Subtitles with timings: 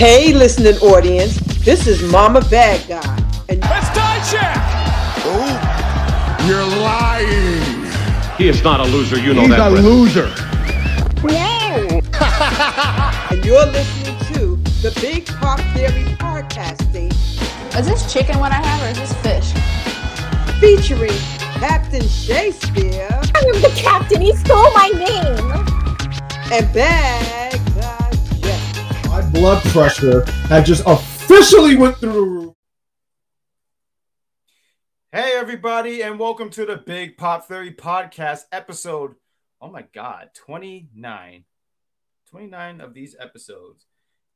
[0.00, 3.16] Hey, listening audience, this is Mama Bad Guy.
[3.50, 4.56] And Let's Dijak!
[5.26, 8.38] Oh, you're lying.
[8.38, 9.70] He is not a loser, you know He's that.
[9.70, 10.28] He's a loser.
[11.22, 12.00] No!
[13.30, 17.12] and you're listening to the Big Pop Theory podcasting.
[17.78, 19.52] Is this chicken what I have, or is this fish?
[20.60, 21.12] Featuring
[21.60, 23.06] Captain Shakespeare.
[23.12, 24.22] I am the captain.
[24.22, 25.50] He stole my name.
[26.50, 27.69] And Bad Guy Jeff.
[27.69, 27.69] My
[29.32, 32.54] blood pressure had just officially went through the roof.
[35.12, 39.14] Hey, everybody, and welcome to the Big Pop Theory Podcast episode.
[39.60, 41.44] Oh my God, 29.
[42.28, 43.86] 29 of these episodes.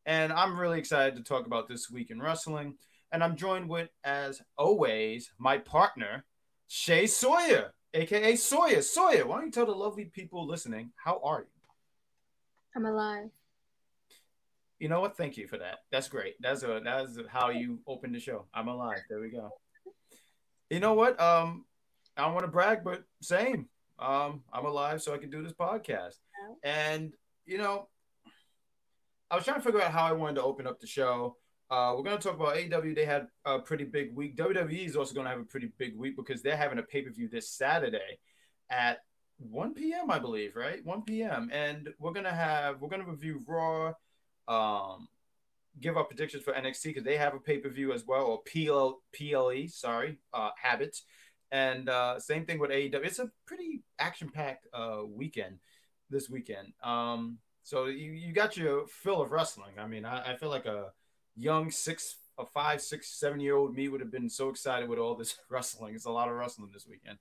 [0.06, 2.74] And I'm really excited to talk about this week in wrestling.
[3.12, 6.24] And I'm joined with, as always, my partner,
[6.68, 8.82] Shay Sawyer, aka Sawyer.
[8.82, 11.46] Sawyer, why don't you tell the lovely people listening, how are you?
[12.76, 13.30] I'm alive.
[14.84, 15.16] You know what?
[15.16, 15.78] Thank you for that.
[15.90, 16.34] That's great.
[16.40, 18.44] That's a, that's how you open the show.
[18.52, 18.98] I'm alive.
[19.08, 19.48] There we go.
[20.68, 21.18] You know what?
[21.18, 21.64] Um,
[22.18, 23.70] I don't want to brag, but same.
[23.98, 26.16] Um, I'm alive, so I can do this podcast.
[26.62, 27.14] And
[27.46, 27.88] you know,
[29.30, 31.38] I was trying to figure out how I wanted to open up the show.
[31.70, 32.94] Uh, we're going to talk about AEW.
[32.94, 34.36] They had a pretty big week.
[34.36, 37.00] WWE is also going to have a pretty big week because they're having a pay
[37.00, 38.18] per view this Saturday
[38.68, 38.98] at
[39.38, 40.10] 1 p.m.
[40.10, 40.84] I believe, right?
[40.84, 41.48] 1 p.m.
[41.52, 43.92] And we're gonna have we're gonna review Raw,
[44.48, 45.08] um,
[45.80, 48.42] give our predictions for NXT because they have a pay per view as well, or
[48.42, 49.68] PL PLE.
[49.68, 51.02] Sorry, uh, Habits.
[51.52, 53.04] And uh, same thing with AEW.
[53.04, 55.58] It's a pretty action packed uh, weekend
[56.10, 56.72] this weekend.
[56.82, 59.72] Um, so you, you got your fill of wrestling.
[59.78, 60.92] I mean, I, I feel like a
[61.36, 64.98] young six, a five, six, seven year old me would have been so excited with
[64.98, 65.94] all this wrestling.
[65.94, 67.18] It's a lot of wrestling this weekend.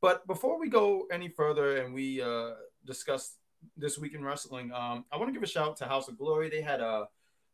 [0.00, 2.50] But before we go any further and we uh,
[2.84, 3.36] discuss
[3.76, 6.18] this week in wrestling, um, I want to give a shout out to House of
[6.18, 6.48] Glory.
[6.48, 7.08] They had a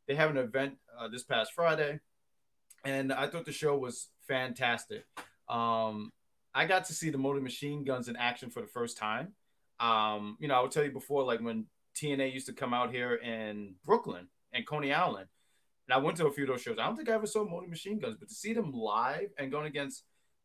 [0.06, 2.00] they have an event uh, this past Friday,
[2.84, 5.05] and I thought the show was fantastic.
[5.48, 6.11] Um,
[6.55, 9.34] I got to see the Motor Machine Guns in action for the first time.
[9.79, 12.90] Um, you know, I would tell you before, like when TNA used to come out
[12.92, 15.29] here in Brooklyn and Coney Island,
[15.86, 16.79] and I went to a few of those shows.
[16.79, 19.51] I don't think I ever saw Motor Machine Guns, but to see them live and
[19.51, 20.05] going against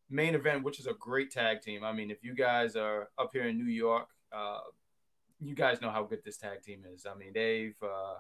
[0.10, 1.84] main event, which is a great tag team.
[1.84, 4.60] I mean, if you guys are up here in New York, uh,
[5.46, 7.06] you guys know how good this tag team is.
[7.06, 8.16] I mean, they've uh,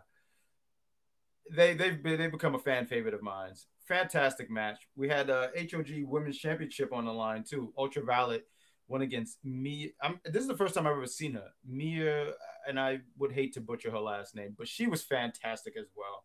[1.51, 3.53] they they've been, they've become a fan favorite of mine.
[3.87, 4.87] Fantastic match.
[4.95, 7.73] We had a HOG Women's Championship on the line too.
[7.77, 8.47] Ultraviolet
[8.87, 9.93] went against me.
[10.01, 11.49] I'm, this is the first time I've ever seen her.
[11.67, 12.31] Mia,
[12.67, 16.23] and I would hate to butcher her last name, but she was fantastic as well.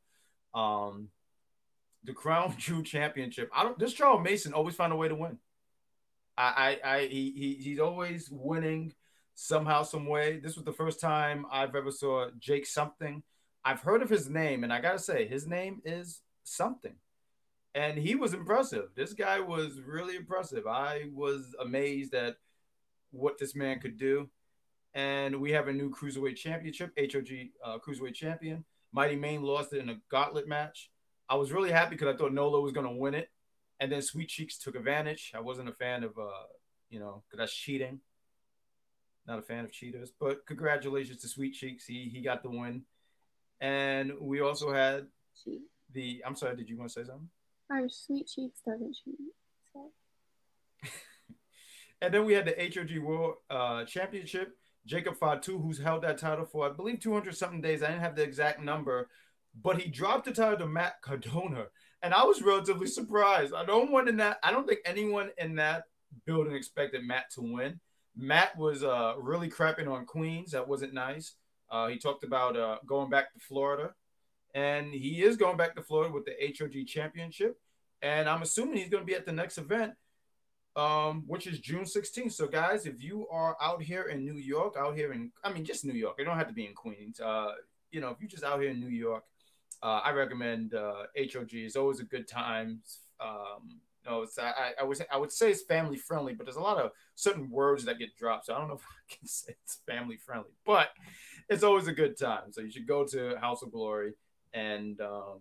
[0.62, 1.08] Um,
[2.04, 3.50] the Crown Jewel Championship.
[3.54, 3.78] I don't.
[3.78, 5.38] This Charles Mason always find a way to win.
[6.36, 8.94] I, I, I he, he, he's always winning
[9.40, 10.38] somehow, some way.
[10.38, 13.22] This was the first time I've ever saw Jake something.
[13.64, 16.94] I've heard of his name, and I gotta say, his name is something,
[17.74, 18.88] and he was impressive.
[18.94, 20.66] This guy was really impressive.
[20.66, 22.36] I was amazed at
[23.12, 24.28] what this man could do.
[24.92, 27.28] And we have a new cruiserweight championship, HOG
[27.64, 28.64] uh, cruiserweight champion.
[28.92, 30.90] Mighty Main lost it in a gauntlet match.
[31.28, 33.30] I was really happy because I thought Nolo was going to win it.
[33.78, 35.32] And then Sweet Cheeks took advantage.
[35.34, 36.46] I wasn't a fan of, uh,
[36.90, 38.00] you know, because that's cheating.
[39.30, 41.86] Not a fan of Cheetos, But congratulations to Sweet Cheeks.
[41.86, 42.82] He, he got the win.
[43.60, 45.06] And we also had
[45.92, 46.20] the.
[46.26, 47.28] I'm sorry, did you want to say something?
[47.70, 49.14] Our Sweet Cheeks doesn't cheat.
[49.72, 49.92] So.
[52.02, 54.56] and then we had the HOG World uh, Championship.
[54.84, 57.84] Jacob Fatu, who's held that title for, I believe, 200 something days.
[57.84, 59.10] I didn't have the exact number,
[59.62, 61.66] but he dropped the title to Matt Cardona.
[62.02, 63.54] And I was relatively surprised.
[63.54, 64.38] I don't want in that.
[64.42, 65.84] I don't think anyone in that
[66.24, 67.78] building expected Matt to win.
[68.20, 70.52] Matt was uh, really crapping on Queens.
[70.52, 71.34] That wasn't nice.
[71.70, 73.94] Uh, he talked about uh, going back to Florida,
[74.54, 77.58] and he is going back to Florida with the HOG Championship.
[78.02, 79.92] And I'm assuming he's going to be at the next event,
[80.76, 82.32] um, which is June 16th.
[82.32, 85.64] So, guys, if you are out here in New York, out here in, I mean,
[85.64, 87.20] just New York, you don't have to be in Queens.
[87.20, 87.52] Uh,
[87.90, 89.24] you know, if you're just out here in New York,
[89.82, 91.52] uh, I recommend uh, HOG.
[91.52, 92.82] It's always a good time.
[93.20, 96.56] Um, you know, it's, I, I, would, I would say it's family friendly, but there's
[96.56, 98.46] a lot of certain words that get dropped.
[98.46, 100.90] So I don't know if I can say it's family friendly, but
[101.48, 102.52] it's always a good time.
[102.52, 104.12] So you should go to House of Glory
[104.52, 105.40] and um,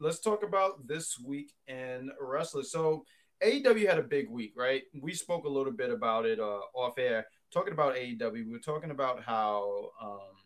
[0.00, 2.64] let's talk about this week in wrestling.
[2.64, 3.04] So
[3.42, 4.82] AEW had a big week, right?
[5.00, 8.32] We spoke a little bit about it uh, off air, talking about AEW.
[8.32, 10.36] We were talking about how um,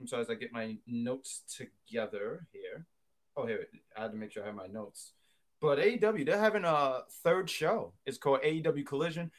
[0.00, 2.86] I'm sorry as I get my notes together here.
[3.36, 3.66] Oh, here
[3.96, 5.12] I had to make sure I have my notes.
[5.64, 7.94] But AEW, they're having a third show.
[8.04, 9.30] It's called AEW Collision.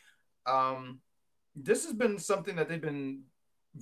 [0.47, 0.99] Um,
[1.55, 3.25] this has been something that they've been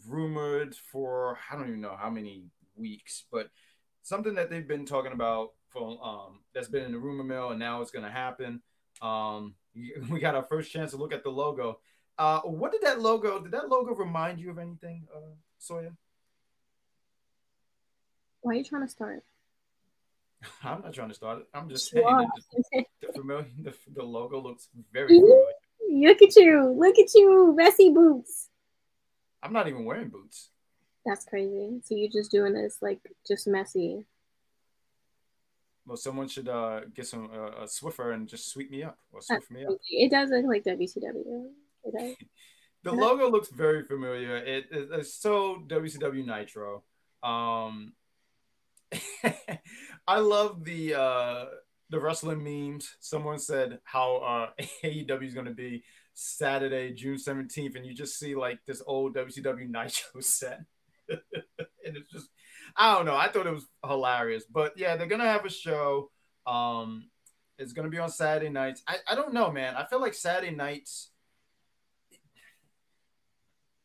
[0.10, 3.50] rumored for I don't even know how many weeks, but
[4.02, 7.60] something that they've been talking about for um that's been in the rumor mill and
[7.60, 8.62] now it's going to happen.
[9.02, 9.56] Um,
[10.10, 11.80] we got our first chance to look at the logo.
[12.18, 13.40] Uh, what did that logo?
[13.40, 15.96] Did that logo remind you of anything, uh, Sawyer?
[18.42, 19.24] Why are you trying to start?
[20.64, 21.48] I'm not trying to start it.
[21.54, 22.06] I'm just saying
[22.72, 25.44] the, the familiar the, the logo looks very familiar.
[25.90, 26.76] Look at you.
[26.78, 27.54] Look at you.
[27.56, 28.50] Messy boots.
[29.42, 30.50] I'm not even wearing boots.
[31.06, 31.82] That's crazy.
[31.84, 34.06] So you're just doing this like just messy.
[35.86, 39.22] Well, someone should uh, get some uh, a Swiffer and just sweep me up or
[39.22, 39.74] swift me up.
[39.90, 41.48] It does look like WCW.
[41.86, 42.16] It does.
[42.86, 44.36] The logo looks very familiar.
[44.36, 46.84] It, it- it's so WCW Nitro.
[47.24, 47.94] Um,
[50.08, 51.46] I love the uh,
[51.90, 52.96] the wrestling memes.
[53.00, 55.84] Someone said how uh, AEW is going to be
[56.14, 60.62] Saturday, June seventeenth, and you just see like this old WCW Nitro set,
[61.10, 62.28] and it's just
[62.76, 63.16] I don't know.
[63.16, 66.10] I thought it was hilarious, but yeah, they're gonna have a show.
[66.46, 67.10] Um,
[67.58, 68.84] it's gonna be on Saturday nights.
[68.88, 69.76] I, I don't know, man.
[69.76, 71.12] I feel like Saturday nights.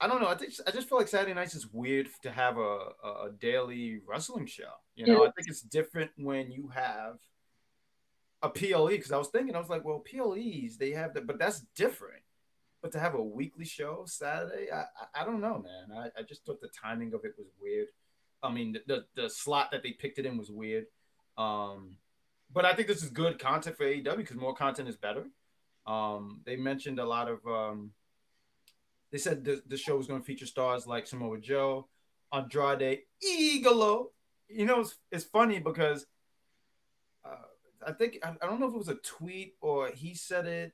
[0.01, 0.29] I don't know.
[0.29, 2.61] I think I just feel like Saturday nights is weird to have a,
[3.05, 4.71] a, daily wrestling show.
[4.95, 7.19] You know, I think it's different when you have
[8.43, 11.39] a PLE because I was thinking I was like, well, PLEs they have that, but
[11.39, 12.23] that's different.
[12.81, 15.97] But to have a weekly show Saturday, I I, I don't know, man.
[15.97, 17.89] I, I just thought the timing of it was weird.
[18.41, 20.87] I mean, the, the the slot that they picked it in was weird.
[21.37, 21.97] Um,
[22.53, 25.25] but I think this is good content for AEW because more content is better.
[25.87, 27.45] Um, they mentioned a lot of.
[27.45, 27.91] Um,
[29.11, 31.89] they said the, the show was going to feature stars like Samoa Joe,
[32.33, 34.07] Andrade, Igalo.
[34.49, 36.07] You know, it's, it's funny because
[37.25, 40.47] uh, I think I, I don't know if it was a tweet or he said
[40.47, 40.73] it,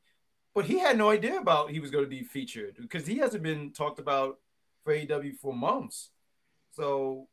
[0.54, 3.42] but he had no idea about he was going to be featured because he hasn't
[3.42, 4.38] been talked about
[4.82, 6.10] for AEW for months.
[6.72, 7.28] So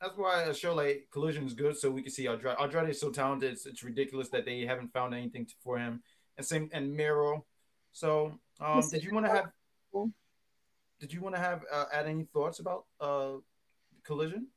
[0.00, 2.56] that's why a show like Collision is good, so we can see Andrade.
[2.60, 6.02] Andrade is so talented; it's, it's ridiculous that they haven't found anything to, for him.
[6.38, 7.44] And same and Miro.
[7.92, 9.50] So, um, did you want to have?
[11.00, 13.38] Did you want to have uh, add any thoughts about uh,
[14.04, 14.48] Collision?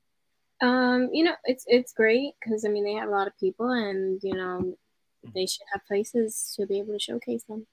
[0.62, 3.69] Um, you know, it's it's great because I mean they have a lot of people,
[3.69, 4.75] and you know
[5.33, 7.65] they should have places to be able to showcase them.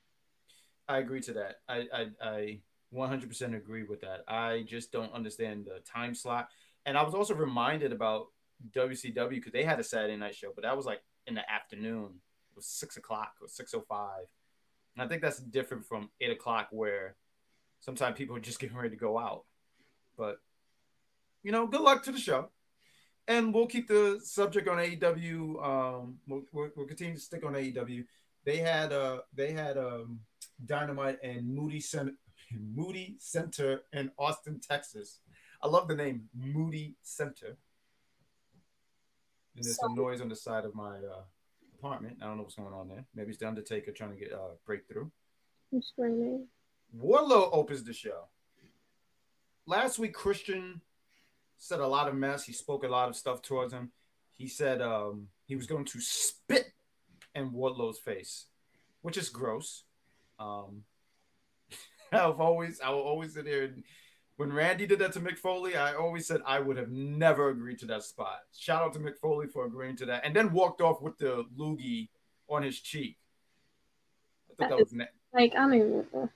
[0.89, 1.57] I agree to that.
[1.69, 2.61] I I, I
[2.95, 4.25] 100% agree with that.
[4.27, 6.49] I just don't understand the time slot.
[6.87, 8.27] And I was also reminded about
[8.73, 12.21] WCW because they had a Saturday night show, but that was like in the afternoon.
[12.51, 14.27] It was six o'clock or six o five.
[14.97, 17.15] And I think that's different from eight o'clock where
[17.81, 19.45] sometimes people are just getting ready to go out.
[20.17, 20.39] But
[21.43, 22.51] you know, good luck to the show.
[23.29, 25.65] And we'll keep the subject on AEW.
[25.65, 28.05] Um, we'll, we'll, we'll continue to stick on AEW.
[28.45, 30.21] They had uh they had um
[30.65, 32.13] Dynamite and Moody Center
[32.75, 35.21] Moody Center in Austin, Texas.
[35.63, 37.57] I love the name Moody Center.
[39.57, 41.23] And there's some noise on the side of my uh,
[41.79, 42.19] apartment.
[42.23, 43.05] I don't know what's going on there.
[43.15, 45.11] Maybe it's the Undertaker trying to get uh, breakthrough.
[45.73, 46.47] I'm screaming.
[46.97, 48.29] Wardlow opens the show.
[49.67, 50.81] Last week, Christian
[51.59, 52.45] said a lot of mess.
[52.45, 53.93] He spoke a lot of stuff towards him.
[54.33, 56.73] He said um, he was going to spit
[57.35, 58.47] in Wardlow's face,
[59.03, 59.85] which is gross.
[60.39, 60.85] Um,
[62.13, 63.65] I've always, I will always sit here.
[63.65, 63.85] And,
[64.41, 67.79] when Randy did that to Mick Foley, I always said I would have never agreed
[67.81, 68.39] to that spot.
[68.57, 71.45] Shout out to Mick Foley for agreeing to that, and then walked off with the
[71.59, 72.09] loogie
[72.49, 73.19] on his cheek.
[74.49, 74.93] I thought that, That was.
[74.95, 75.05] Ne-
[75.35, 76.31] Like I don't even.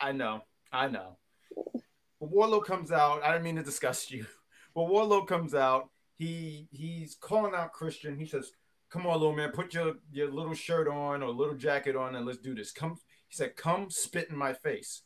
[0.00, 1.18] I know, I know.
[2.20, 3.22] But Wardlow comes out.
[3.22, 4.26] I didn't mean to disgust you,
[4.74, 5.90] but Wardlow comes out.
[6.16, 8.18] He he's calling out Christian.
[8.18, 8.50] He says,
[8.90, 12.26] "Come on, little man, put your your little shirt on or little jacket on, and
[12.26, 12.96] let's do this." Come,
[13.28, 15.02] he said, "Come spit in my face,"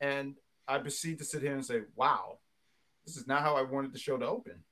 [0.00, 0.34] and
[0.68, 2.38] I proceed to sit here and say, "Wow,
[3.06, 4.62] this is not how I wanted the show to open."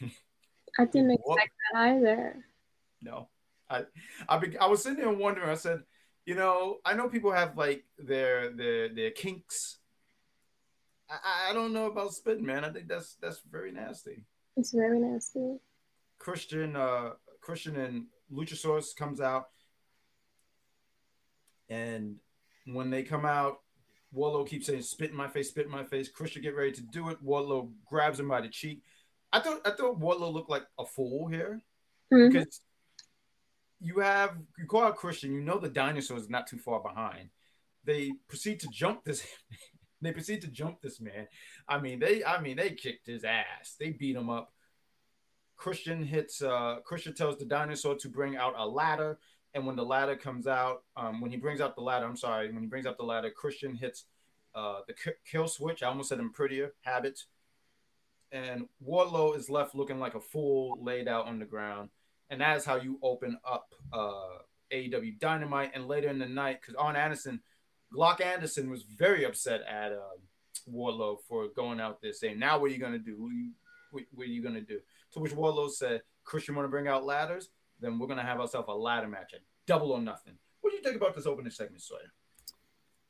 [0.78, 1.36] I didn't What?
[1.36, 2.44] expect that either.
[3.02, 3.28] No,
[3.68, 3.82] I,
[4.28, 5.50] I, be, I was sitting there wondering.
[5.50, 5.82] I said,
[6.24, 9.78] you know, I know people have like their their their kinks.
[11.10, 12.64] I, I- don't know about spitting, man.
[12.64, 14.24] I think that's that's very nasty.
[14.56, 15.58] It's very nasty.
[16.18, 17.10] Christian, uh,
[17.40, 19.48] Christian and Luchasaurus comes out,
[21.68, 22.16] and
[22.66, 23.60] when they come out,
[24.14, 26.82] Wardlow keeps saying, "Spit in my face, spit in my face." Christian get ready to
[26.82, 27.22] do it.
[27.24, 28.82] Wardlow grabs him by the cheek.
[29.32, 31.60] I thought I thought Wardlow looked like a fool here
[32.12, 32.30] Mhm.
[32.32, 32.60] because
[33.82, 37.30] you have you call out Christian, you know the dinosaur is not too far behind.
[37.84, 39.26] They proceed to jump this.
[40.02, 41.26] they proceed to jump this man.
[41.68, 43.76] I mean, they I mean they kicked his ass.
[43.78, 44.52] They beat him up.
[45.56, 46.42] Christian hits.
[46.42, 49.18] Uh, Christian tells the dinosaur to bring out a ladder,
[49.54, 52.52] and when the ladder comes out, um, when he brings out the ladder, I'm sorry,
[52.52, 54.04] when he brings out the ladder, Christian hits
[54.54, 55.82] uh, the k- kill switch.
[55.82, 57.20] I almost said him prettier habit,
[58.30, 61.90] and Wardlow is left looking like a fool laid out on the ground.
[62.32, 64.38] And that is how you open up uh,
[64.72, 65.72] AEW Dynamite.
[65.74, 67.40] And later in the night, because Arn Anderson,
[67.94, 70.16] Glock Anderson was very upset at uh,
[70.68, 73.20] Wardlow for going out there saying, "Now what are you gonna do?
[73.20, 73.50] What are you,
[73.90, 74.80] what, what are you gonna do?"
[75.12, 77.50] To which Wardlow said, "Christian want to bring out ladders?
[77.80, 80.82] Then we're gonna have ourselves a ladder match at Double or Nothing." What do you
[80.82, 82.10] think about this opening segment, Sawyer?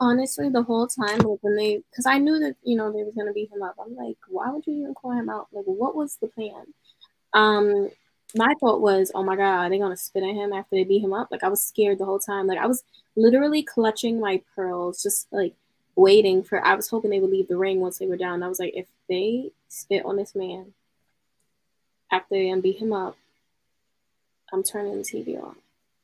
[0.03, 3.27] honestly the whole time when they because i knew that you know they was going
[3.27, 5.95] to beat him up i'm like why would you even call him out like what
[5.95, 6.65] was the plan
[7.35, 7.89] um
[8.35, 11.03] my thought was oh my god they're going to spit at him after they beat
[11.03, 11.29] him up?
[11.31, 12.47] Like i was scared the whole time.
[12.47, 12.83] Like i was
[13.17, 15.55] literally clutching my pearls just like
[15.95, 18.43] waiting for i was hoping they would leave the ring once they were down.
[18.43, 20.73] I was like if they spit on this man
[22.11, 23.17] after they beat him up
[24.53, 25.57] i'm turning the tv off.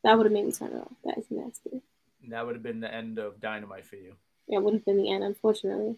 [0.04, 0.92] That would have made me turn it off.
[1.04, 1.82] That is nasty.
[2.28, 4.14] That would have been the end of Dynamite for you.
[4.46, 5.96] Yeah, it would have been the end, unfortunately.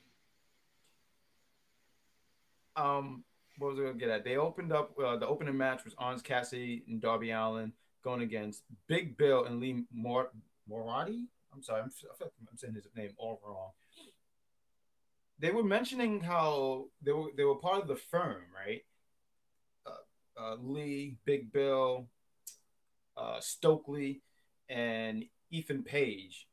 [2.76, 3.24] Um,
[3.60, 4.24] what was I gonna get at?
[4.24, 8.62] They opened up uh, the opening match was Orange Cassidy and Darby Allin going against
[8.88, 10.30] Big Bill and Lee Mor-
[10.66, 11.26] Moriarty.
[11.52, 11.90] I'm sorry, I'm,
[12.50, 13.70] I'm saying his name all wrong.
[15.38, 18.82] They were mentioning how they were they were part of the firm, right?
[19.86, 22.06] Uh, uh, Lee, Big Bill,
[23.16, 24.22] uh, Stokely,
[24.70, 26.46] and Ethan Page.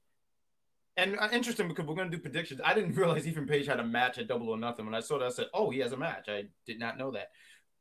[0.97, 2.59] And uh, interesting because we're going to do predictions.
[2.65, 4.85] I didn't realize Ethan Page had a match at Double or Nothing.
[4.85, 7.11] When I saw that, I said, "Oh, he has a match." I did not know
[7.11, 7.29] that.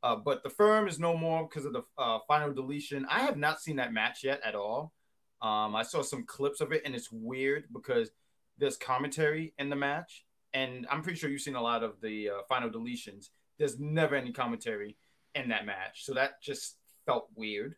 [0.03, 3.07] Uh, but the firm is no more because of the uh, final deletion.
[3.09, 4.93] I have not seen that match yet at all.
[5.41, 8.11] Um, I saw some clips of it, and it's weird because
[8.59, 12.29] there's commentary in the match, and I'm pretty sure you've seen a lot of the
[12.29, 13.29] uh, final deletions.
[13.57, 14.97] There's never any commentary
[15.33, 17.75] in that match, so that just felt weird.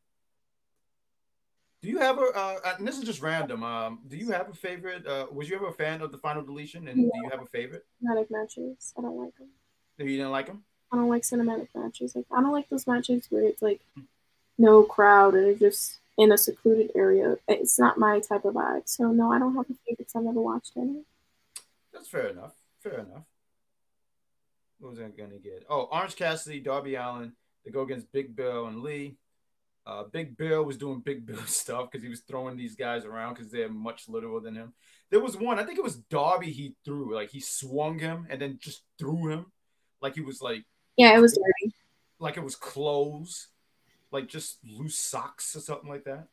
[1.82, 2.22] Do you have a?
[2.36, 3.64] Uh, and this is just random.
[3.64, 5.08] Um, do you have a favorite?
[5.08, 6.88] Uh, was you ever a fan of the final deletion?
[6.88, 7.86] And do you have a favorite?
[8.04, 8.94] Cinematic matches.
[8.98, 9.48] I don't like them.
[9.98, 10.64] You didn't like them?
[10.92, 12.16] I don't like cinematic matches.
[12.16, 13.80] Like I don't like those matches where it's like
[14.58, 17.38] no crowd and it's just in a secluded area.
[17.48, 18.90] It's not my type of vibe.
[18.90, 20.12] So no, I don't have a favorite.
[20.16, 21.04] I've never watched any.
[21.94, 22.54] That's fair enough.
[22.82, 23.24] Fair enough.
[24.80, 25.66] What was I gonna get?
[25.70, 27.34] Oh, Orange Cassidy, Darby Allin,
[27.64, 29.16] They go against Big Bill and Lee.
[29.86, 33.36] Uh, Big Bill was doing Big Bill stuff because he was throwing these guys around
[33.36, 34.74] because they're much littler than him.
[35.10, 36.52] There was one, I think it was Darby.
[36.52, 39.48] He threw like he swung him and then just threw him,
[40.02, 40.66] like he was like
[40.98, 41.74] yeah, it was dirty,
[42.20, 43.48] like it was clothes,
[44.12, 46.28] like just loose socks or something like that.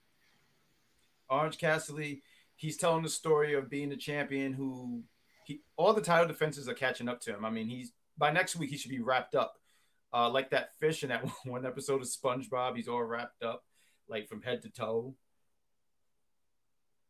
[1.30, 2.22] Orange Cassidy,
[2.56, 5.02] he's telling the story of being the champion who
[5.44, 7.44] he all the title defenses are catching up to him.
[7.44, 9.56] I mean, he's by next week he should be wrapped up
[10.16, 12.74] uh, like that fish in that one episode of SpongeBob.
[12.74, 13.62] He's all wrapped up,
[14.08, 15.14] like from head to toe.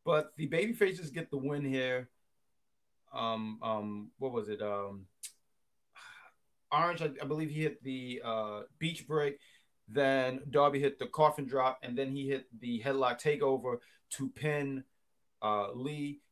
[0.04, 2.08] But the baby faces get the win here.
[3.14, 4.60] Um, um, what was it?
[4.60, 5.06] Um,
[6.72, 9.38] Orange, I, I believe he hit the uh, beach break.
[9.88, 13.76] Then Darby hit the coffin drop, and then he hit the headlock takeover
[14.10, 14.82] to pin
[15.42, 16.22] uh, Lee,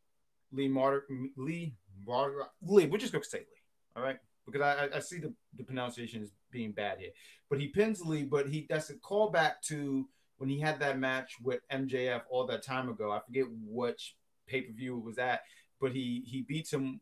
[0.50, 2.86] Lee Martyr, Lee Martyr, Lee.
[2.86, 3.62] We're just gonna say Lee,
[3.94, 4.18] all right?
[4.46, 7.10] Because I, I see the, the pronunciation is being bad here.
[7.48, 10.08] But he pins Lee, but he that's a callback to
[10.38, 13.10] when he had that match with MJF all that time ago.
[13.10, 15.42] I forget which pay per view it was at,
[15.80, 17.00] but he he beats him.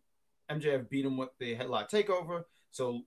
[0.50, 2.44] MJF beat him with the headlock takeover.
[2.70, 3.02] So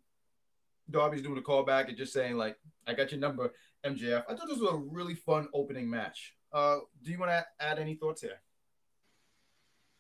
[0.90, 3.54] Darby's doing a callback and just saying like, "I got your number,
[3.86, 6.36] MJF." I thought this was a really fun opening match.
[6.52, 8.42] Uh, do you want to add any thoughts here?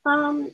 [0.06, 0.52] Um,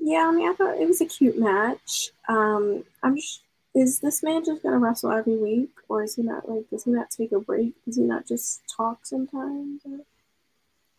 [0.00, 2.10] yeah, I mean, I thought it was a cute match.
[2.28, 3.42] Um, I'm just
[3.74, 6.68] is this man just gonna wrestle every week, or is he not like?
[6.70, 7.74] Does he not take a break?
[7.84, 9.82] Does he not just talk sometimes?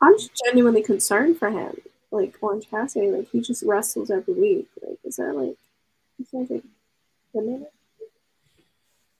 [0.02, 1.76] I'm just genuinely concerned for him.
[2.12, 4.68] Like Orange Cassidy, like he just wrestles every week.
[4.82, 5.58] Like, is that like?
[6.20, 6.64] Is that like
[7.34, 7.74] the minute?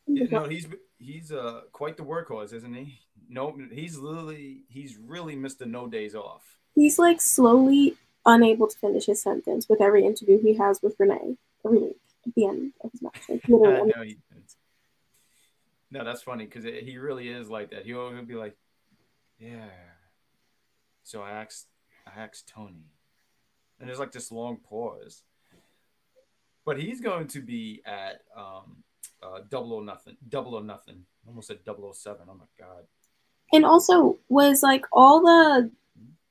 [0.08, 3.00] Yeah, no, he's he's uh quite the workhorse, isn't he?
[3.30, 6.44] No, he's literally he's really missed the no days off.
[6.76, 11.38] He's like slowly unable to finish his sentence with every interview he has with Renee
[11.66, 13.22] every week at the end of his match.
[13.28, 13.94] Like, literally.
[13.96, 14.18] no, he,
[15.90, 17.86] no, that's funny because he really is like that.
[17.86, 18.56] He'll, he'll be like,
[19.40, 19.70] "Yeah."
[21.04, 21.68] So I asked,
[22.08, 22.86] I asked Tony,
[23.80, 25.24] and there's like this long pause.
[26.64, 28.84] But he's going to be at um,
[29.22, 31.06] uh, double or nothing, double or nothing.
[31.28, 32.28] Almost at 007.
[32.30, 32.86] Oh my god.
[33.52, 35.72] And also was like all the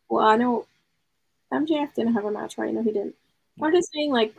[0.09, 0.67] well, I know
[1.53, 2.73] MJF didn't have a match, right?
[2.73, 3.15] No, he didn't.
[3.63, 4.35] I'm just saying, like,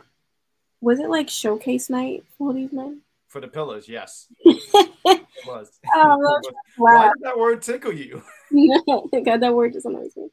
[0.79, 3.01] was it like showcase night for these men?
[3.27, 4.27] For the pillars, yes.
[4.43, 5.79] it was.
[5.95, 6.41] Oh,
[6.77, 8.21] Why did that word tickle you?
[8.51, 10.27] God, that word just annoys me.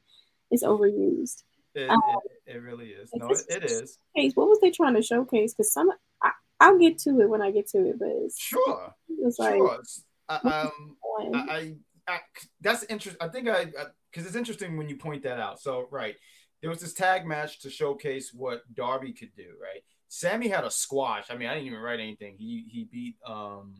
[0.51, 1.43] It's overused.
[1.75, 2.01] It, um,
[2.45, 3.11] it, it, really is.
[3.13, 3.99] No, it, it is.
[4.17, 4.35] Showcase.
[4.35, 5.53] What was they trying to showcase?
[5.53, 8.93] Because some, I, I'll get to it when I get to it, but it's, Sure,
[9.07, 9.79] it's like sure.
[10.27, 10.97] Uh, um.
[11.33, 11.75] I, I,
[12.07, 12.19] I
[12.61, 13.21] that's interesting.
[13.21, 13.65] I think I
[14.11, 15.61] because it's interesting when you point that out.
[15.61, 16.15] So right,
[16.61, 19.55] there was this tag match to showcase what Darby could do.
[19.61, 21.25] Right, Sammy had a squash.
[21.29, 22.35] I mean, I didn't even write anything.
[22.37, 23.75] He he beat um,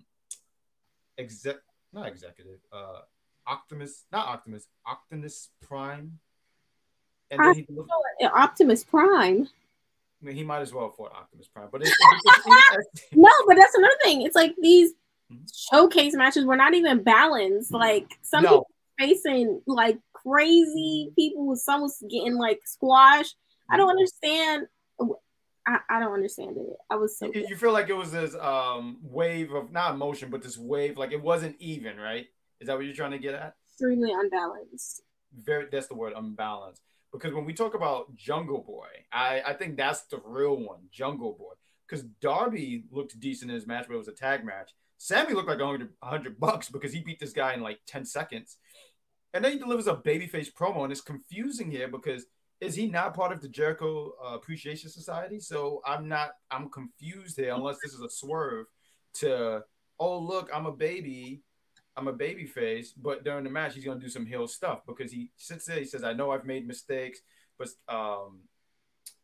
[1.18, 1.58] exec
[1.92, 3.00] not executive, uh,
[3.48, 6.20] Optimus, not Optimus, Optimus Prime.
[7.32, 7.68] And then he,
[8.20, 9.48] Yeah, Optimus Prime.
[10.22, 13.56] I mean, he might as well fought Optimus Prime, but it's, it's, it's, No, but
[13.56, 14.22] that's another thing.
[14.22, 14.94] It's like these
[15.32, 15.48] Mhm.
[15.72, 17.72] showcase matches were not even balanced.
[17.72, 18.50] Like some No.
[18.50, 18.68] people
[19.00, 21.56] facing like crazy people.
[21.56, 23.36] Some was getting like squashed.
[23.70, 24.68] I don't understand.
[25.68, 26.78] I, I don't understand it.
[26.90, 30.30] I was so you, you feel like it was this um wave of not emotion,
[30.30, 32.26] but this wave like it wasn't even, right?
[32.60, 33.54] Is that what you're trying to get at?
[33.80, 35.02] extremely unbalanced.
[35.34, 36.82] Very, that's the word, unbalanced.
[37.12, 41.34] Because when we talk about Jungle Boy, I I think that's the real one, Jungle
[41.34, 41.54] Boy.
[41.88, 44.72] Because Darby looked decent in his match, but it was a tag match.
[45.00, 48.58] Sammy looked like 100, 100 bucks because he beat this guy in like 10 seconds.
[49.34, 52.26] And then he delivers a babyface promo, and it's confusing here because
[52.62, 55.40] is he not part of the Jericho uh, Appreciation Society?
[55.40, 58.66] So I'm not, I'm confused here unless this is a swerve
[59.16, 59.64] to,
[60.00, 61.42] oh, look, I'm a baby.
[61.96, 65.12] I'm a baby face, but during the match, he's to do some heel stuff because
[65.12, 65.80] he sits there.
[65.80, 67.20] He says, I know I've made mistakes,
[67.58, 68.40] but, um,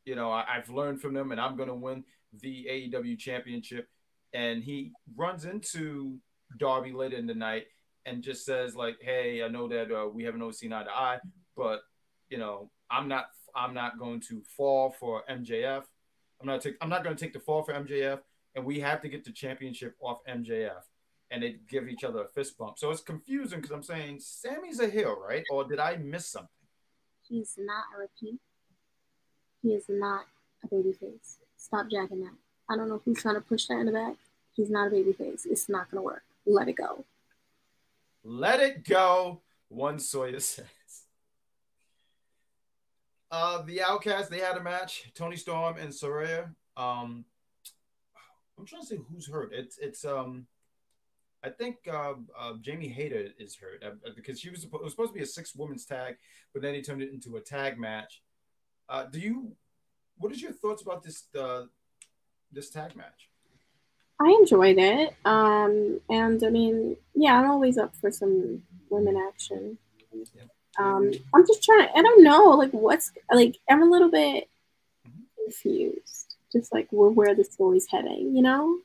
[0.04, 2.04] you know, I, I've learned from them and I'm to win
[2.42, 3.88] the AEW championship.
[4.34, 6.18] And he runs into
[6.58, 7.68] Darby later in the night
[8.06, 10.92] and just says, like, hey, I know that uh, we haven't always seen eye to
[10.92, 11.20] eye,
[11.56, 11.82] but,
[12.30, 15.84] you know, I'm not I'm not going to fall for MJF.
[16.42, 18.20] I'm not take I'm not going to take the fall for MJF,
[18.56, 20.84] and we have to get the championship off MJF.
[21.32, 22.78] And they give each other a fist bump.
[22.78, 25.44] So it's confusing because I'm saying Sammy's a heel, right?
[25.50, 26.50] Or did I miss something?
[27.28, 28.40] He's not a repeat.
[29.64, 30.26] He is not
[30.64, 31.38] a babyface.
[31.58, 32.36] Stop jacking that.
[32.70, 34.16] I don't know who's trying to push that in the back.
[34.54, 35.48] He's not a babyface.
[35.48, 36.24] It's not gonna work.
[36.46, 37.06] Let it go.
[38.28, 39.44] Let it go.
[39.70, 40.66] One Sawyer says.
[43.30, 45.12] Uh, the Outcast they had a match.
[45.14, 46.50] Toni Storm and Saraya.
[46.76, 47.26] Um,
[48.58, 49.52] I'm trying to say who's hurt.
[49.54, 50.48] It's it's um,
[51.44, 55.18] I think uh, uh Jamie Hayter is hurt uh, because she was was supposed to
[55.18, 56.16] be a six women's tag,
[56.52, 58.24] but then he turned it into a tag match.
[58.90, 59.56] Uh, do you?
[60.18, 61.64] What is your thoughts about this uh,
[62.52, 63.30] this tag match?
[64.20, 65.14] I enjoyed it.
[65.26, 69.78] Um, and I mean, yeah, I'm always up for some women action.
[70.78, 71.90] Um, I'm just trying.
[71.96, 73.58] I don't know, like what's like.
[73.70, 74.50] I'm a little bit
[75.44, 78.36] confused, just like where where the story's heading.
[78.36, 78.78] You know?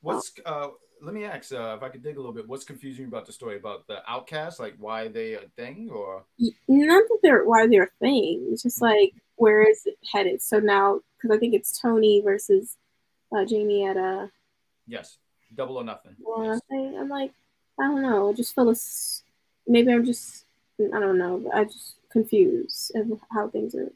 [0.00, 0.68] What's uh?
[1.00, 2.48] Let me ask uh, if I could dig a little bit.
[2.48, 4.58] What's confusing about the story about the Outcast?
[4.58, 6.24] Like why they a thing or?
[6.66, 8.48] Not that they're why they're a thing.
[8.50, 10.42] It's just like where is it headed?
[10.42, 12.76] So now, because I think it's Toni versus
[13.36, 14.30] uh, Jamie at a
[14.86, 15.18] Yes,
[15.54, 16.16] double or nothing.
[16.20, 16.60] well, Yes.
[16.72, 17.32] I, I'm like,
[17.78, 18.30] I don't know.
[18.30, 19.22] I just feel this.
[19.66, 20.44] Maybe I'm just,
[20.80, 21.38] I don't know.
[21.44, 23.92] But I just confused of how things are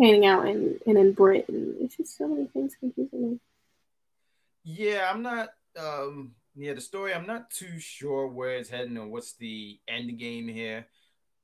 [0.00, 1.74] panning out and and in Britain.
[1.80, 3.40] It's just so many things confusing me.
[4.64, 5.50] Yeah, I'm not.
[5.76, 7.12] Um, yeah, the story.
[7.12, 10.86] I'm not too sure where it's heading or what's the end game here.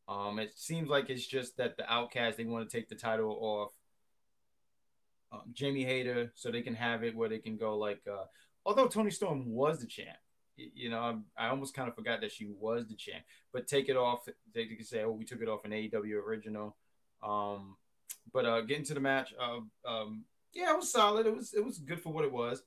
[0.09, 3.37] Um, it seems like it's just that the Outcast they want to take the title
[3.41, 3.73] off
[5.33, 8.01] um, Jamie Hayter so they can have it where they can go like.
[8.11, 8.25] Uh,
[8.65, 10.17] although Toni Storm was the champ,
[10.57, 13.25] you know, I, I almost kind of forgot that she was the champ.
[13.53, 14.29] But take it off.
[14.55, 16.77] They can say, "Oh, we took it off an AEW original."
[17.23, 17.77] Um,
[18.33, 21.27] but uh, getting to the match, uh, um, yeah, it was solid.
[21.27, 22.63] It was it was good for what it was.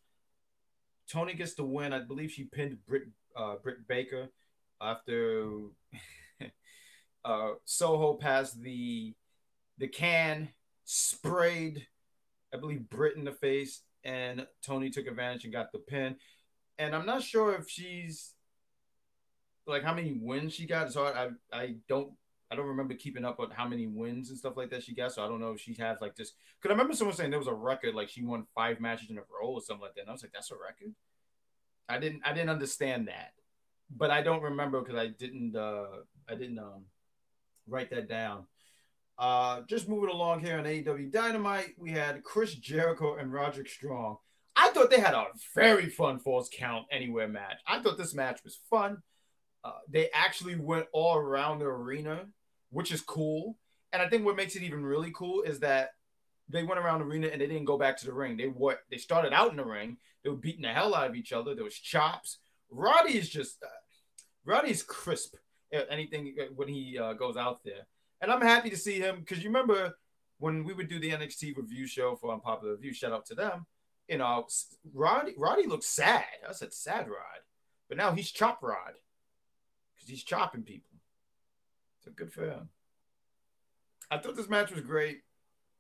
[1.10, 1.94] Toni gets the win.
[1.94, 3.04] I believe she pinned Britt
[3.36, 4.30] uh, Britt Baker
[4.82, 5.60] after
[7.26, 9.14] uh, Soho passed the
[9.78, 10.50] the can,
[10.86, 11.88] sprayed,
[12.54, 16.16] I believe Britt in the face, and Toni took advantage and got the pin.
[16.78, 18.34] And I'm not sure if she's
[19.66, 20.92] like how many wins she got.
[20.92, 22.12] So I I don't
[22.52, 25.12] I don't remember keeping up on how many wins and stuff like that she got.
[25.12, 26.34] So I don't know if she has like this.
[26.62, 29.18] Because I remember someone saying there was a record like she won five matches in
[29.18, 30.02] a row or something like that.
[30.02, 30.94] And I was like, that's a record.
[31.90, 33.34] I didn't I didn't understand that,
[33.90, 35.86] but I don't remember because I didn't uh
[36.30, 36.86] I didn't um
[37.68, 38.46] write that down.
[39.18, 44.18] Uh, just moving along here on AEW Dynamite, we had Chris Jericho and Roderick Strong.
[44.56, 47.58] I thought they had a very fun Falls Count Anywhere match.
[47.68, 48.98] I thought this match was fun.
[49.64, 52.26] Uh, they actually went all around the arena,
[52.70, 53.58] which is cool.
[53.92, 55.92] And I think what makes it even really cool is that
[56.50, 58.36] they went around the arena and they didn't go back to the ring.
[58.36, 59.98] They what they started out in the ring.
[60.24, 61.56] They were beating the hell out of each other.
[61.56, 62.40] There was chops.
[62.70, 63.68] Roddy is just uh,
[64.46, 65.36] Roddy's crisp
[65.90, 67.88] anything uh, when he uh, goes out there.
[68.24, 69.98] And I'm happy to see him because you remember
[70.40, 73.66] when we would do the NXT review show for Unpopular Review, shout out to them.
[74.08, 74.48] you know,
[74.94, 76.24] Roddy Roddy looks sad.
[76.48, 77.42] I said sad Rod,
[77.90, 78.94] but now he's chop Rod
[79.94, 80.90] because he's chopping people.
[82.06, 82.70] So good for him.
[84.10, 85.20] I thought this match was great.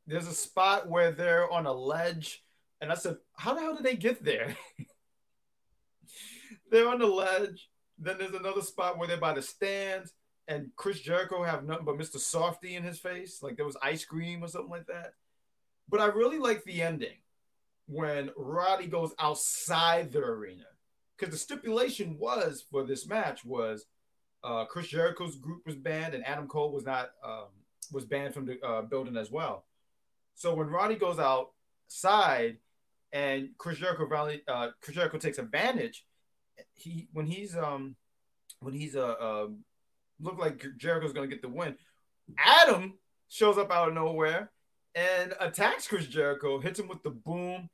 [0.06, 2.44] There's a spot where they're on a ledge,
[2.82, 4.58] and I said, "How the hell did they get there?"
[6.70, 7.70] they're on the ledge.
[7.98, 10.12] Then there's another spot where they're by the stands,
[10.48, 12.18] and Chris Jericho have nothing but Mr.
[12.18, 15.14] Softee in his face, like there was ice cream or something like that.
[15.90, 17.18] But I really like the ending
[17.88, 20.66] when Roddy goes outside the arena
[21.18, 23.86] because the stipulation was for this match was
[24.44, 27.48] uh, Chris Jericho's group was banned and Adam Cole was not um,
[27.92, 29.66] was banned from the uh, building as well.
[30.36, 32.58] So when Roddy goes outside
[33.12, 34.08] and Chris Jericho
[34.48, 36.06] uh, Chris Jericho takes advantage,
[36.74, 37.96] he when he's um
[38.60, 39.48] when he's uh, uh
[40.20, 41.76] look like Jericho's gonna get the win,
[42.38, 42.98] Adam
[43.30, 44.52] shows up out of nowhere
[44.96, 47.70] and attacks Chris Jericho, hits him with the boom.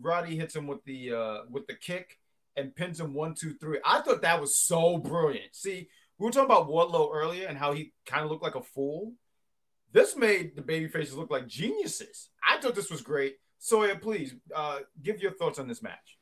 [0.00, 2.18] Roddy hits him with the uh with the kick
[2.56, 3.78] and pins him one, two, three.
[3.84, 5.54] I thought that was so brilliant.
[5.54, 5.88] See,
[6.18, 9.12] we were talking about Wardlow earlier and how he kind of looked like a fool.
[9.92, 12.30] This made the baby faces look like geniuses.
[12.46, 13.36] I thought this was great.
[13.58, 16.18] Sawyer, please uh, give your thoughts on this match.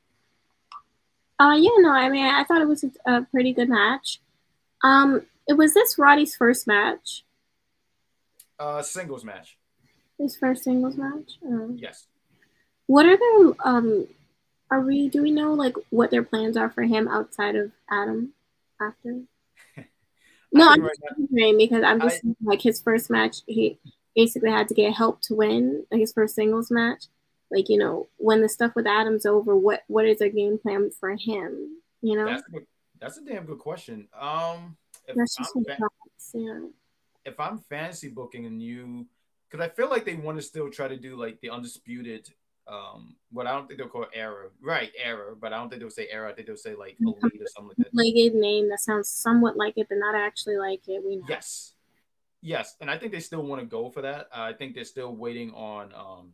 [1.39, 4.21] Uh, yeah, no, I mean, I thought it was a, a pretty good match.
[4.83, 7.23] Um, it was this Roddy's first match.
[8.59, 9.57] Uh, singles match.
[10.17, 11.37] His first singles match.
[11.45, 12.07] Um, yes.
[12.87, 14.07] What are their um?
[14.69, 15.09] Are we?
[15.09, 18.33] Do we know like what their plans are for him outside of Adam
[18.81, 19.21] after?
[20.51, 23.37] no, I'm right just wondering because I'm just I, like his first match.
[23.45, 23.77] He
[24.15, 27.05] basically had to get help to win like his first singles match.
[27.51, 30.89] Like you know, when the stuff with Adam's over, what what is a game plan
[30.99, 31.77] for him?
[32.01, 32.59] You know, that's a,
[32.99, 34.07] that's a damn good question.
[34.19, 36.59] Um, if that's I'm, thoughts, yeah.
[37.25, 39.07] if I'm fantasy booking and you
[39.49, 42.29] because I feel like they want to still try to do like the undisputed.
[42.67, 44.91] Um, what I don't think they'll call Era, right?
[45.01, 46.29] Era, but I don't think they'll say Era.
[46.29, 47.93] I think they'll say like elite or something like that.
[47.93, 51.01] Legged name that sounds somewhat like it, but not actually like it.
[51.05, 51.25] We know.
[51.29, 51.73] Yes,
[52.41, 54.27] yes, and I think they still want to go for that.
[54.35, 56.33] Uh, I think they're still waiting on um,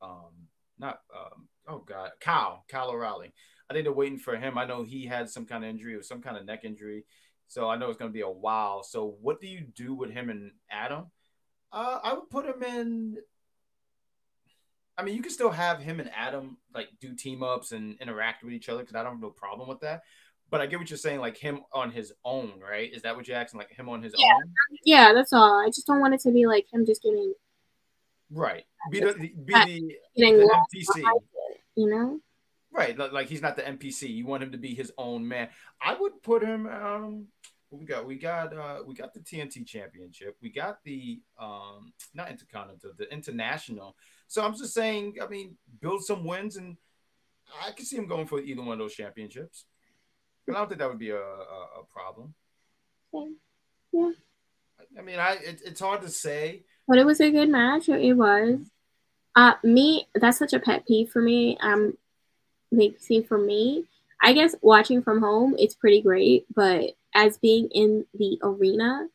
[0.00, 0.48] um,
[0.78, 3.32] not um, oh god, Kyle, Kyle O'Reilly.
[3.68, 4.56] I think they're waiting for him.
[4.56, 7.04] I know he had some kind of injury or some kind of neck injury,
[7.50, 8.84] so I know it's going to be a while.
[8.84, 11.06] So what do you do with him and Adam?
[11.72, 13.16] Uh, I would put him in.
[14.96, 18.44] I mean, you can still have him and Adam like do team ups and interact
[18.44, 20.02] with each other because I don't have no problem with that.
[20.48, 22.92] But I get what you're saying, like him on his own, right?
[22.92, 23.58] Is that what you're asking?
[23.58, 24.26] Like him on his yeah.
[24.32, 24.54] own?
[24.84, 25.60] Yeah, that's all.
[25.60, 27.34] I just don't want it to be like him just getting
[28.30, 28.62] right.
[28.92, 31.02] Be the be the, the NPC,
[31.74, 32.20] you know?
[32.72, 34.08] Right, like he's not the NPC.
[34.08, 35.48] You want him to be his own man.
[35.82, 36.66] I would put him.
[36.66, 37.26] Um,
[37.70, 38.06] we got?
[38.06, 40.36] We got uh we got the TNT championship.
[40.40, 43.96] We got the um not intercontinental, the international.
[44.26, 46.76] So I'm just saying, I mean, build some wins and
[47.64, 49.64] I can see him going for either one of those championships.
[50.46, 52.34] And I don't think that would be a, a, a problem.
[53.14, 53.32] Okay.
[53.92, 54.10] Yeah.
[54.98, 56.64] I mean, I it, it's hard to say.
[56.88, 57.88] But it was a good match.
[57.88, 58.58] It was.
[59.36, 61.56] Uh, me, that's such a pet peeve for me.
[61.60, 61.96] Um,
[62.70, 63.84] like, see, for me,
[64.22, 69.08] I guess watching from home, it's pretty great, but as being in the arena,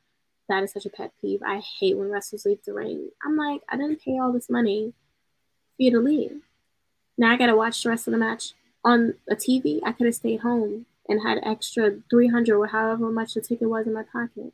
[0.49, 1.41] that is such a pet peeve.
[1.45, 3.09] I hate when wrestlers leave the ring.
[3.25, 4.93] I'm like, I didn't pay all this money
[5.75, 6.41] for you to leave.
[7.17, 9.79] Now I gotta watch the rest of the match on a TV.
[9.83, 13.87] I could have stayed home and had extra 300 or however much the ticket was
[13.87, 14.53] in my pocket.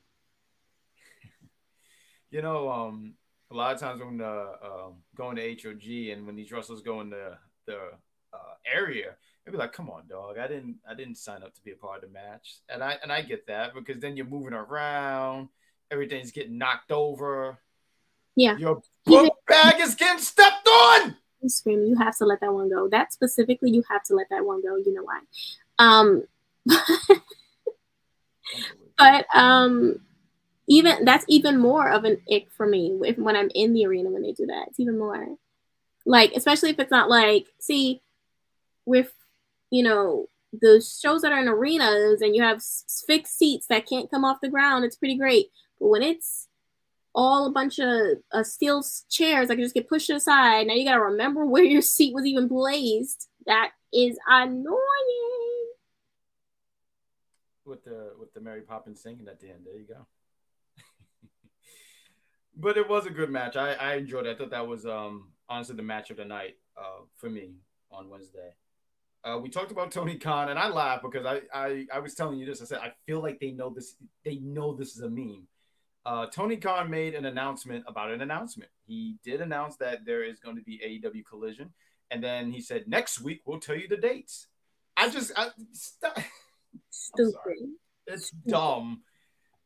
[2.29, 3.15] You know, um,
[3.51, 4.25] a lot of times when uh,
[4.63, 7.91] uh, going to HOG and when these wrestlers go in the the
[8.33, 9.15] uh, area,
[9.45, 10.37] They'd be like, "Come on, dog!
[10.37, 12.97] I didn't, I didn't sign up to be a part of the match." And I,
[13.01, 15.49] and I get that because then you're moving around,
[15.89, 17.57] everything's getting knocked over.
[18.35, 21.15] Yeah, your book bag is getting stepped on.
[21.41, 21.85] You scream!
[21.85, 22.87] You have to let that one go.
[22.87, 24.75] That specifically, you have to let that one go.
[24.75, 25.21] You know why?
[25.79, 26.23] Um,
[28.97, 30.01] but um,
[30.67, 34.11] even that's even more of an ick for me if, when I'm in the arena
[34.11, 34.67] when they do that.
[34.67, 35.27] It's even more
[36.05, 38.01] like, especially if it's not like, see,
[38.85, 39.11] with
[39.71, 42.61] you know, the shows that are in arenas and you have
[43.07, 45.47] fixed seats that can't come off the ground, it's pretty great.
[45.79, 46.49] But when it's
[47.15, 50.85] all a bunch of uh, steel chairs that can just get pushed aside, now you
[50.85, 53.29] got to remember where your seat was even placed.
[53.47, 54.77] That is annoying.
[57.63, 60.05] With the with the Mary Poppins singing at the end, there you go.
[62.57, 63.55] but it was a good match.
[63.55, 64.31] I, I enjoyed it.
[64.31, 67.53] I thought that was um honestly the match of the night uh for me
[67.89, 68.51] on Wednesday.
[69.23, 72.39] Uh, we talked about Tony Khan, and I laughed because I, I I was telling
[72.39, 72.61] you this.
[72.61, 73.95] I said I feel like they know this.
[74.25, 75.47] They know this is a meme.
[76.05, 78.71] Uh, Tony Khan made an announcement about an announcement.
[78.85, 81.71] He did announce that there is going to be AEW Collision,
[82.09, 84.47] And then he said, next week we'll tell you the dates.
[84.97, 86.17] I just, I, stop.
[86.89, 87.35] Stupid.
[88.07, 89.03] It's dumb.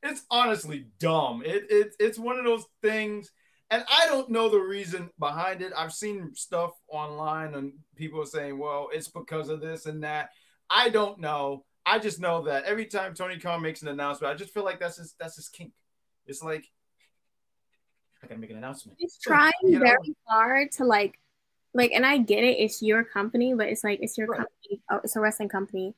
[0.03, 1.41] It's honestly dumb.
[1.45, 3.31] It, it it's one of those things,
[3.71, 5.73] and I don't know the reason behind it.
[5.75, 10.29] I've seen stuff online and people are saying, "Well, it's because of this and that."
[10.69, 11.65] I don't know.
[11.85, 14.79] I just know that every time Tony Khan makes an announcement, I just feel like
[14.79, 15.73] that's his that's his kink.
[16.25, 16.65] It's like
[18.23, 18.97] I gotta make an announcement.
[18.99, 19.85] He's trying You know?
[19.85, 21.19] very hard to like,
[21.73, 22.57] like, and I get it.
[22.59, 24.37] It's your company, but it's like it's your Right.
[24.39, 24.81] company.
[24.89, 25.93] Oh, it's a wrestling company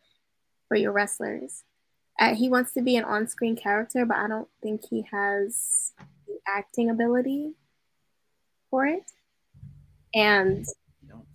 [0.67, 1.63] for your wrestlers.
[2.19, 5.93] Uh, he wants to be an on-screen character, but I don't think he has
[6.47, 7.53] acting ability
[8.69, 9.11] for it.
[10.13, 10.65] And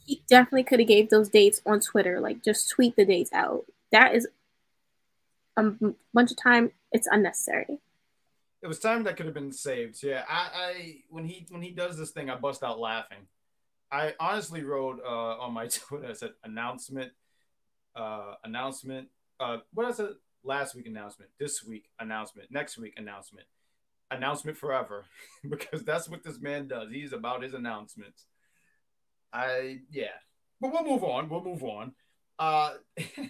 [0.05, 2.21] he definitely could have gave those dates on Twitter.
[2.21, 3.65] Like, just tweet the dates out.
[3.93, 4.27] That is
[5.57, 5.71] a
[6.13, 6.73] bunch of time.
[6.91, 7.79] It's unnecessary.
[8.63, 10.03] It was time that could have been saved.
[10.03, 13.27] Yeah, I, I when he when he does this thing, I bust out laughing.
[13.91, 17.13] I honestly wrote uh, on my Twitter, I said announcement,
[17.97, 19.09] uh, announcement.
[19.41, 20.11] Uh, what I said
[20.45, 23.47] last week announcement, this week announcement, next week announcement,
[24.17, 25.05] announcement forever,
[25.49, 26.91] because that's what this man does.
[26.91, 28.27] He's about his announcements.
[29.33, 30.17] I yeah,
[30.61, 31.29] but we'll move on.
[31.29, 31.93] We'll move on.
[32.39, 32.75] Uh,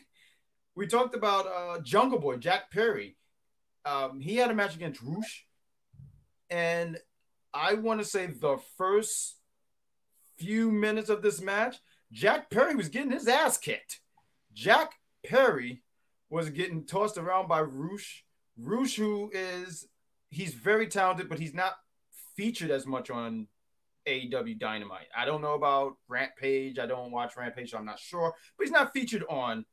[0.75, 3.16] we talked about uh, Jungle Boy Jack Perry
[3.85, 5.47] um, he had a match against Rush,
[6.51, 6.99] and
[7.53, 9.37] I want to say the first
[10.38, 11.77] few minutes of this match,
[12.12, 14.01] Jack Perry was getting his ass kicked.
[14.53, 14.92] Jack
[15.25, 15.83] Perry
[16.31, 18.25] was getting tossed around by Rush.
[18.57, 19.88] Rush, who is
[20.33, 21.75] he's very talented, but he's not
[22.37, 23.47] featured as much on
[24.09, 25.07] AEW Dynamite.
[25.16, 26.79] I don't know about Rampage.
[26.79, 28.35] I don't watch Rampage, so I'm not sure.
[28.57, 29.64] But he's not featured on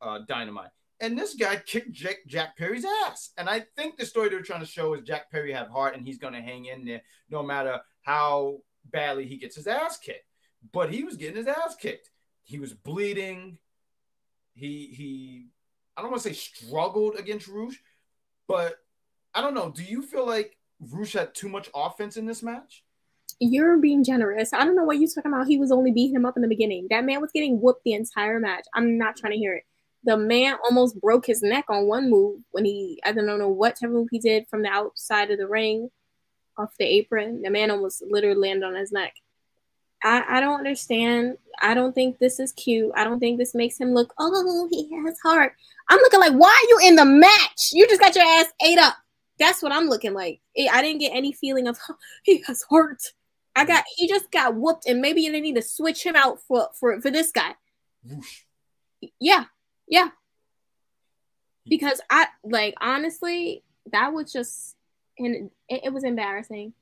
[0.00, 0.70] uh, Dynamite.
[1.00, 3.30] And this guy kicked Jack, Jack Perry's ass.
[3.36, 6.06] And I think the story they're trying to show is Jack Perry have heart and
[6.06, 10.26] he's going to hang in there no matter how badly he gets his ass kicked.
[10.72, 12.10] But he was getting his ass kicked.
[12.44, 13.58] He was bleeding.
[14.54, 15.46] He he
[15.96, 17.80] I don't want to say struggled against Rush,
[18.46, 18.76] but
[19.34, 19.70] I don't know.
[19.70, 22.84] Do you feel like Rush had too much offense in this match?
[23.40, 24.52] You're being generous.
[24.52, 25.46] I don't know what you're talking about.
[25.46, 26.86] He was only beating him up in the beginning.
[26.90, 28.66] That man was getting whooped the entire match.
[28.74, 29.64] I'm not trying to hear it.
[30.04, 33.76] The man almost broke his neck on one move when he, I don't know what
[33.80, 35.90] type of move he did from the outside of the ring
[36.56, 37.42] off the apron.
[37.42, 39.14] The man almost literally landed on his neck.
[40.04, 41.38] I, I don't understand.
[41.60, 42.90] I don't think this is cute.
[42.96, 45.54] I don't think this makes him look, oh, he has heart.
[45.88, 47.70] I'm looking like, why are you in the match?
[47.72, 48.94] You just got your ass ate up.
[49.42, 50.40] That's what I'm looking like.
[50.70, 51.78] I didn't get any feeling of,
[52.22, 53.02] he has hurt.
[53.54, 56.68] I got he just got whooped, and maybe they need to switch him out for
[56.78, 57.54] for for this guy.
[58.02, 58.42] Whoosh.
[59.20, 59.44] Yeah,
[59.86, 60.08] yeah.
[61.68, 64.76] Because I like honestly, that was just
[65.18, 66.72] and it, it was embarrassing.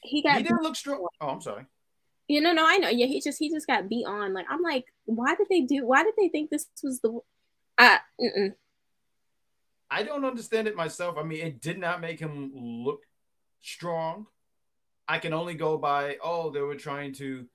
[0.00, 1.06] He got He didn't look strong.
[1.20, 1.66] Oh, I'm sorry.
[2.28, 2.88] you know, no, I know.
[2.88, 4.32] Yeah, he just he just got beat on.
[4.32, 5.86] Like I'm like, why did they do?
[5.86, 7.20] Why did they think this was the?
[7.76, 8.54] Uh, mm-mm.
[9.94, 11.16] I don't understand it myself.
[11.16, 13.02] I mean, it did not make him look
[13.62, 14.26] strong.
[15.06, 17.46] I can only go by, oh, they were trying to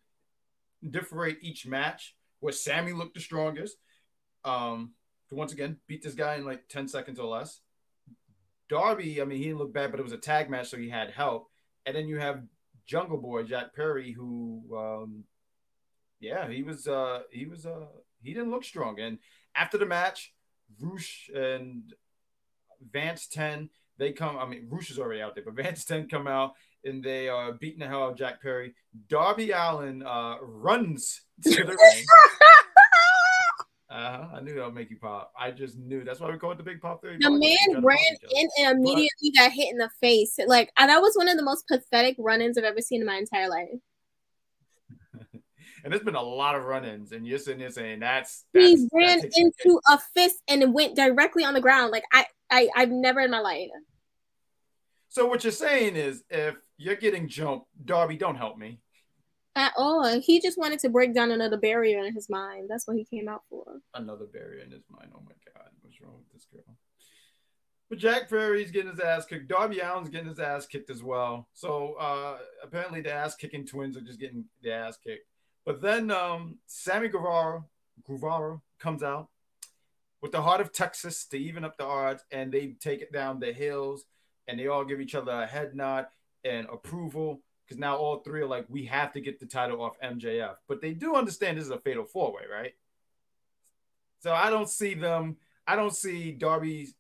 [0.89, 3.75] differentiate each match where Sammy looked the strongest.
[4.45, 4.93] Um,
[5.31, 7.59] once again, beat this guy in like 10 seconds or less.
[8.69, 10.87] Darby, I mean, he didn't look bad, but it was a tag match, so he
[10.87, 11.49] had help.
[11.85, 12.43] And then you have
[12.85, 15.25] Jungle Boy, Jack Perry, who um
[16.21, 17.87] yeah, he was uh he was uh
[18.21, 18.97] he didn't look strong.
[19.01, 19.17] And
[19.55, 20.33] after the match,
[20.79, 21.93] Rush and
[22.91, 26.27] Vance 10, they come, I mean, Rush is already out there, but Vance 10 come
[26.27, 28.73] out and they are beating the hell out of Jack Perry.
[29.09, 32.05] Darby Allin uh runs to the ring.
[33.91, 34.27] Uh-huh.
[34.35, 35.33] I knew that would make you pop.
[35.37, 36.03] I just knew.
[36.03, 37.17] That's why we call it the Big Pop Theory.
[37.19, 37.39] The podcast.
[37.39, 38.33] Man ran pop each other.
[38.35, 40.37] in and immediately got hit in the face.
[40.45, 43.49] Like that was one of the most pathetic run-ins I've ever seen in my entire
[43.49, 43.69] life.
[45.81, 49.19] And there's been a lot of run-ins, and you're sitting there saying that's, He ran
[49.19, 49.53] that takes a kick.
[49.65, 51.91] into a fist and it went directly on the ground.
[51.91, 53.69] Like I, I, I've never in my life.
[55.09, 58.79] So what you're saying is, if you're getting jumped, Darby, don't help me.
[59.55, 60.19] At all.
[60.21, 62.69] He just wanted to break down another barrier in his mind.
[62.69, 63.65] That's what he came out for.
[63.93, 65.11] Another barrier in his mind.
[65.15, 66.75] Oh my God, what's wrong with this girl?
[67.89, 69.47] But Jack Perry's getting his ass kicked.
[69.47, 71.49] Darby Allin's getting his ass kicked as well.
[71.53, 75.25] So uh, apparently the ass kicking twins are just getting the ass kicked.
[75.65, 77.63] But then um, Sammy Guevara,
[78.05, 79.27] Guevara comes out
[80.21, 83.39] with the heart of Texas to even up the odds, and they take it down
[83.39, 84.05] the hills,
[84.47, 86.07] and they all give each other a head nod
[86.43, 89.99] and approval because now all three are like, we have to get the title off
[90.03, 90.55] MJF.
[90.67, 92.73] But they do understand this is a fatal four way, right?
[94.21, 95.37] So I don't see them.
[95.67, 96.95] I don't see Darby's.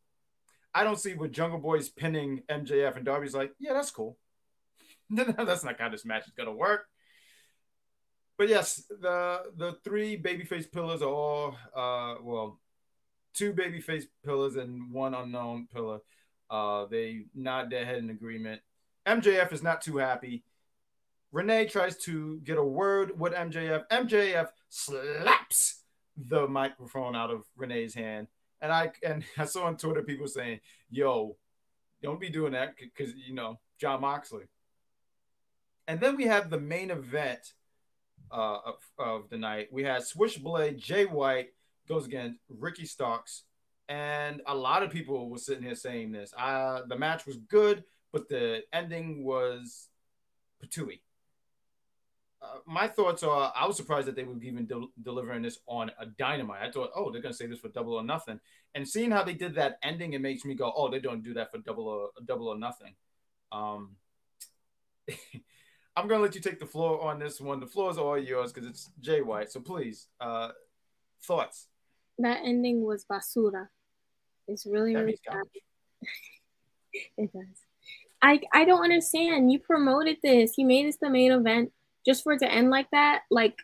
[0.73, 4.17] I don't see what Jungle Boy's pinning MJF, and Darby's like, yeah, that's cool.
[5.09, 6.85] that's not how this match is gonna work.
[8.37, 12.59] but yes, the the three babyface pillars are all uh well,
[13.33, 15.99] two babyface pillars and one unknown pillar.
[16.49, 18.61] Uh, they nod their head in agreement.
[19.05, 20.43] MJF is not too happy.
[21.31, 23.87] Renee tries to get a word with MJF.
[23.91, 25.83] MJF slaps
[26.17, 28.27] the microphone out of Renee's hand.
[28.61, 31.37] And I and I saw on Twitter people saying, "Yo,
[32.01, 34.45] don't be doing that because you know Jon Moxley."
[35.87, 37.53] And then we have the main event
[38.31, 39.69] uh, of, of the night.
[39.71, 41.49] We had Switchblade Jay White
[41.89, 43.43] goes against Ricky Starks,
[43.89, 46.33] and a lot of people were sitting here saying this.
[46.37, 49.89] Uh, the match was good, but the ending was
[50.63, 50.99] patooey
[52.41, 55.91] uh, my thoughts are I was surprised that they were even de- delivering this on
[55.99, 56.61] a dynamite.
[56.61, 58.39] I thought, oh, they're going to say this for double or nothing.
[58.75, 61.33] And seeing how they did that ending, it makes me go, oh, they don't do
[61.33, 62.95] that for double or double or nothing.
[63.51, 63.95] Um,
[65.95, 67.59] I'm going to let you take the floor on this one.
[67.59, 69.51] The floor is all yours because it's Jay White.
[69.51, 70.49] So please, uh,
[71.23, 71.67] thoughts.
[72.19, 73.69] That ending was basura.
[74.47, 75.63] It's really, That really garbage.
[77.17, 77.65] it does.
[78.21, 79.51] I I don't understand.
[79.51, 80.57] You promoted this.
[80.57, 81.71] You made this the main event
[82.05, 83.21] just for it to end like that.
[83.31, 83.57] Like,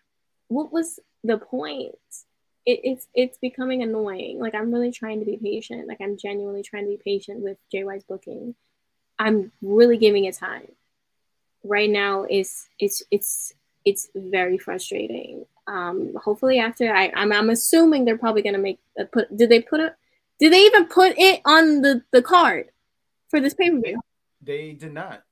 [0.47, 1.95] what was the point?
[2.65, 4.39] It, it's it's becoming annoying.
[4.39, 5.87] Like I'm really trying to be patient.
[5.87, 8.55] Like I'm genuinely trying to be patient with JY's booking.
[9.19, 10.67] I'm really giving it time.
[11.63, 13.53] Right now is it's it's
[13.85, 15.45] it's very frustrating.
[15.67, 19.35] Um, hopefully after I I'm, I'm assuming they're probably gonna make a put.
[19.35, 19.95] Did they put it?
[20.39, 22.69] Did they even put it on the the card
[23.29, 23.99] for this pay per view?
[24.41, 25.23] They did not.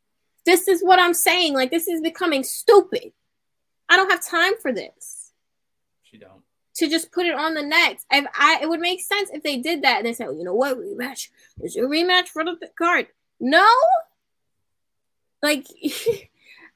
[0.45, 1.53] This is what I'm saying.
[1.53, 3.11] Like this is becoming stupid.
[3.89, 5.31] I don't have time for this.
[6.03, 6.41] She don't.
[6.77, 8.05] To just put it on the next.
[8.11, 10.43] If I it would make sense if they did that and they said, well, you
[10.43, 11.29] know what, rematch.
[11.57, 13.07] There's a rematch for the card.
[13.39, 13.67] No.
[15.41, 15.67] Like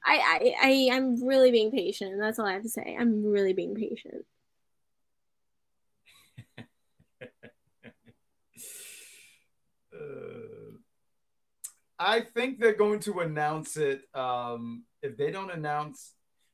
[0.08, 2.20] I I I'm really being patient.
[2.20, 2.96] That's all I have to say.
[3.00, 4.26] I'm really being patient.
[9.94, 10.78] Uh,
[12.00, 14.02] I think they're going to announce it.
[14.14, 16.14] Um, if they don't announce,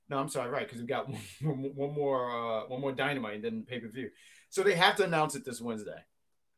[0.09, 0.65] no, I'm sorry, right?
[0.65, 1.09] Because we've got
[1.41, 4.09] one, one more, uh, one more dynamite and then pay per view.
[4.49, 6.01] So they have to announce it this Wednesday.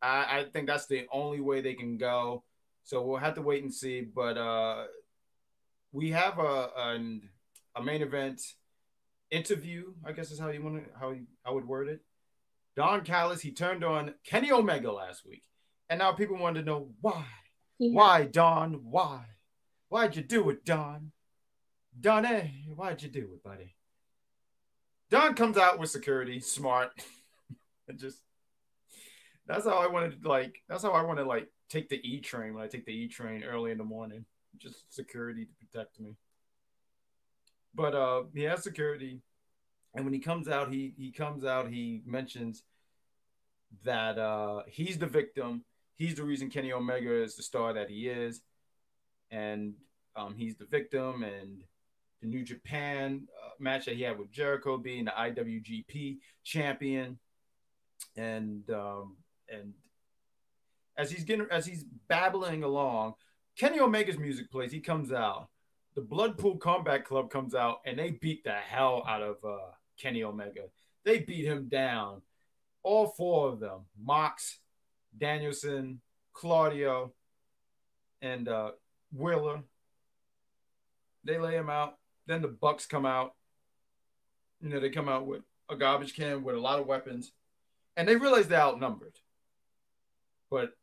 [0.02, 2.44] I, I think that's the only way they can go.
[2.84, 4.02] So we'll have to wait and see.
[4.02, 4.86] But uh,
[5.96, 7.30] we have a an,
[7.74, 8.42] a main event
[9.32, 9.94] interview.
[10.06, 12.02] I guess is how you want to how you, I would word it.
[12.76, 15.44] Don Callis he turned on Kenny Omega last week,
[15.90, 17.26] and now people want to know why.
[17.80, 17.94] Yeah.
[17.94, 18.82] Why, Don?
[18.84, 19.24] Why?
[19.88, 21.12] Why'd you do it, Don?
[21.98, 22.48] Don, eh?
[22.76, 23.76] Why'd you do it, buddy?
[25.10, 26.92] Don comes out with security, smart,
[27.88, 28.20] and just
[29.48, 30.58] that's how I wanted like.
[30.68, 33.08] That's how I want to like take the E train when I take the E
[33.08, 34.26] train early in the morning.
[34.58, 36.16] Just security to protect me.
[37.74, 39.22] But uh, he has security,
[39.94, 41.70] and when he comes out, he he comes out.
[41.70, 42.64] He mentions
[43.84, 45.66] that uh, he's the victim
[45.96, 48.42] he's the reason Kenny Omega is the star that he is,
[49.32, 49.74] and
[50.16, 51.24] um, he's the victim.
[51.24, 51.64] And
[52.22, 57.18] the New Japan uh, match that he had with Jericho being the IWGP champion,
[58.16, 59.18] and um,
[59.50, 59.74] and
[60.98, 63.16] as he's getting as he's babbling along,
[63.58, 64.72] Kenny Omega's music plays.
[64.72, 65.48] He comes out.
[65.96, 70.24] The Bloodpool Combat Club comes out, and they beat the hell out of uh, Kenny
[70.24, 70.64] Omega.
[71.06, 72.22] They beat him down.
[72.84, 74.60] All four of them, Mox,
[75.18, 76.02] Danielson,
[76.34, 77.14] Claudio,
[78.22, 78.72] and uh,
[79.14, 79.64] Wheeler.
[81.24, 81.98] They lay him out.
[82.28, 83.34] Then the Bucks come out.
[84.62, 87.32] You know, they come out with a garbage can with a lot of weapons,
[87.96, 89.16] and they realize they're outnumbered.
[90.52, 90.74] But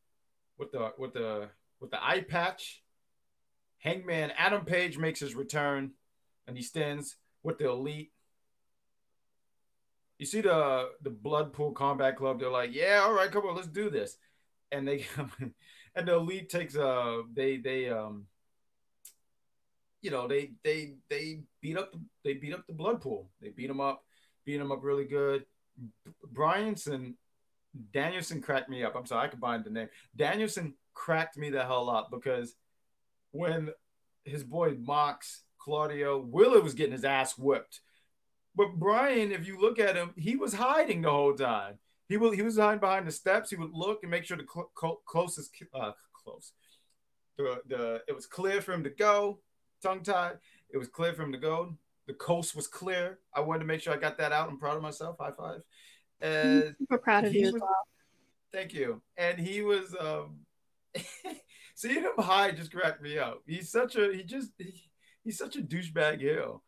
[0.58, 1.48] with the with the
[1.82, 2.82] with the eye patch,
[3.80, 5.90] Hangman Adam Page makes his return,
[6.46, 8.12] and he stands with the elite
[10.22, 12.38] you see the the Bloodpool Combat Club.
[12.38, 14.16] They're like, yeah, all right, come on, let's do this.
[14.70, 15.04] And they
[15.96, 18.26] and the elite takes uh they they um
[20.00, 23.26] you know they they they beat up the, they beat up the Bloodpool.
[23.40, 24.04] They beat them up,
[24.44, 25.44] beat them up really good.
[26.32, 27.14] Bryanson
[27.92, 28.94] Danielson cracked me up.
[28.94, 29.88] I'm sorry, I combined the name.
[30.14, 32.54] Danielson cracked me the hell up because
[33.32, 33.70] when
[34.24, 37.80] his boy Mox Claudio Wheeler was getting his ass whipped
[38.54, 41.78] but Brian, if you look at him, he was hiding the whole time.
[42.06, 42.32] He will.
[42.32, 43.48] He was hiding behind the steps.
[43.48, 46.52] He would look and make sure the cl- cl- closest uh, close.
[47.38, 49.38] The the it was clear for him to go.
[49.82, 50.36] Tongue tied.
[50.68, 51.78] It was clear for him to go.
[52.06, 53.20] The coast was clear.
[53.34, 54.50] I wanted to make sure I got that out.
[54.50, 55.16] I'm proud of myself.
[55.18, 55.62] High five.
[56.20, 57.86] And Super proud of you as was- well.
[58.52, 59.00] Thank you.
[59.16, 60.40] And he was um
[61.74, 63.42] seeing him hide just cracked me up.
[63.46, 64.90] He's such a he just he,
[65.24, 66.62] he's such a douchebag heel.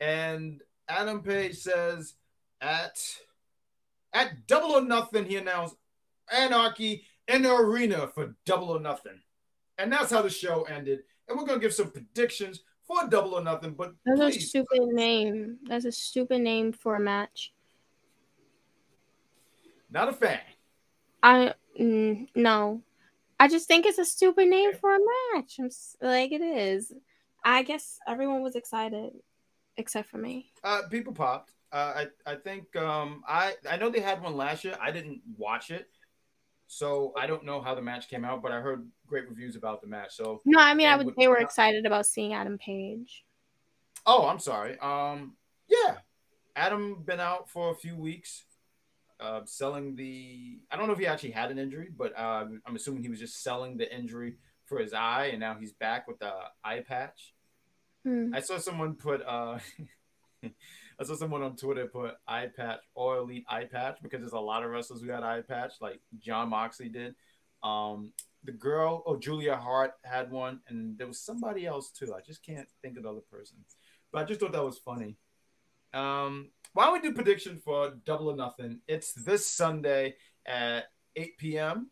[0.00, 2.14] And Adam Page says
[2.60, 2.98] at
[4.12, 5.76] at Double or Nothing, he announced
[6.32, 9.20] Anarchy in the arena for Double or Nothing,
[9.78, 11.00] and that's how the show ended.
[11.28, 13.72] And we're gonna give some predictions for Double or Nothing.
[13.72, 15.58] But That's a stupid name.
[15.64, 17.52] That's a stupid name for a match.
[19.90, 20.40] not a fan.
[21.22, 22.82] I mm, no,
[23.38, 24.98] I just think it's a stupid name for a
[25.34, 25.56] match.
[25.58, 25.70] I'm
[26.00, 26.92] like it is.
[27.44, 29.12] I guess everyone was excited
[29.76, 30.50] except for me.
[30.62, 31.52] Uh, people popped.
[31.72, 34.76] Uh, I I think um, I I know they had one last year.
[34.80, 35.88] I didn't watch it,
[36.68, 38.42] so I don't know how the match came out.
[38.42, 40.14] But I heard great reviews about the match.
[40.14, 41.14] So No, I mean I would.
[41.18, 43.24] They were excited about seeing Adam Page.
[44.06, 44.78] Oh, I'm sorry.
[44.78, 45.36] Um,
[45.68, 45.96] yeah,
[46.54, 48.44] Adam been out for a few weeks,
[49.20, 50.58] uh, selling the.
[50.70, 53.20] I don't know if he actually had an injury, but uh, I'm assuming he was
[53.20, 54.36] just selling the injury
[54.66, 56.32] for his eye, and now he's back with the
[56.64, 57.34] eye patch.
[58.04, 58.34] Hmm.
[58.34, 59.22] I saw someone put.
[59.26, 59.58] Uh,
[60.98, 64.38] I saw someone on Twitter put eye patch or elite eye patch because there's a
[64.38, 67.14] lot of wrestlers who had eye patch, like Jon Moxley did.
[67.62, 68.12] Um,
[68.44, 72.14] the girl, oh Julia Hart had one, and there was somebody else too.
[72.14, 73.58] I just can't think of the other person,
[74.12, 75.16] but I just thought that was funny.
[75.94, 78.80] Um, why don't we do prediction for Double or Nothing?
[78.88, 80.84] It's this Sunday at
[81.16, 81.90] 8 p.m.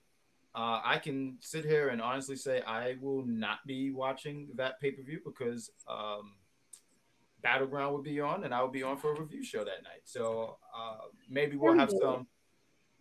[0.54, 4.90] Uh, I can sit here and honestly say I will not be watching that pay
[4.90, 6.34] per view because um,
[7.42, 10.02] Battleground will be on, and I will be on for a review show that night.
[10.04, 12.26] So uh, maybe we'll have some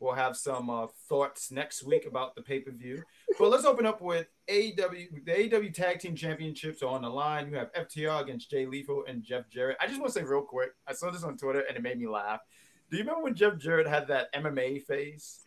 [0.01, 3.01] we'll have some uh, thoughts next week about the pay per view.
[3.39, 5.25] But let's open up with AEW.
[5.25, 7.49] The AEW Tag Team Championships are on the line.
[7.49, 9.77] You have FTR against Jay Lethal and Jeff Jarrett.
[9.79, 10.71] I just want to say real quick.
[10.87, 12.41] I saw this on Twitter and it made me laugh.
[12.89, 15.45] Do you remember when Jeff Jarrett had that MMA face?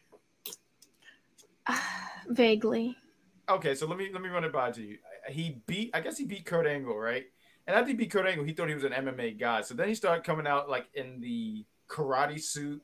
[2.29, 2.97] Vaguely.
[3.49, 4.99] Okay, so let me let me run it by to you.
[5.29, 7.25] He beat, I guess he beat Kurt Angle, right?
[7.67, 9.63] And after he beat Kurt Angle, he thought he was an MMA guy.
[9.63, 12.83] So then he started coming out like in the karate suit,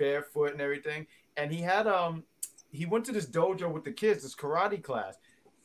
[0.00, 1.06] barefoot and everything.
[1.36, 2.24] And he had um,
[2.72, 5.16] he went to this dojo with the kids, this karate class,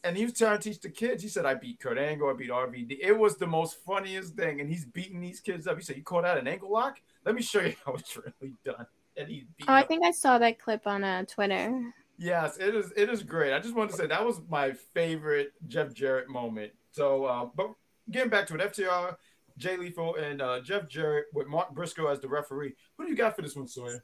[0.03, 1.23] and he was trying to teach the kids.
[1.23, 4.61] He said, "I beat Kurt Angle, I beat RVD." It was the most funniest thing,
[4.61, 5.77] and he's beating these kids up.
[5.77, 6.99] He said, "You caught out an ankle lock?
[7.25, 8.86] Let me show you how it's really done."
[9.17, 11.93] And beating Oh, I think I saw that clip on uh, Twitter.
[12.17, 12.91] Yes, it is.
[12.95, 13.53] It is great.
[13.53, 16.71] I just wanted to say that was my favorite Jeff Jarrett moment.
[16.91, 17.71] So, uh, but
[18.11, 19.15] getting back to it, FTR,
[19.57, 22.73] Jay Lethal, and uh, Jeff Jarrett with Mark Briscoe as the referee.
[22.97, 24.03] Who do you got for this one, Sawyer?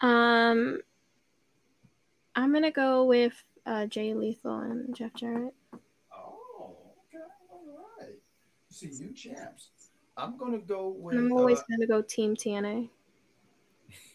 [0.00, 0.80] Um,
[2.34, 5.54] I'm gonna go with uh, Jay Lethal and Jeff Jarrett.
[6.12, 6.76] Oh,
[7.08, 7.62] okay, all
[8.00, 8.14] right.
[8.70, 9.70] See you champs.
[10.16, 11.16] I'm gonna go with.
[11.16, 12.88] And I'm always uh, gonna go Team TNA.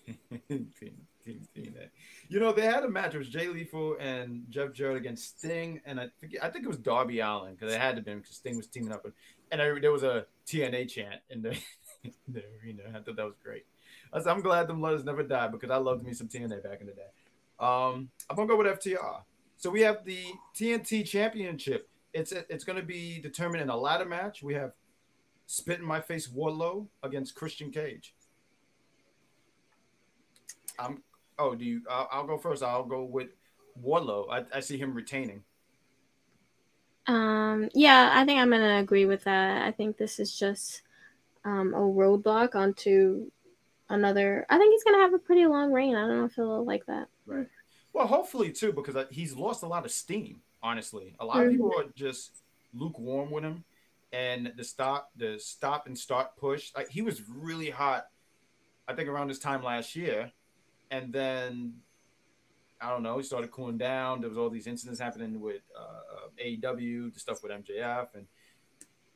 [0.48, 1.90] Team- Team TNA.
[2.30, 3.14] You know, they had a match.
[3.14, 6.68] It was Jay Lethal and Jeff Jarrett against Sting, and I think I think it
[6.68, 9.14] was Darby Allin because it had to be because Sting was teaming up with,
[9.52, 11.52] and I, there was a TNA chant in the,
[12.04, 12.84] in the arena.
[12.90, 13.66] I thought that was great.
[14.14, 16.88] Said, I'm glad them letters never died because I loved me some TNA back in
[16.88, 17.02] the day.
[17.60, 19.22] Um, I'm gonna go with FTR.
[19.58, 20.24] So we have the
[20.56, 21.90] TNT Championship.
[22.14, 24.42] It's it's to be determined in a ladder match.
[24.42, 24.72] We have
[25.46, 28.16] Spit in My Face Wardlow against Christian Cage.
[30.80, 31.04] I'm.
[31.38, 31.82] Oh, do you?
[31.90, 32.64] I'll, I'll go first.
[32.64, 33.30] I'll go with
[33.84, 34.28] Wardlow.
[34.32, 35.44] I, I see him retaining.
[37.08, 39.64] Um, yeah, I think I'm gonna agree with that.
[39.64, 40.84] I think this is just
[41.44, 43.32] um, a roadblock onto
[43.90, 44.46] another.
[44.50, 45.96] I think he's gonna have a pretty long reign.
[45.96, 47.08] I don't know if he'll like that.
[47.26, 47.48] Right.
[47.94, 50.42] Well, hopefully too, because uh, he's lost a lot of steam.
[50.62, 52.32] Honestly, a lot of people are just
[52.74, 53.64] lukewarm with him,
[54.12, 56.72] and the stop, the stop and start push.
[56.76, 58.08] Like he was really hot.
[58.88, 60.32] I think around this time last year,
[60.92, 61.76] and then
[62.82, 63.18] I don't know.
[63.18, 64.22] He started cooling down.
[64.22, 68.26] There was all these incidents happening with uh, AEW, the stuff with MJF, and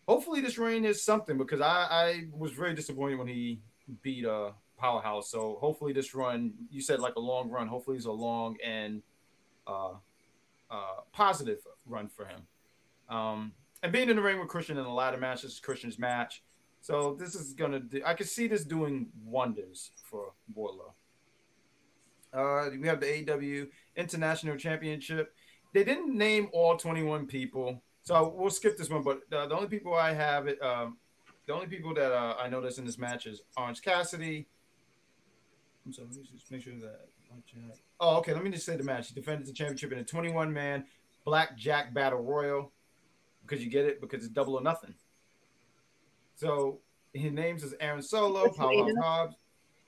[0.08, 3.62] hopefully this reign is something because I, I was very disappointed when he
[4.02, 5.30] beat uh, Powerhouse.
[5.30, 7.68] So hopefully this run, you said like a long run.
[7.68, 9.02] Hopefully it's a long and
[9.68, 9.94] uh,
[10.70, 12.42] uh, positive run for him.
[13.10, 16.00] Um, and being in the ring with Christian in a ladder match, this is Christian's
[16.00, 16.42] match.
[16.82, 17.80] So this is gonna.
[17.80, 20.92] Do, I can see this doing wonders for Wardlow.
[22.34, 25.34] Uh, we have the AEW International Championship.
[25.74, 29.02] They didn't name all 21 people, so we'll skip this one.
[29.02, 30.98] But uh, the only people I have, it, um,
[31.46, 34.48] the only people that uh, I that's in this match is Orange Cassidy.
[35.86, 37.08] I'm sorry, let me just make sure that.
[38.00, 38.34] Oh, okay.
[38.34, 39.10] Let me just say the match.
[39.10, 40.86] He defended the championship in a 21 man
[41.26, 42.72] Blackjack Battle Royal
[43.42, 44.94] because you get it because it's double or nothing.
[46.36, 46.80] So
[47.14, 49.36] his names is Aaron Solo, Powerhouse Hobbs,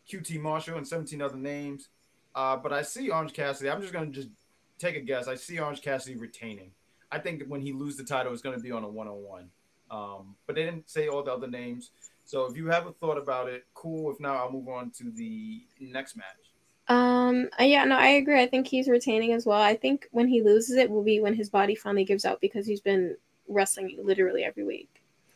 [0.10, 1.90] QT Marshall, and 17 other names.
[2.34, 3.70] Uh, but I see Orange Cassidy.
[3.70, 4.30] I'm just gonna just
[4.78, 5.28] take a guess.
[5.28, 6.72] I see Orange Cassidy retaining.
[7.12, 9.50] I think when he loses the title, it's gonna be on a one-on-one.
[9.90, 11.92] Um, but they didn't say all the other names.
[12.26, 14.12] So if you have a thought about it, cool.
[14.12, 16.54] If not, I'll move on to the next match.
[16.88, 17.50] Um.
[17.60, 17.84] uh, Yeah.
[17.86, 18.42] No, I agree.
[18.42, 19.62] I think he's retaining as well.
[19.62, 22.68] I think when he loses it will be when his body finally gives out because
[22.68, 23.18] he's been
[23.48, 24.90] wrestling literally every week.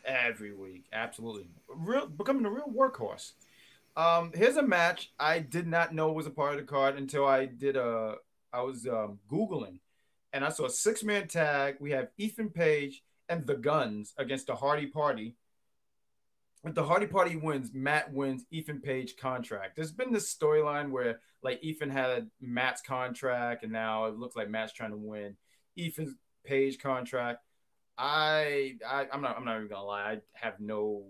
[0.05, 0.85] every week.
[0.93, 3.33] Absolutely, real becoming a real workhorse.
[3.95, 7.25] Um, here's a match I did not know was a part of the card until
[7.25, 8.15] I did a.
[8.53, 9.79] I was um, googling,
[10.33, 11.77] and I saw a six man tag.
[11.79, 15.35] We have Ethan Page and the Gunns against the Hardy Party.
[16.65, 19.75] If the Hardy Party wins, Matt wins Ethan Page contract.
[19.77, 24.49] There's been this storyline where like Ethan had Matt's contract, and now it looks like
[24.49, 25.37] Matt's trying to win
[25.77, 27.39] Ethan Page contract.
[27.97, 30.01] I, I I'm not I'm not even gonna lie.
[30.03, 31.03] I have no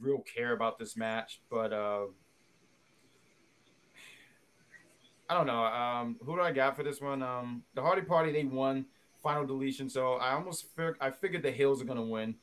[0.00, 2.06] real care about this match, but uh
[5.28, 5.64] I don't know.
[5.64, 7.22] Um who do I got for this one?
[7.22, 8.86] Um the Hardy Party they won
[9.22, 12.36] final deletion, so I almost fig- I figured the Hills are gonna win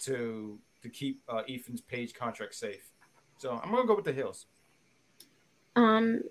[0.00, 2.90] to to keep uh, Ethan's Page contract safe.
[3.38, 4.46] So I'm gonna go with the Hills.
[5.76, 6.22] Um,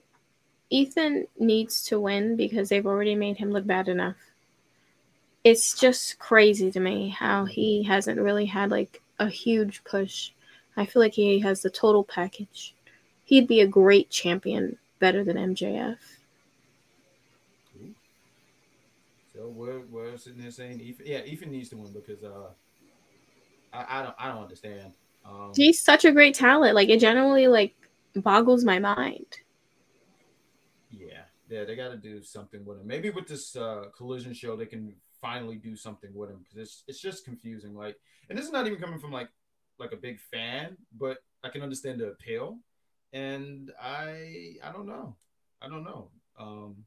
[0.70, 4.18] Ethan needs to win because they've already made him look bad enough.
[5.44, 10.32] It's just crazy to me how he hasn't really had like a huge push.
[10.76, 12.76] I feel like he has the total package.
[13.24, 15.98] He'd be a great champion, better than MJF.
[19.34, 22.50] So we're we're sitting there saying Ethan yeah, Ethan needs to win because uh
[23.74, 24.94] I, I don't I don't understand.
[25.26, 26.76] Um He's such a great talent.
[26.76, 27.76] Like it generally like
[28.16, 29.26] boggles my mind.
[30.90, 32.88] Yeah, yeah, they got to do something with him.
[32.88, 36.84] Maybe with this uh, collision show, they can finally do something with him because it's
[36.88, 37.76] it's just confusing.
[37.76, 37.98] Like,
[38.30, 39.30] and this is not even coming from like
[39.80, 42.60] like a big fan, but I can understand the appeal.
[43.14, 45.16] And I I don't know,
[45.62, 46.10] I don't know.
[46.40, 46.86] Um,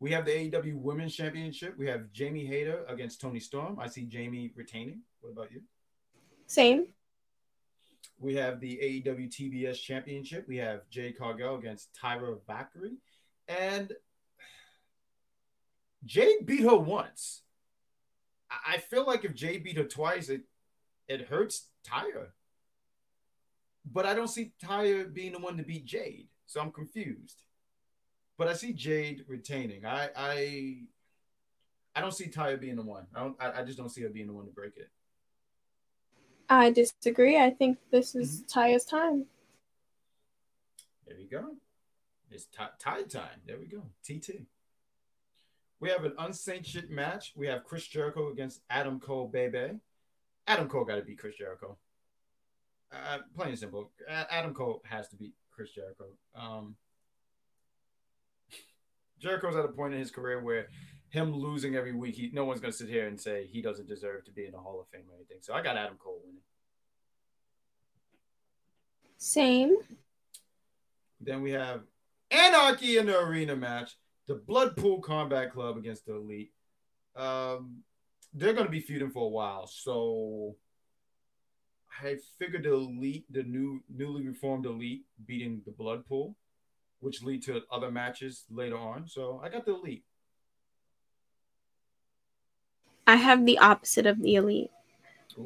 [0.00, 1.76] we have the AEW Women's Championship.
[1.76, 3.78] We have Jamie Hayter against Toni Storm.
[3.78, 5.02] I see Jamie retaining.
[5.20, 5.60] What about you?
[6.46, 6.86] Same.
[8.18, 10.48] We have the AEW TBS Championship.
[10.48, 12.96] We have Jade Cargill against Taya Valkyrie.
[13.46, 13.92] And
[16.04, 17.42] Jay beat her once.
[18.50, 20.42] I feel like if Jay beat her twice, it
[21.08, 22.28] it hurts Taya.
[23.84, 26.28] But I don't see Taya being the one to beat Jade.
[26.46, 27.42] So I'm confused.
[28.40, 29.84] But I see Jade retaining.
[29.84, 30.78] I I
[31.94, 33.06] I don't see Taya being the one.
[33.14, 34.88] I don't I, I just don't see her being the one to break it.
[36.48, 37.38] I disagree.
[37.38, 39.26] I think this is Taya's time.
[41.06, 41.56] There we go.
[42.30, 43.42] It's t- tie time.
[43.46, 43.82] There we go.
[44.02, 44.46] TT.
[45.78, 47.34] We have an unsanctioned match.
[47.36, 49.72] We have Chris Jericho against Adam Cole, baby.
[50.46, 51.76] Adam Cole got to beat Chris Jericho.
[52.90, 53.90] Uh, plain and simple.
[54.08, 56.06] Adam Cole has to beat Chris Jericho.
[56.34, 56.76] Um,
[59.20, 60.68] Jericho's at a point in his career where
[61.10, 63.88] him losing every week, he, no one's going to sit here and say he doesn't
[63.88, 65.38] deserve to be in the Hall of Fame or anything.
[65.40, 66.42] So I got Adam Cole winning.
[69.18, 69.76] Same.
[71.20, 71.82] Then we have
[72.30, 73.96] Anarchy in the arena match.
[74.26, 76.52] The Bloodpool Combat Club against the Elite.
[77.16, 77.82] Um,
[78.32, 80.54] they're going to be feuding for a while, so
[82.02, 86.34] I figured the Elite, the new newly reformed Elite, beating the Bloodpool,
[87.00, 89.08] which lead to other matches later on.
[89.08, 90.04] So I got the Elite.
[93.06, 94.70] I have the opposite of the elite.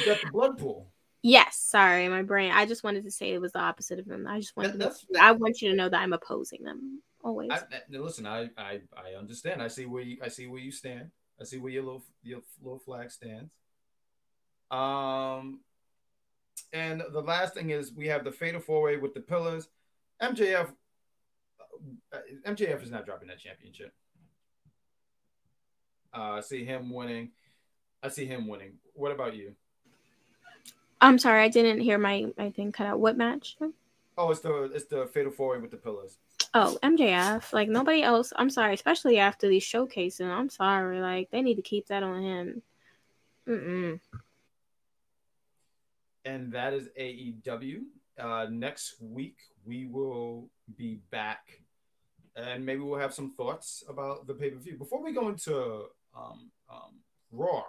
[0.00, 0.84] You got the Bloodpool.
[1.22, 2.52] yes, sorry, my brain.
[2.52, 4.26] I just wanted to say it was the opposite of them.
[4.28, 4.78] I just wanted.
[4.78, 7.50] That- to, I want you to know that I'm opposing them always.
[7.50, 9.60] I, I- now listen, I, I I understand.
[9.62, 11.10] I see where you I see where you stand.
[11.40, 13.50] I see where your little your little flag stands.
[14.70, 15.60] Um,
[16.72, 19.68] and the last thing is we have the fatal four way with the pillars.
[20.22, 20.72] MJF,
[22.12, 23.92] uh, MJF is not dropping that championship.
[26.14, 27.30] Uh, I see him winning.
[28.02, 28.74] I see him winning.
[28.94, 29.54] What about you?
[31.00, 33.00] I'm sorry, I didn't hear my my thing cut out.
[33.00, 33.56] What match?
[34.16, 36.18] Oh, it's the it's the fatal four way with the pillars.
[36.54, 37.52] Oh, MJF.
[37.52, 38.32] Like nobody else.
[38.34, 40.28] I'm sorry, especially after these showcasing.
[40.28, 41.00] I'm sorry.
[41.00, 42.62] Like they need to keep that on him.
[43.48, 44.00] Mm-mm.
[46.28, 47.80] And that is AEW.
[48.20, 51.62] Uh, next week we will be back,
[52.36, 54.76] and maybe we'll have some thoughts about the pay per view.
[54.76, 55.84] Before we go into
[56.16, 57.00] um, um,
[57.32, 57.62] Raw,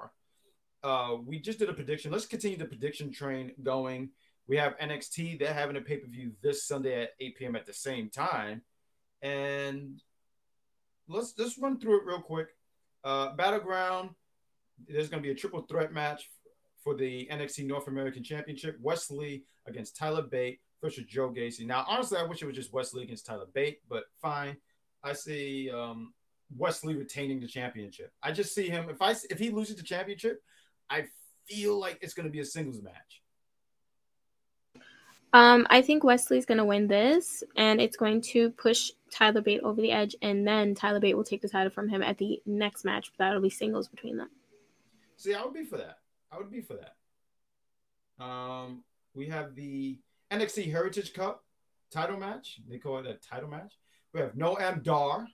[0.84, 2.12] uh, we just did a prediction.
[2.12, 4.10] Let's continue the prediction train going.
[4.48, 5.40] We have NXT.
[5.40, 7.56] They're having a pay per view this Sunday at 8 p.m.
[7.56, 8.62] at the same time,
[9.22, 10.02] and
[11.08, 12.50] let's let's run through it real quick.
[13.04, 14.10] Uh, Battleground.
[14.88, 16.30] There's going to be a triple threat match
[16.90, 18.78] for the NXT North American Championship.
[18.82, 21.68] Wes Lee against Tyler Bate versus Joe Gacy.
[21.68, 24.58] Now, honestly, I wish it was just Wes Lee against Tyler Bate, but fine.
[25.04, 26.14] I see um,
[26.58, 28.12] Wes Lee retaining the championship.
[28.24, 30.42] I just see him if I if he loses the championship,
[30.90, 31.06] I
[31.48, 33.22] feel like it's going to be a singles match?
[35.32, 39.80] Um, I think Wesley's gonna win this, and it's going to push Tyler Bate over
[39.80, 42.84] the edge, and then Tyler Bate will take the title from him at the next
[42.84, 43.12] match.
[43.16, 44.32] But That'll be singles between them.
[45.18, 45.99] See, I would be for that.
[46.32, 48.24] I would be for that.
[48.24, 50.00] Um, we have the
[50.32, 51.44] NXT Heritage Cup
[51.92, 52.60] title match.
[52.68, 53.74] They call it a title match.
[54.14, 55.28] We have Noam Dar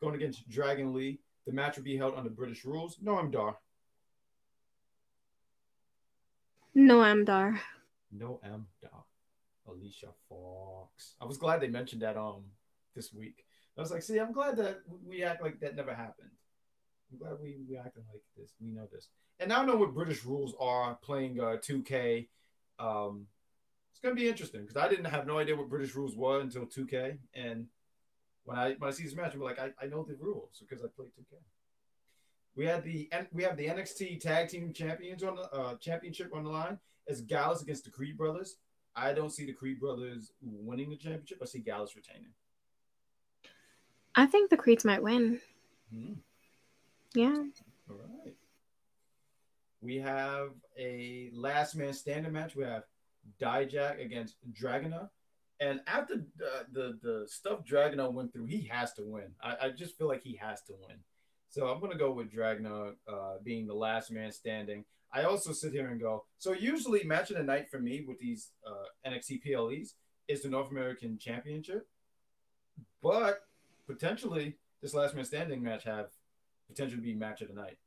[0.00, 1.20] going against Dragon Lee.
[1.46, 2.96] The match will be held under British rules.
[2.98, 3.56] Noam Dar.
[6.76, 7.60] Noam Dar.
[8.16, 9.04] Noam Dar.
[9.68, 11.14] Alicia Fox.
[11.20, 12.44] I was glad they mentioned that um
[12.94, 13.44] this week.
[13.76, 16.30] I was like, see, I'm glad that we act like that never happened.
[17.10, 18.52] I'm glad we we acting like this.
[18.60, 19.08] We know this,
[19.40, 22.28] and now I know what British rules are playing uh 2K.
[22.78, 23.26] Um,
[23.90, 26.66] it's gonna be interesting because I didn't have no idea what British rules were until
[26.66, 27.66] 2K, and
[28.44, 30.84] when I when I see this match, I'm like, I, I know the rules because
[30.84, 31.36] I played 2K.
[32.56, 36.44] We had the we have the NXT Tag Team Champions on the uh, championship on
[36.44, 36.78] the line
[37.08, 38.56] as Gallus against the Creed Brothers.
[38.96, 41.38] I don't see the Creed brothers winning the championship.
[41.42, 42.32] I see Gallus retaining.
[44.14, 45.40] I think the Creeds might win.
[45.92, 46.14] Hmm.
[47.16, 47.44] Yeah.
[47.88, 48.34] All right.
[49.80, 52.54] We have a last man standing match.
[52.54, 52.84] We have
[53.40, 55.08] Dijak against Dragunov.
[55.58, 59.28] And after the, the, the stuff Dragunov went through, he has to win.
[59.42, 60.98] I, I just feel like he has to win.
[61.48, 64.84] So I'm going to go with Dragunov uh, being the last man standing.
[65.10, 68.18] I also sit here and go, so usually match of the night for me with
[68.18, 69.94] these uh, NXT PLEs
[70.28, 71.86] is the North American Championship,
[73.02, 73.46] but
[73.86, 76.08] potentially this last man standing match have
[76.68, 77.78] potential to be match of the night.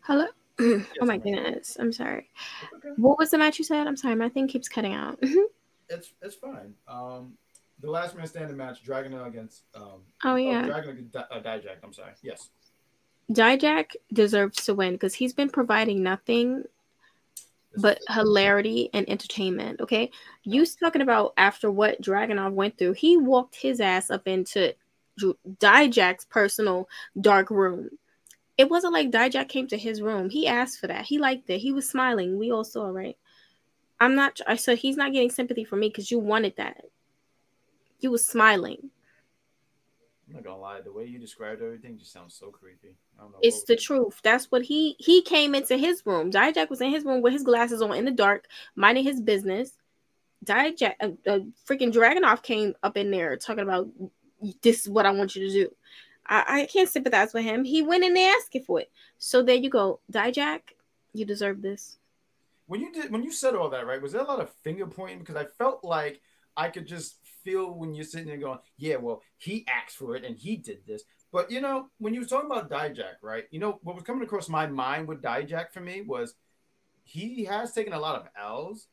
[0.00, 0.26] Hello.
[0.60, 1.76] oh my goodness.
[1.78, 2.28] I'm sorry.
[2.76, 2.88] Okay.
[2.96, 3.86] What was the match you said?
[3.86, 4.16] I'm sorry.
[4.16, 5.18] My thing keeps cutting out.
[5.88, 6.74] it's it's fine.
[6.88, 7.34] Um,
[7.80, 10.02] the last man standing match, Dragon against um.
[10.24, 10.62] Oh yeah.
[10.64, 11.76] Oh, Dragon against uh, Dijak.
[11.82, 12.12] I'm sorry.
[12.22, 12.50] Yes.
[13.30, 16.64] Dijak deserves to win because he's been providing nothing
[17.76, 19.80] but hilarity and entertainment.
[19.80, 20.10] Okay,
[20.44, 24.74] you talking about after what Dragunov went through, he walked his ass up into
[25.20, 26.88] Dijak's personal
[27.20, 27.90] dark room.
[28.58, 30.30] It wasn't like Dijak came to his room.
[30.30, 31.04] He asked for that.
[31.04, 31.58] He liked it.
[31.58, 32.38] He was smiling.
[32.38, 33.16] We all saw, right?
[33.98, 34.40] I'm not.
[34.46, 36.84] I said he's not getting sympathy from me because you wanted that.
[38.00, 38.90] You was smiling.
[40.28, 42.96] I'm not gonna lie, the way you described everything just sounds so creepy.
[43.42, 44.18] It's the truth.
[44.22, 46.30] That's what he he came into his room.
[46.30, 49.72] Dijak was in his room with his glasses on in the dark, minding his business.
[50.44, 53.88] Dijak, a, a freaking Dragunov came up in there talking about
[54.62, 55.74] this is what I want you to do.
[56.26, 57.64] I, I can't sympathize with him.
[57.64, 58.90] He went in there asking for it.
[59.18, 60.60] So there you go, Dijak.
[61.12, 61.98] You deserve this.
[62.66, 64.00] When you did when you said all that, right?
[64.00, 65.18] Was there a lot of finger pointing?
[65.18, 66.20] Because I felt like
[66.56, 70.24] I could just feel when you're sitting there going, yeah, well, he asked for it
[70.24, 71.02] and he did this.
[71.32, 73.44] But you know, when you were talking about Dijak, right?
[73.50, 76.34] You know, what was coming across my mind with Dijak for me was
[77.04, 78.86] he has taken a lot of L's.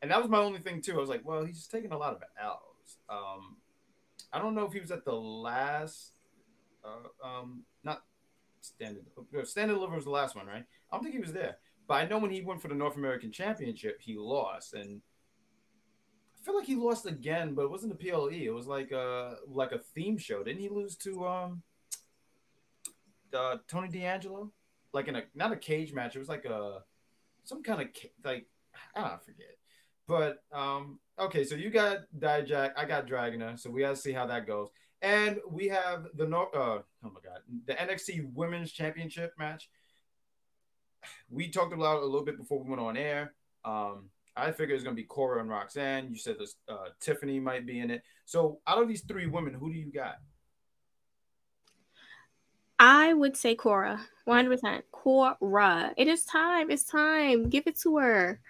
[0.00, 0.94] And that was my only thing too.
[0.94, 2.96] I was like, well, he's just taking a lot of L's.
[3.08, 3.56] Um,
[4.32, 6.12] I don't know if he was at the last
[6.84, 8.02] uh, um, not
[8.60, 9.04] standard
[9.44, 10.64] standard deliver was the last one, right?
[10.90, 11.56] I don't think he was there.
[11.88, 14.74] But I know when he went for the North American Championship, he lost.
[14.74, 15.02] And
[16.40, 18.30] I feel like he lost again, but it wasn't the PLE.
[18.32, 20.42] It was like a like a theme show.
[20.42, 21.62] Didn't he lose to um
[23.34, 24.52] uh, Tony D'Angelo?
[24.92, 26.16] Like in a not a cage match.
[26.16, 26.82] It was like a
[27.44, 27.88] some kind of
[28.24, 28.46] like
[28.94, 29.58] I don't forget.
[30.12, 34.26] But um okay, so you got Dijak, I got Dragunov, so we gotta see how
[34.26, 34.68] that goes.
[35.00, 39.70] And we have the North uh oh my god, the NXT Women's Championship match.
[41.30, 43.32] We talked about it a little bit before we went on air.
[43.64, 46.10] Um, I figured it's gonna be Cora and Roxanne.
[46.10, 48.02] You said this uh, Tiffany might be in it.
[48.26, 50.16] So out of these three women, who do you got?
[52.78, 54.84] I would say Cora, one hundred percent.
[54.92, 56.70] Cora, it is time.
[56.70, 57.48] It's time.
[57.48, 58.42] Give it to her.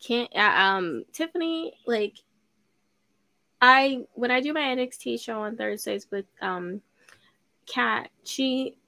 [0.00, 2.14] Can't uh, um Tiffany like.
[3.60, 6.80] I when I do my NXT show on Thursdays with um
[7.66, 8.78] Kat, she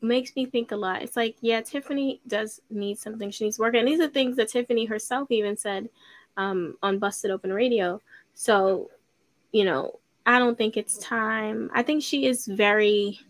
[0.00, 1.02] makes me think a lot.
[1.02, 3.30] It's like, yeah, Tiffany does need something.
[3.30, 3.74] She needs work.
[3.74, 5.88] And these are things that Tiffany herself even said
[6.36, 8.00] um, on Busted Open Radio.
[8.34, 8.90] So,
[9.52, 11.70] you know, I don't think it's time.
[11.74, 13.20] I think she is very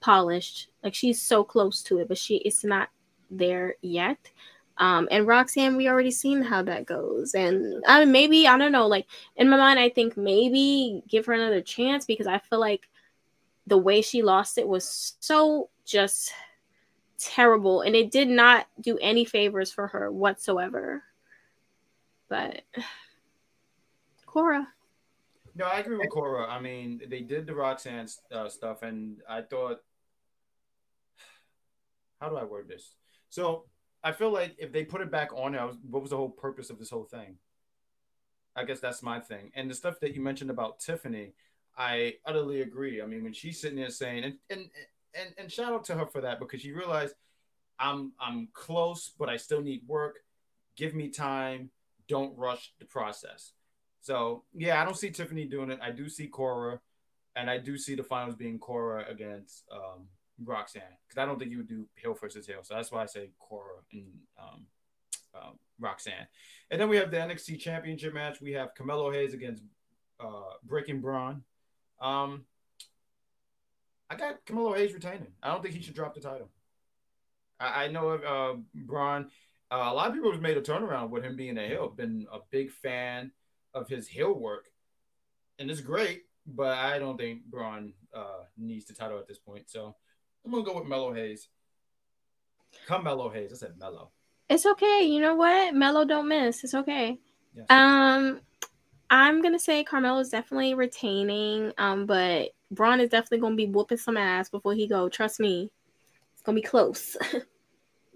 [0.00, 0.68] polished.
[0.82, 2.88] Like she's so close to it, but she is not
[3.30, 4.18] there yet.
[4.78, 7.34] Um, and Roxanne, we already seen how that goes.
[7.34, 9.06] And I maybe, I don't know, like
[9.36, 12.88] in my mind, I think maybe give her another chance because I feel like
[13.66, 16.32] the way she lost it was so just
[17.18, 21.02] terrible and it did not do any favors for her whatsoever
[22.28, 22.62] but
[24.24, 24.68] cora
[25.56, 29.42] no i agree with cora i mean they did the roxanne uh, stuff and i
[29.42, 29.80] thought
[32.20, 32.94] how do I word this?
[33.28, 33.64] So
[34.02, 36.30] I feel like if they put it back on, I was, what was the whole
[36.30, 37.36] purpose of this whole thing?
[38.54, 39.50] I guess that's my thing.
[39.54, 41.32] And the stuff that you mentioned about Tiffany,
[41.76, 43.00] I utterly agree.
[43.00, 44.68] I mean, when she's sitting there saying, and and
[45.14, 47.14] and, and shout out to her for that because she realized
[47.78, 50.18] I'm I'm close, but I still need work.
[50.76, 51.70] Give me time.
[52.08, 53.52] Don't rush the process.
[54.00, 55.78] So yeah, I don't see Tiffany doing it.
[55.82, 56.80] I do see Cora,
[57.36, 60.08] and I do see the finals being Cora against um,
[60.44, 62.60] Roxanne because I don't think you would do heel versus heel.
[62.62, 64.06] So that's why I say Cora and
[64.38, 64.66] um,
[65.34, 66.26] um, Roxanne.
[66.70, 68.40] And then we have the NXT Championship match.
[68.40, 69.62] We have Carmelo Hayes against
[70.20, 71.42] uh, Breaking Bron.
[72.00, 72.44] Um,
[74.10, 75.32] I got Carmelo Hayes retaining.
[75.42, 76.50] I don't think he should drop the title.
[77.60, 79.30] I, I know uh, Bron.
[79.70, 81.88] Uh, a lot of people have made a turnaround with him being a heel.
[81.88, 83.32] Been a big fan
[83.74, 84.66] of his heel work,
[85.58, 86.22] and it's great.
[86.46, 89.68] But I don't think Bron uh, needs the title at this point.
[89.68, 89.94] So
[90.48, 91.48] I'm gonna go with Melo Hayes.
[92.86, 93.52] Come Melo Hayes.
[93.52, 94.12] I said Melo.
[94.48, 95.02] It's okay.
[95.02, 95.74] You know what?
[95.74, 96.64] Melo don't miss.
[96.64, 97.18] It's okay.
[97.54, 97.66] Yes.
[97.68, 98.40] Um,
[99.10, 101.74] I'm gonna say Carmelo is definitely retaining.
[101.76, 105.10] Um, but Bron is definitely gonna be whooping some ass before he go.
[105.10, 105.70] Trust me,
[106.32, 107.14] it's gonna be close.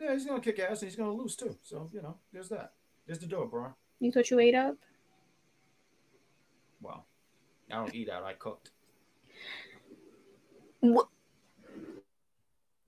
[0.00, 1.58] yeah, he's gonna kick ass and he's gonna lose too.
[1.62, 2.72] So you know, there's that.
[3.06, 3.74] There's the door, Bron.
[4.00, 4.76] You thought you ate up?
[6.80, 7.04] Well,
[7.70, 8.24] I don't eat out.
[8.24, 8.70] I cooked.
[10.80, 11.08] What?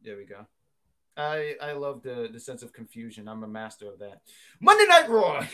[0.04, 0.46] There we go.
[1.16, 3.26] I I love the the sense of confusion.
[3.26, 4.20] I'm a master of that.
[4.60, 5.46] Monday Night Raw.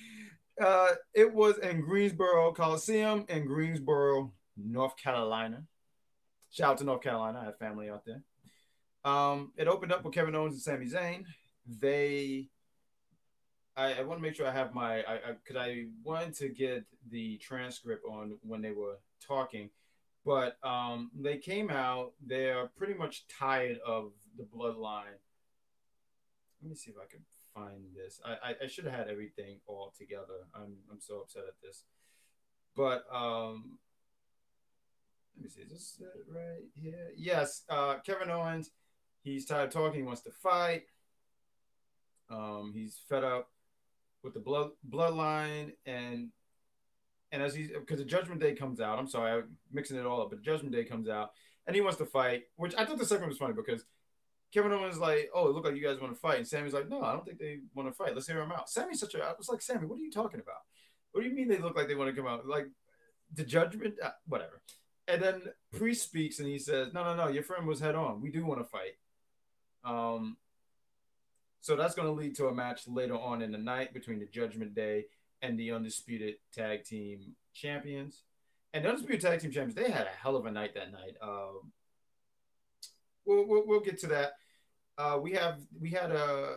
[0.64, 5.64] uh, it was in Greensboro Coliseum in Greensboro, North Carolina.
[6.50, 7.40] Shout out to North Carolina.
[7.40, 8.22] I have family out there.
[9.04, 11.24] Um, it opened up with Kevin Owens and Sami Zayn.
[11.66, 12.48] They,
[13.76, 16.84] I, I want to make sure I have my, I, I, I wanted to get
[17.10, 19.70] the transcript on when they were talking,
[20.28, 22.12] but um, they came out.
[22.24, 25.16] They're pretty much tired of the bloodline.
[26.60, 27.20] Let me see if I can
[27.54, 28.20] find this.
[28.22, 30.44] I, I, I should have had everything all together.
[30.54, 31.84] I'm I'm so upset at this.
[32.76, 33.78] But um
[35.34, 37.08] let me see, is this it right here?
[37.16, 38.70] Yes, uh Kevin Owens,
[39.22, 40.82] he's tired of talking, he wants to fight.
[42.28, 43.48] Um, he's fed up
[44.22, 46.28] with the blood bloodline and
[47.32, 50.22] and as he's because the judgment day comes out, I'm sorry, I'm mixing it all
[50.22, 51.30] up, but judgment day comes out
[51.66, 53.84] and he wants to fight, which I thought the segment was funny because
[54.52, 56.38] Kevin Owens like, oh, it looked like you guys want to fight.
[56.38, 58.14] And Sami's like, no, I don't think they want to fight.
[58.14, 58.70] Let's hear him out.
[58.70, 60.62] Sami's such a, I was like, Sami, what are you talking about?
[61.12, 62.46] What do you mean they look like they want to come out?
[62.46, 62.68] Like
[63.34, 64.62] the judgment, uh, whatever.
[65.06, 65.42] And then
[65.76, 68.22] Priest speaks and he says, no, no, no, your friend was head on.
[68.22, 68.96] We do want to fight.
[69.84, 70.36] Um,
[71.60, 74.26] so that's going to lead to a match later on in the night between the
[74.26, 75.06] Judgment Day
[75.42, 78.22] and the Undisputed Tag Team Champions.
[78.74, 81.16] And the Undisputed Tag Team Champions, they had a hell of a night that night.
[81.22, 81.72] Um,
[83.24, 84.32] we'll, we'll, we'll get to that.
[84.96, 86.56] Uh, we have we had a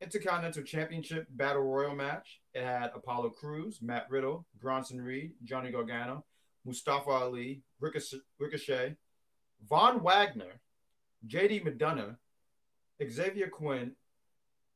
[0.00, 2.40] Intercontinental Championship Battle Royal match.
[2.54, 6.24] It had Apollo Crews, Matt Riddle, Bronson Reed, Johnny Gargano,
[6.64, 8.96] Mustafa Ali, Ricochet, Ricochet
[9.68, 10.60] Von Wagner,
[11.26, 12.16] JD McDonagh,
[13.02, 13.92] Xavier Quinn.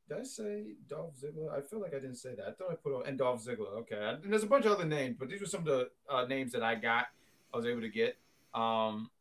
[0.09, 1.55] Did I say Dolph Ziggler?
[1.55, 2.47] I feel like I didn't say that.
[2.47, 3.77] I thought I put on, and Dolph Ziggler.
[3.81, 6.25] Okay, and there's a bunch of other names, but these were some of the uh,
[6.25, 7.05] names that I got.
[7.53, 8.17] I was able to get.
[8.55, 9.11] Um,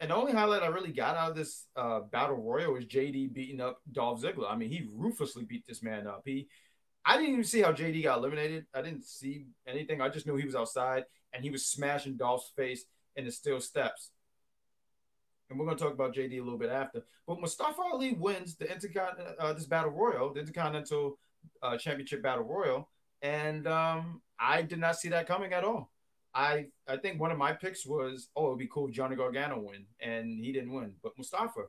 [0.00, 3.34] and the only highlight I really got out of this uh, battle royal was JD
[3.34, 4.50] beating up Dolph Ziggler.
[4.50, 6.22] I mean, he ruthlessly beat this man up.
[6.24, 6.48] He,
[7.04, 8.64] I didn't even see how JD got eliminated.
[8.74, 10.00] I didn't see anything.
[10.00, 11.04] I just knew he was outside
[11.34, 12.84] and he was smashing Dolph's face
[13.14, 14.10] in the steel steps.
[15.50, 17.02] And we're going to talk about JD a little bit after.
[17.26, 21.18] But Mustafa Ali wins the Intercon- uh, this battle royal, the Intercontinental
[21.62, 22.88] uh, Championship battle royal,
[23.20, 25.90] and um, I did not see that coming at all.
[26.34, 29.58] I I think one of my picks was oh it'd be cool if Johnny Gargano
[29.58, 31.62] win and he didn't win but Mustafa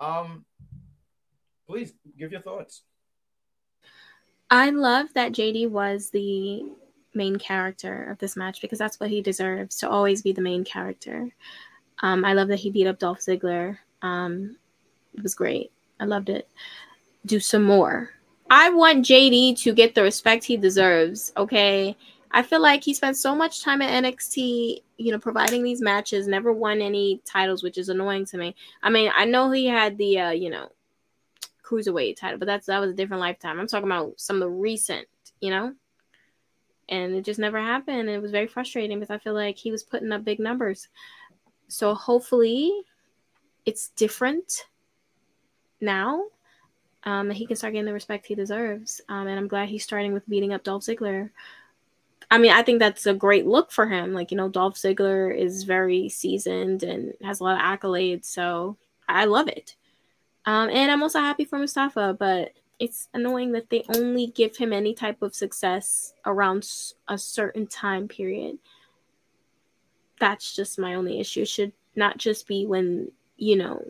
[0.00, 0.44] um
[1.68, 2.82] please give your thoughts
[4.50, 6.64] I love that JD was the
[7.14, 10.64] main character of this match because that's what he deserves to always be the main
[10.64, 11.30] character
[12.00, 14.56] um, I love that he beat up Dolph Ziggler um,
[15.14, 16.48] it was great I loved it
[17.26, 18.10] do some more
[18.50, 21.96] I want JD to get the respect he deserves okay
[22.30, 26.26] I feel like he spent so much time at NXT, you know, providing these matches,
[26.26, 28.54] never won any titles, which is annoying to me.
[28.82, 30.70] I mean, I know he had the, uh, you know,
[31.64, 33.58] cruiserweight title, but that's that was a different lifetime.
[33.58, 35.06] I'm talking about some of the recent,
[35.40, 35.74] you know,
[36.88, 38.08] and it just never happened.
[38.08, 40.88] It was very frustrating because I feel like he was putting up big numbers.
[41.68, 42.72] So hopefully,
[43.64, 44.66] it's different
[45.80, 46.24] now.
[47.04, 49.00] Um, he can start getting the respect he deserves.
[49.08, 51.30] Um, and I'm glad he's starting with beating up Dolph Ziggler.
[52.30, 54.12] I mean, I think that's a great look for him.
[54.12, 58.26] Like, you know, Dolph Ziggler is very seasoned and has a lot of accolades.
[58.26, 58.76] So
[59.08, 59.76] I love it.
[60.44, 64.72] Um, and I'm also happy for Mustafa, but it's annoying that they only give him
[64.72, 66.68] any type of success around
[67.08, 68.58] a certain time period.
[70.20, 71.42] That's just my only issue.
[71.42, 73.82] It should not just be when, you know,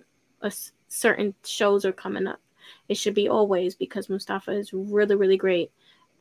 [0.43, 0.53] a
[0.89, 2.41] certain shows are coming up.
[2.89, 5.70] It should be always because Mustafa is really, really great.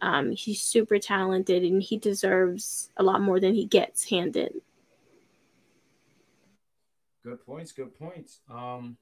[0.02, 4.54] Um, he's super talented and he deserves a lot more than he gets handed.
[7.24, 7.72] Good points.
[7.72, 8.40] Good points.
[8.50, 8.98] Um,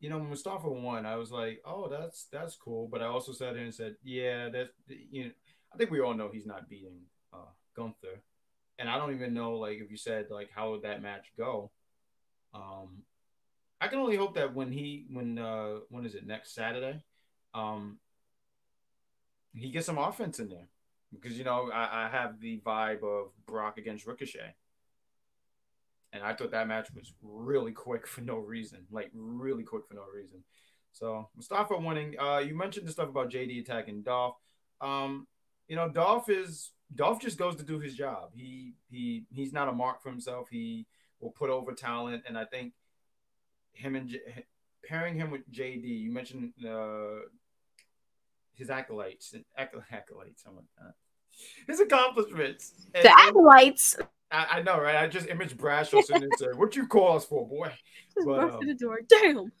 [0.00, 1.04] you know, Mustafa won.
[1.04, 2.88] I was like, oh, that's that's cool.
[2.90, 5.30] But I also sat there and said, yeah, that's you know,
[5.74, 7.00] I think we all know he's not beating
[7.32, 8.22] uh, Gunther,
[8.78, 11.70] and I don't even know like if you said like how would that match go.
[12.54, 13.02] Um,
[13.80, 17.02] I can only hope that when he when uh when is it next Saturday,
[17.54, 17.98] um,
[19.54, 20.68] he gets some offense in there
[21.12, 24.54] because you know I, I have the vibe of Brock against Ricochet
[26.12, 29.94] and I thought that match was really quick for no reason, like really quick for
[29.94, 30.42] no reason.
[30.92, 32.18] So Mustafa winning.
[32.18, 34.36] Uh, you mentioned the stuff about JD attacking Dolph.
[34.80, 35.26] Um,
[35.68, 38.30] you know, Dolph is Dolph just goes to do his job.
[38.34, 40.48] He he he's not a mark for himself.
[40.50, 40.86] He
[41.20, 42.72] will put over talent, and I think
[43.72, 44.44] him and J-
[44.84, 45.84] pairing him with JD.
[45.84, 47.26] You mentioned uh,
[48.54, 50.44] his acolytes and acolytes.
[50.46, 50.94] Oh my god,
[51.66, 52.72] his accomplishments.
[52.92, 53.96] The acolytes.
[54.30, 54.96] I, I, know, right?
[54.96, 57.72] I just image Bradshaw sitting and saying, "What you call us for, boy?"
[58.14, 59.00] Just but, um, the door.
[59.08, 59.52] Damn.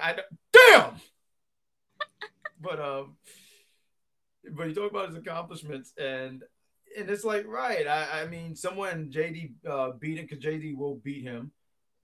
[0.00, 0.16] I
[0.52, 0.94] damn.
[2.60, 3.16] but um,
[4.52, 6.42] but you talk about his accomplishments and
[6.98, 7.86] and it's like right.
[7.86, 11.52] I, I mean, someone JD uh, beat him because JD will beat him,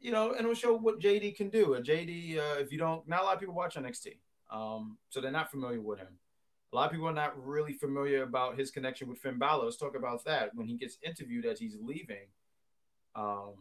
[0.01, 1.75] you know, and it'll show what JD can do.
[1.75, 4.17] And JD, uh, if you don't, not a lot of people watch NXT,
[4.51, 6.19] um, so they're not familiar with him.
[6.73, 9.65] A lot of people are not really familiar about his connection with Finn Balor.
[9.65, 10.55] Let's talk about that.
[10.55, 12.27] When he gets interviewed as he's leaving,
[13.15, 13.55] um,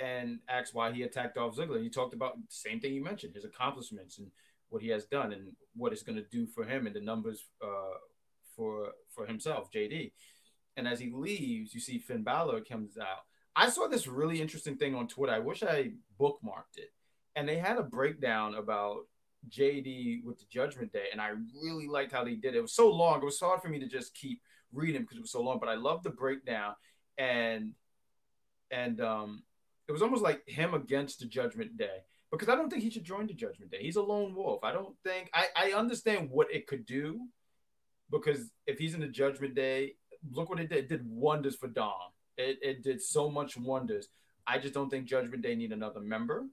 [0.00, 3.34] and asked why he attacked Dolph Ziggler, he talked about the same thing you mentioned,
[3.34, 4.30] his accomplishments and
[4.70, 7.48] what he has done and what it's going to do for him and the numbers
[7.62, 7.98] uh,
[8.60, 10.12] for for himself, JD.
[10.76, 13.24] And as he leaves, you see Finn Balor comes out.
[13.56, 15.32] I saw this really interesting thing on Twitter.
[15.32, 16.90] I wish I bookmarked it.
[17.34, 19.06] And they had a breakdown about
[19.48, 21.30] JD with the Judgment Day, and I
[21.62, 22.58] really liked how they did it.
[22.58, 24.42] It was so long; it was hard for me to just keep
[24.72, 25.58] reading because it was so long.
[25.58, 26.74] But I loved the breakdown,
[27.16, 27.72] and
[28.70, 29.42] and um,
[29.88, 33.04] it was almost like him against the Judgment Day because I don't think he should
[33.04, 33.78] join the Judgment Day.
[33.80, 34.62] He's a lone wolf.
[34.62, 37.20] I don't think I I understand what it could do
[38.10, 39.94] because if he's in the Judgment Day,
[40.32, 40.78] look what it did.
[40.78, 42.12] It did wonders for Dom.
[42.36, 44.08] It it did so much wonders.
[44.46, 46.46] I just don't think Judgment Day need another member.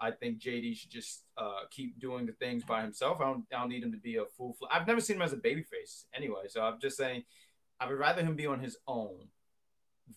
[0.00, 3.18] I think JD should just uh, keep doing the things by himself.
[3.20, 4.54] I don't, I don't need him to be a full.
[4.54, 7.22] Fl- I've never seen him as a babyface anyway, so I'm just saying
[7.78, 9.28] I would rather him be on his own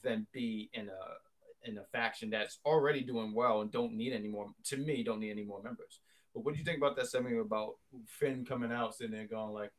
[0.04, 4.28] than be in a in a faction that's already doing well and don't need any
[4.28, 4.48] more.
[4.66, 6.00] To me, don't need any more members.
[6.34, 7.76] But what do you think about that segment about
[8.08, 9.72] Finn coming out, sitting there going like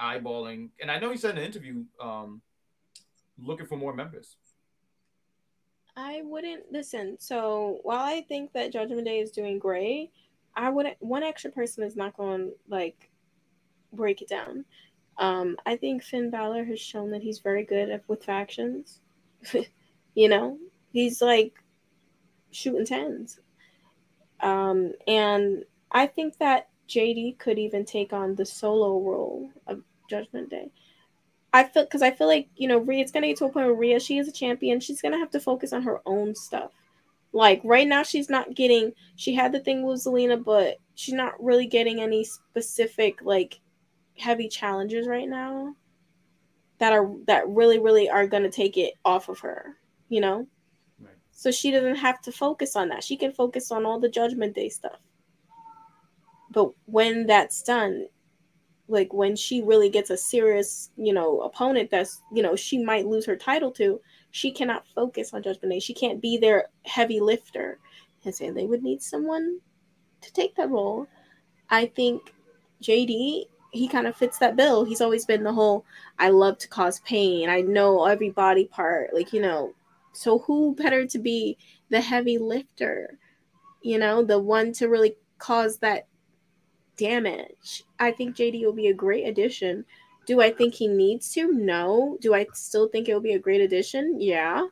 [0.00, 0.70] eyeballing?
[0.80, 2.42] And I know he said in an interview, um,
[3.38, 4.36] looking for more members.
[5.96, 7.16] I wouldn't listen.
[7.18, 10.12] So while I think that Judgment Day is doing great,
[10.54, 10.96] I wouldn't.
[11.00, 13.10] One extra person is not going to like
[13.92, 14.64] break it down.
[15.18, 19.00] Um, I think Finn Balor has shown that he's very good at, with factions.
[20.14, 20.58] you know,
[20.92, 21.54] he's like
[22.50, 23.40] shooting tens.
[24.40, 30.50] Um, and I think that JD could even take on the solo role of Judgment
[30.50, 30.70] Day.
[31.52, 33.00] I feel because I feel like you know Rhea.
[33.00, 34.80] It's gonna get to a point where Rhea, she is a champion.
[34.80, 36.72] She's gonna have to focus on her own stuff.
[37.32, 38.92] Like right now, she's not getting.
[39.16, 43.60] She had the thing with Zelina, but she's not really getting any specific like
[44.18, 45.74] heavy challenges right now
[46.78, 49.76] that are that really really are gonna take it off of her.
[50.08, 50.46] You know.
[51.00, 51.14] Right.
[51.30, 53.02] So she doesn't have to focus on that.
[53.02, 55.00] She can focus on all the Judgment Day stuff.
[56.56, 58.06] But when that's done,
[58.88, 63.06] like when she really gets a serious, you know, opponent that's, you know, she might
[63.06, 64.00] lose her title to,
[64.30, 65.80] she cannot focus on Judgment Day.
[65.80, 67.78] She can't be their heavy lifter.
[68.24, 69.60] And say they would need someone
[70.22, 71.06] to take that role.
[71.68, 72.32] I think
[72.82, 74.82] JD, he kind of fits that bill.
[74.82, 75.84] He's always been the whole
[76.18, 77.50] I love to cause pain.
[77.50, 79.12] I know every body part.
[79.12, 79.74] Like, you know,
[80.14, 81.58] so who better to be
[81.90, 83.18] the heavy lifter?
[83.82, 86.06] You know, the one to really cause that
[86.96, 87.84] damage.
[87.98, 89.84] I think JD will be a great addition.
[90.26, 91.52] Do I think he needs to?
[91.52, 92.18] No.
[92.20, 94.20] Do I still think it will be a great addition?
[94.20, 94.66] Yeah.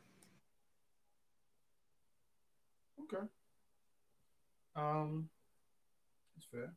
[3.03, 3.23] Okay.
[4.75, 5.29] Um,
[6.35, 6.73] that's fair.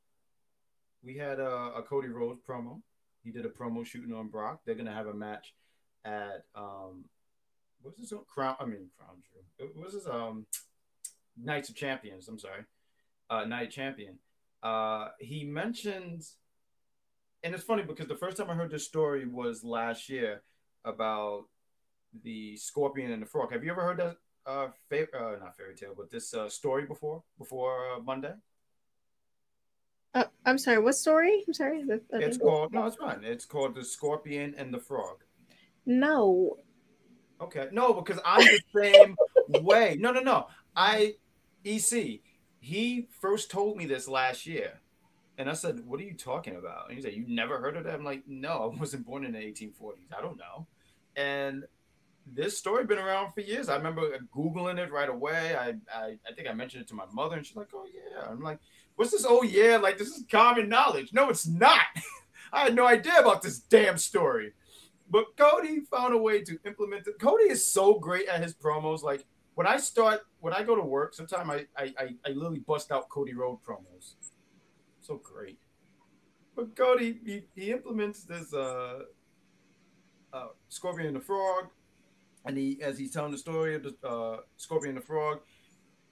[1.03, 2.80] We had a, a Cody Rhodes promo.
[3.24, 4.61] He did a promo shooting on Brock.
[4.64, 5.55] They're gonna have a match
[6.05, 7.05] at um,
[7.82, 8.57] what's this crown?
[8.61, 9.70] I mean, crown jewel.
[9.74, 10.46] What's this um,
[11.36, 12.28] Nights of Champions?
[12.28, 12.64] I'm sorry
[13.30, 14.18] uh, Night Champion,
[14.62, 16.22] uh, he mentioned,
[17.42, 20.42] and it's funny because the first time I heard this story was last year
[20.84, 21.44] about
[22.24, 23.52] the scorpion and the frog.
[23.52, 24.16] Have you ever heard that?
[24.46, 28.32] Uh, fa- uh not fairy tale, but this uh, story before before uh, Monday.
[30.14, 30.78] Uh, I'm sorry.
[30.78, 31.44] What story?
[31.46, 31.84] I'm sorry.
[31.84, 33.22] The- the- It's called no, it's fine.
[33.24, 35.18] It's called the scorpion and the frog.
[35.86, 36.56] no.
[37.40, 39.14] Okay, no, because I'm the same
[39.62, 39.96] way.
[40.00, 40.48] No, no, no.
[40.74, 41.14] I
[41.64, 42.20] EC.
[42.61, 44.80] He first told me this last year,
[45.38, 47.84] and I said, "What are you talking about?" And he said, "You never heard of
[47.84, 50.12] that?" I'm like, "No, I wasn't born in the 1840s.
[50.16, 50.66] I don't know."
[51.16, 51.64] And
[52.26, 53.68] this story been around for years.
[53.68, 54.02] I remember
[54.34, 55.56] googling it right away.
[55.56, 58.28] I, I I think I mentioned it to my mother, and she's like, "Oh yeah."
[58.28, 58.59] I'm like,
[58.96, 59.26] "What's this?
[59.26, 61.12] Oh yeah!" Like this is common knowledge.
[61.12, 61.86] No, it's not.
[62.52, 64.52] I had no idea about this damn story.
[65.11, 67.18] But Cody found a way to implement it.
[67.18, 69.02] Cody is so great at his promos.
[69.02, 69.24] Like
[69.59, 72.92] when I start, when I go to work, sometimes I I, I, I literally bust
[72.92, 74.14] out Cody Rhodes promos.
[75.00, 75.59] So great.
[76.54, 79.00] But Cody, he, he implements this uh,
[80.32, 81.70] uh, Scorpion and the Frog,
[82.44, 85.40] and he as he's telling the story of the uh, Scorpion and the Frog.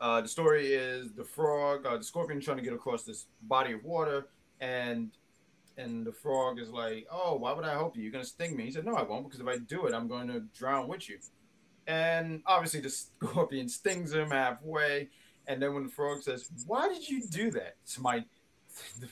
[0.00, 3.72] Uh, the story is the frog, uh, the scorpion trying to get across this body
[3.72, 4.26] of water,
[4.60, 5.12] and
[5.78, 8.02] and the frog is like, "Oh, why would I help you?
[8.02, 10.08] You're gonna sting me." He said, "No, I won't, because if I do it, I'm
[10.08, 11.18] going to drown with you."
[11.86, 15.08] And obviously, the scorpion stings him halfway,
[15.46, 18.24] and then when the frog says, "Why did you do that?" It's my
[19.00, 19.08] the,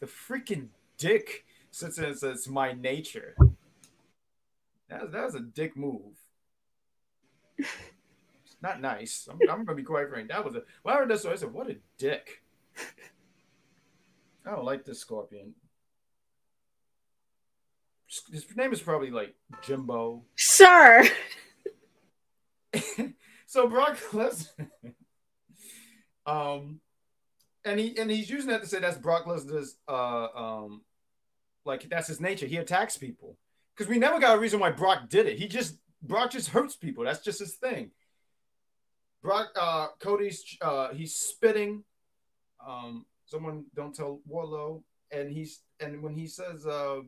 [0.00, 0.68] the freaking
[0.98, 3.36] dick sits there and says, "It's my nature."
[4.88, 6.16] That that was a dick move.
[7.58, 9.28] It's not nice.
[9.30, 10.28] I'm, I'm gonna be quite frank.
[10.28, 10.62] That was a.
[10.82, 12.42] When I heard that story, I said, "What a dick."
[14.46, 15.54] I don't like this scorpion.
[18.32, 20.22] His name is probably like Jimbo.
[20.36, 21.04] Sir.
[23.46, 24.68] so Brock Lesnar,
[26.26, 26.80] um,
[27.64, 30.82] and he and he's using that to say that's Brock Lesnar's, uh, um,
[31.64, 32.46] like that's his nature.
[32.46, 33.36] He attacks people
[33.74, 35.38] because we never got a reason why Brock did it.
[35.38, 37.04] He just Brock just hurts people.
[37.04, 37.90] That's just his thing.
[39.22, 41.82] Brock, uh, Cody's, uh, he's spitting.
[42.64, 47.00] Um, someone don't tell Wardlow, and he's and when he says, uh,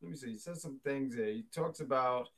[0.00, 1.26] let me see, he says some things there.
[1.32, 2.28] He talks about.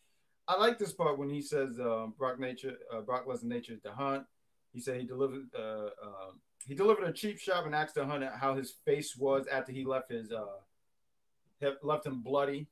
[0.50, 3.92] I like this part when he says uh, Brock nature, uh, Brock Lesnar nature to
[3.92, 4.24] hunt.
[4.72, 6.32] He said he delivered, uh, uh,
[6.66, 9.84] he delivered a cheap shot and asked the hunt how his face was after he
[9.84, 12.66] left his, uh, left him bloody.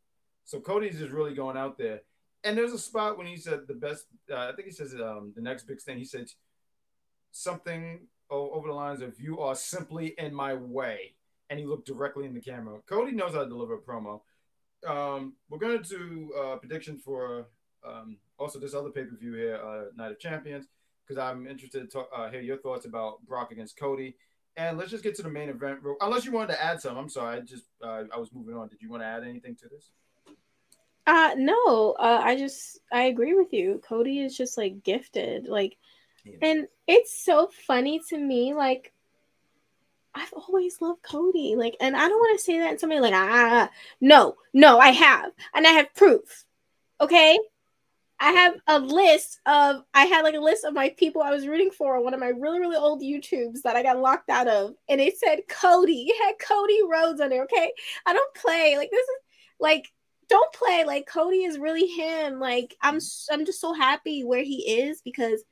[0.44, 2.00] So Cody's just really going out there.
[2.42, 4.06] And there's a spot when he said the best.
[4.28, 5.98] Uh, I think he says um, the next big thing.
[5.98, 6.26] He said
[7.30, 11.14] something over the lines of "You are simply in my way,"
[11.50, 12.78] and he looked directly in the camera.
[12.88, 14.20] Cody knows how to deliver a promo.
[14.86, 17.48] Um, we're going to do uh, prediction for
[17.86, 20.66] um, also this other pay per view here, uh, Night of Champions,
[21.06, 24.16] because I'm interested to talk, uh, hear your thoughts about Brock against Cody.
[24.56, 25.80] And let's just get to the main event.
[26.00, 27.36] Unless you wanted to add some, I'm sorry.
[27.36, 28.68] I just uh, I was moving on.
[28.68, 29.90] Did you want to add anything to this?
[31.06, 33.80] Uh no, uh, I just I agree with you.
[33.88, 35.76] Cody is just like gifted, like,
[36.24, 36.36] Yeah.
[36.42, 38.52] and it's so funny to me.
[38.52, 38.92] Like,
[40.14, 43.14] I've always loved Cody, like, and I don't want to say that and somebody like
[43.14, 43.70] ah
[44.00, 46.44] no no I have and I have proof.
[47.00, 47.38] Okay,
[48.20, 51.46] I have a list of I had like a list of my people I was
[51.46, 54.48] rooting for on one of my really really old YouTubes that I got locked out
[54.48, 56.06] of, and it said Cody.
[56.08, 57.44] It had Cody Rhodes on there.
[57.44, 57.72] Okay,
[58.06, 59.16] I don't play like this is
[59.60, 59.86] like
[60.28, 62.40] don't play like Cody is really him.
[62.40, 62.98] Like I'm
[63.30, 65.44] I'm just so happy where he is because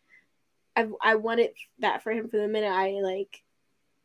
[0.75, 3.43] I I wanted that for him for the minute I like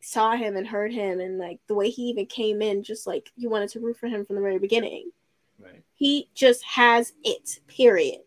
[0.01, 3.32] saw him and heard him and like the way he even came in just like
[3.36, 5.12] you wanted to root for him from the very beginning.
[5.59, 5.84] Right.
[5.93, 7.59] He just has it.
[7.68, 8.22] Period.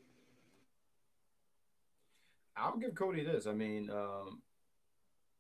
[2.57, 3.47] I'll give Cody this.
[3.47, 4.43] I mean, um,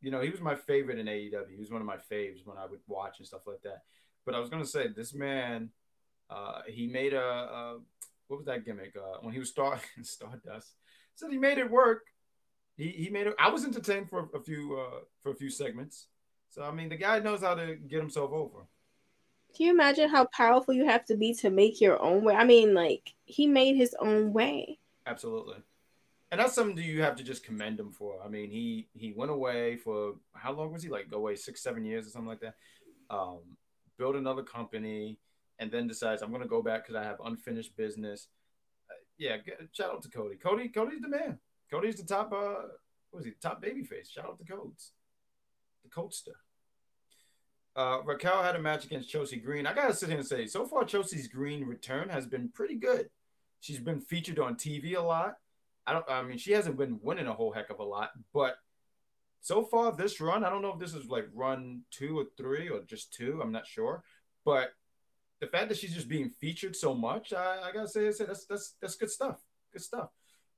[0.00, 1.50] you know, he was my favorite in AEW.
[1.50, 3.82] He was one of my faves when I would watch and stuff like that.
[4.26, 5.70] But I was gonna say this man,
[6.30, 7.78] uh, he made a, a
[8.28, 8.94] what was that gimmick?
[8.96, 10.74] Uh, when he was star Stardust,
[11.14, 12.06] said he made it work.
[12.76, 13.34] He he made it.
[13.38, 16.06] I was entertained for a few uh, for a few segments.
[16.50, 18.66] So I mean, the guy knows how to get himself over.
[19.56, 22.34] Can you imagine how powerful you have to be to make your own way?
[22.34, 24.78] I mean, like he made his own way.
[25.06, 25.56] Absolutely.
[26.34, 28.16] And that's something you have to just commend him for.
[28.20, 31.62] I mean, he he went away for how long was he like go away six
[31.62, 32.56] seven years or something like that.
[33.08, 33.38] Um,
[33.96, 35.20] build another company,
[35.60, 38.26] and then decides I'm gonna go back because I have unfinished business.
[38.90, 39.36] Uh, yeah,
[39.70, 40.34] shout out to Cody.
[40.34, 41.38] Cody Cody's the man.
[41.70, 42.32] Cody's the top.
[42.32, 42.66] Uh,
[43.12, 43.30] what was he?
[43.40, 44.10] Top babyface.
[44.10, 44.90] Shout out to Codes,
[45.84, 46.34] the Codester.
[47.76, 49.68] Uh, Raquel had a match against Chelsea Green.
[49.68, 53.08] I gotta sit here and say, so far Chelsea's Green return has been pretty good.
[53.60, 55.36] She's been featured on TV a lot.
[55.86, 56.04] I don't.
[56.08, 58.56] I mean, she hasn't been winning a whole heck of a lot, but
[59.40, 62.68] so far this run, I don't know if this is like run two or three
[62.70, 63.40] or just two.
[63.42, 64.02] I'm not sure,
[64.44, 64.70] but
[65.40, 68.74] the fact that she's just being featured so much, I, I gotta say, that's that's
[68.80, 69.40] that's good stuff.
[69.72, 70.08] Good stuff.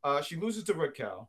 [0.04, 1.28] Uh, she loses to Raquel,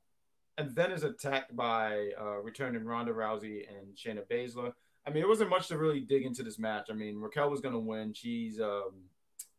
[0.59, 4.73] and then is attacked by uh, returning Ronda Rousey and Shayna Baszler.
[5.07, 6.87] I mean, it wasn't much to really dig into this match.
[6.91, 8.13] I mean, Raquel was gonna win.
[8.13, 8.91] She's um,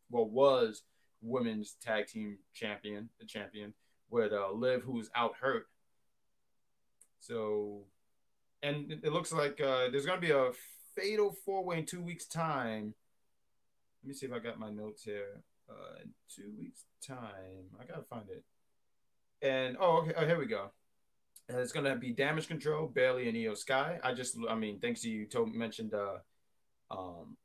[0.09, 0.83] well was
[1.21, 3.73] women's tag team champion, the champion,
[4.09, 5.67] with uh, Liv, who's out hurt.
[7.19, 7.81] So,
[8.63, 10.51] and it looks like uh, there's going to be a
[10.95, 12.93] fatal four way in two weeks' time.
[14.03, 15.41] Let me see if I got my notes here.
[15.69, 18.43] Uh, in two weeks' time, I gotta find it.
[19.45, 20.71] And oh, okay, oh, here we go.
[21.47, 23.99] And it's gonna be Damage Control, Bayley, and Iyo Sky.
[24.03, 26.17] I just, I mean, thanks to you told mentioned uh,
[26.89, 27.37] um,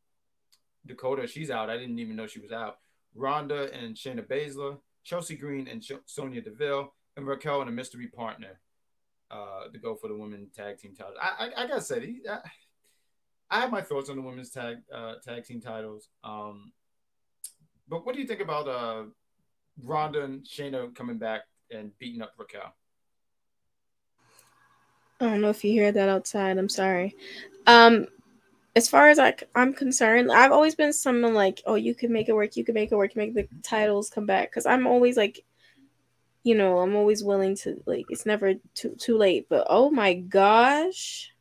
[0.87, 1.27] Dakota.
[1.27, 1.69] She's out.
[1.69, 2.79] I didn't even know she was out.
[3.15, 8.61] Ronda and Shayna Baszler, Chelsea Green and Sonya Deville, and Raquel and a mystery partner
[9.31, 11.17] uh, to go for the women tag team titles.
[11.21, 12.39] I, I, I gotta say, I,
[13.51, 16.09] I, have my thoughts on the women's tag uh, tag team titles.
[16.23, 16.73] Um,
[17.89, 19.05] but what do you think about uh,
[19.83, 22.75] Ronda and Shayna coming back and beating up Raquel?
[25.21, 26.59] I don't know if you hear that outside.
[26.59, 27.17] I'm sorry.
[27.67, 28.09] Um,
[28.77, 32.29] as far as I, I'm concerned, I've always been someone like, oh, you can make
[32.29, 34.51] it work, you can make it work, make the titles come back.
[34.51, 35.45] Because I'm always like,
[36.43, 38.07] you know, I'm always willing to like.
[38.11, 39.47] It's never too too late.
[39.49, 41.33] But oh my gosh,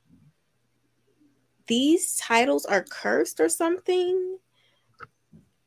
[1.68, 4.38] these titles are cursed or something.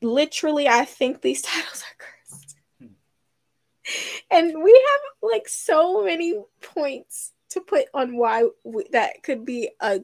[0.00, 2.56] Literally, I think these titles are cursed.
[4.30, 9.70] and we have like so many points to put on why we, that could be
[9.80, 10.00] a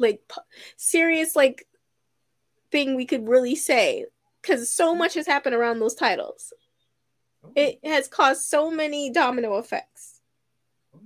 [0.00, 0.20] like
[0.76, 1.66] serious like
[2.72, 4.06] thing we could really say
[4.40, 6.52] because so much has happened around those titles.
[7.44, 7.52] Oh.
[7.54, 10.20] It has caused so many domino effects.
[10.94, 11.00] Oh.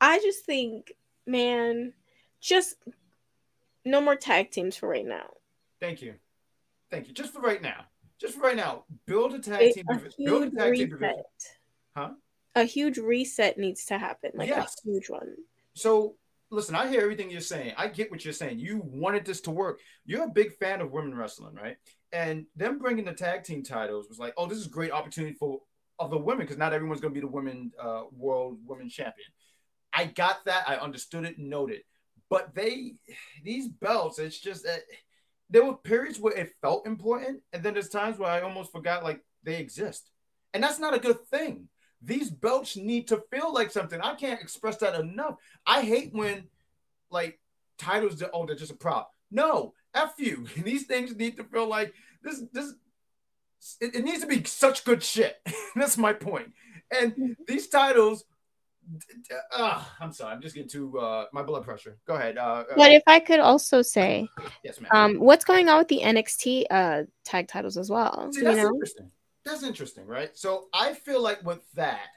[0.00, 0.92] I just think,
[1.26, 1.92] man,
[2.40, 2.76] just
[3.84, 5.30] no more tag teams for right now.
[5.80, 6.14] Thank you,
[6.90, 7.14] thank you.
[7.14, 7.84] Just for right now.
[8.20, 8.84] Just for right now.
[9.06, 9.84] Build a tag team.
[9.90, 11.00] A build a tag reset.
[11.00, 11.18] team
[11.96, 12.10] Huh?
[12.54, 14.76] A huge reset needs to happen, like yes.
[14.84, 15.34] a huge one.
[15.74, 16.14] So
[16.54, 17.74] listen, I hear everything you're saying.
[17.76, 18.58] I get what you're saying.
[18.58, 19.80] You wanted this to work.
[20.04, 21.76] You're a big fan of women wrestling, right?
[22.12, 25.34] And them bringing the tag team titles was like, oh, this is a great opportunity
[25.34, 25.60] for
[25.98, 29.28] other women because not everyone's going to be the women uh, world women champion.
[29.92, 30.64] I got that.
[30.68, 31.80] I understood it, noted.
[32.30, 32.94] But they,
[33.44, 34.80] these belts, it's just that
[35.50, 39.04] there were periods where it felt important, and then there's times where I almost forgot
[39.04, 40.10] like they exist,
[40.52, 41.68] and that's not a good thing.
[42.04, 44.00] These belts need to feel like something.
[44.00, 45.36] I can't express that enough.
[45.66, 46.44] I hate when
[47.10, 47.38] like
[47.78, 49.10] titles that oh they're just a prop.
[49.30, 50.46] No, F you.
[50.62, 52.74] These things need to feel like this this
[53.80, 55.36] it, it needs to be such good shit.
[55.76, 56.52] That's my point.
[56.90, 57.32] And mm-hmm.
[57.46, 58.24] these titles
[59.56, 61.96] uh, I'm sorry, I'm just getting too uh, my blood pressure.
[62.06, 62.36] Go ahead.
[62.36, 64.28] Uh, but if I could also say,
[64.62, 64.90] yes, ma'am.
[64.92, 68.30] Um, what's going on with the NXT uh, tag titles as well?
[68.32, 68.68] See, that's know?
[68.68, 69.10] interesting
[69.44, 70.36] that's interesting, right?
[70.36, 72.08] So I feel like with that,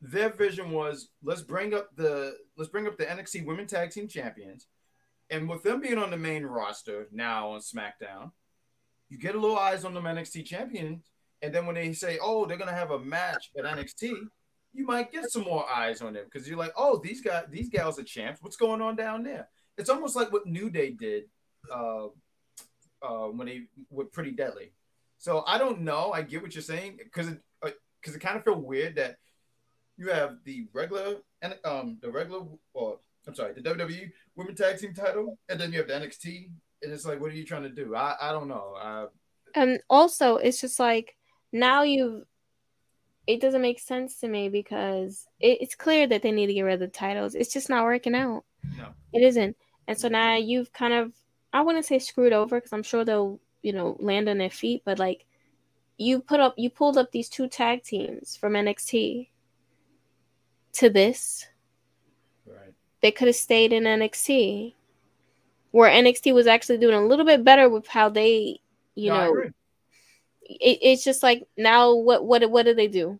[0.00, 4.08] their vision was let's bring up the let's bring up the NXT Women Tag Team
[4.08, 4.66] Champions,
[5.30, 8.30] and with them being on the main roster now on SmackDown,
[9.08, 11.10] you get a little eyes on them NXT champions,
[11.42, 14.12] and then when they say, oh, they're gonna have a match at NXT,
[14.72, 17.68] you might get some more eyes on them because you're like, oh, these guys, these
[17.68, 18.42] gals are champs.
[18.42, 19.48] What's going on down there?
[19.78, 21.24] It's almost like what New Day did
[21.74, 22.06] uh,
[23.02, 24.72] uh, when they were Pretty Deadly
[25.18, 26.12] so I don't know.
[26.12, 29.16] I get what you're saying because it because uh, it kind of feel weird that
[29.96, 32.44] you have the regular and um the regular
[32.74, 36.50] or I'm sorry the WWE Women Tag Team title and then you have the NXT
[36.82, 37.94] and it's like what are you trying to do?
[37.94, 38.74] I I don't know.
[38.76, 39.06] I,
[39.54, 41.16] and also it's just like
[41.52, 42.24] now you've
[43.26, 46.62] it doesn't make sense to me because it, it's clear that they need to get
[46.62, 47.34] rid of the titles.
[47.34, 48.44] It's just not working out.
[48.76, 49.56] No, it isn't.
[49.88, 51.12] And so now you've kind of
[51.52, 54.82] I wouldn't say screwed over because I'm sure they'll you know land on their feet
[54.84, 55.26] but like
[55.98, 59.28] you put up you pulled up these two tag teams from NXT
[60.74, 61.46] to this.
[62.46, 62.74] Right.
[63.00, 64.74] They could have stayed in NXT
[65.70, 68.60] where NXT was actually doing a little bit better with how they
[68.94, 69.42] you no, know
[70.42, 73.18] it, it's just like now what what what do they do?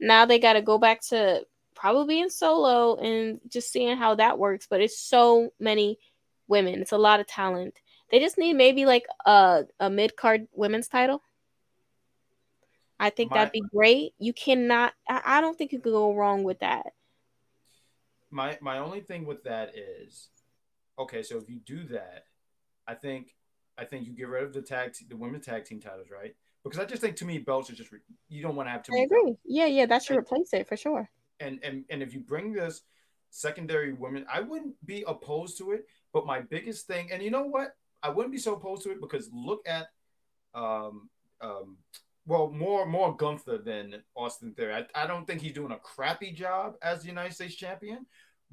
[0.00, 4.38] Now they got to go back to probably in solo and just seeing how that
[4.38, 5.98] works but it's so many
[6.48, 7.78] women it's a lot of talent
[8.10, 11.22] they just need maybe like a a mid card women's title.
[12.98, 14.14] I think my, that'd be great.
[14.18, 14.94] You cannot.
[15.08, 16.86] I, I don't think you could go wrong with that.
[18.30, 20.28] My my only thing with that is,
[20.98, 22.24] okay, so if you do that,
[22.86, 23.34] I think
[23.76, 26.34] I think you get rid of the tag the women's tag team titles, right?
[26.64, 27.90] Because I just think too many belts are just
[28.28, 28.92] you don't want to have too.
[28.96, 29.22] I agree.
[29.24, 29.40] Belts.
[29.44, 31.08] Yeah, yeah, that should and, replace it for sure.
[31.40, 32.82] And and and if you bring this,
[33.30, 35.86] secondary women, I wouldn't be opposed to it.
[36.12, 37.76] But my biggest thing, and you know what?
[38.06, 39.88] I wouldn't be so opposed to it because look at,
[40.54, 41.08] um,
[41.40, 41.76] um,
[42.26, 44.74] well, more more Gunther than Austin Theory.
[44.74, 48.06] I, I don't think he's doing a crappy job as the United States champion.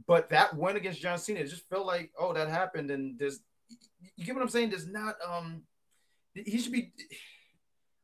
[0.08, 3.42] But that win against John Cena, it just felt like, oh, that happened, and there's,
[4.16, 4.72] you get what I'm saying?
[4.72, 5.62] There's not, um,
[6.34, 6.92] he should be.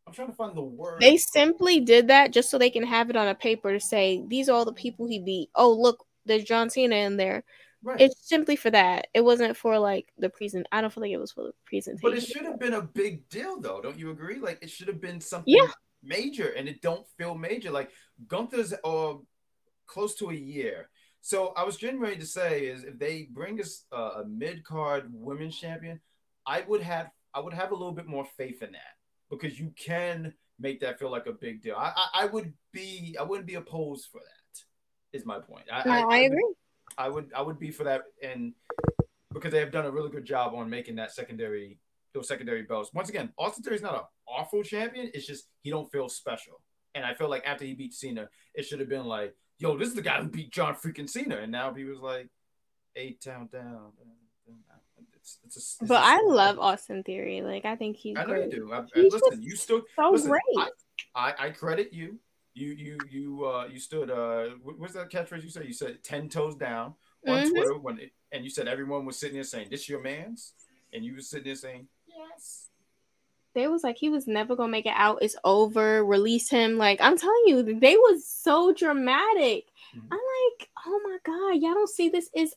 [0.06, 1.02] I'm trying to find the word.
[1.02, 4.24] They simply did that just so they can have it on a paper to say
[4.28, 5.50] these are all the people he beat.
[5.56, 7.44] Oh, look, there's John Cena in there.
[7.82, 8.02] Right.
[8.02, 9.08] It's simply for that.
[9.14, 10.68] It wasn't for like the present.
[10.72, 12.02] I don't feel like it was for the presentation.
[12.02, 13.82] But it should have been a big deal, though.
[13.82, 14.40] Don't you agree?
[14.40, 15.72] Like it should have been something Yeah.
[16.04, 17.72] major, and it don't feel major.
[17.72, 17.92] Like
[18.28, 19.14] Gunther's uh,
[19.88, 20.90] close to a year.
[21.22, 24.64] So I was getting ready to say is if they bring us uh, a mid
[24.64, 26.00] card women's champion,
[26.46, 28.96] I would have I would have a little bit more faith in that
[29.30, 31.76] because you can make that feel like a big deal.
[31.78, 35.18] I I, I would be I wouldn't be opposed for that.
[35.18, 35.64] Is my point.
[35.72, 36.54] I, No, I agree.
[36.98, 38.54] I would I would be for that and
[39.34, 41.78] because they have done a really good job on making that secondary
[42.14, 42.92] those secondary belts.
[42.94, 45.12] Once again, Austin Theory's not an awful champion.
[45.14, 46.62] It's just he don't feel special.
[46.96, 49.90] And I feel like after he beat Cena, it should have been like, yo, this
[49.90, 51.38] is the guy who beat John freaking Cena.
[51.38, 52.28] And now he was like,
[52.96, 53.92] eight down down.
[55.16, 56.32] It's, it's a, it's But I story.
[56.36, 57.42] love Austin Theory.
[57.44, 58.46] Like I think he's I know great.
[58.52, 58.74] you do.
[58.74, 60.42] I, He's listen, you stood so listen, great.
[60.58, 60.68] I,
[61.16, 62.18] I, I credit you.
[62.54, 65.66] You you you uh you stood uh what- what's that catchphrase you said?
[65.66, 66.96] You said ten toes down
[67.28, 67.50] on Mhm.
[67.50, 70.54] Twitter when it, and you said everyone was sitting there saying, This your man's?
[70.92, 72.70] And you was sitting there saying, Yes.
[73.56, 75.20] They was like he was never gonna make it out.
[75.22, 76.04] It's over.
[76.04, 76.78] Release him.
[76.78, 79.66] Like I'm telling you, they was so dramatic.
[79.96, 80.08] Mhm.
[80.12, 82.56] I'm like, oh my god, y'all don't see this is.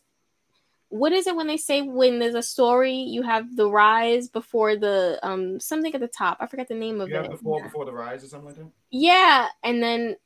[0.93, 4.77] What is it when they say when there's a story you have the rise before
[4.77, 6.37] the um something at the top?
[6.39, 7.31] I forgot the name of You have it.
[7.31, 8.71] the fall before the rise or something like that?
[8.91, 10.17] Yeah, and then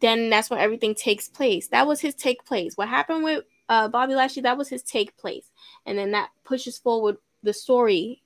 [0.00, 1.68] then that's when everything takes place.
[1.68, 2.76] That was his take place.
[2.76, 5.48] What happened with uh Bobby Lashley, that was his take place.
[5.86, 8.24] And then that pushes forward the story,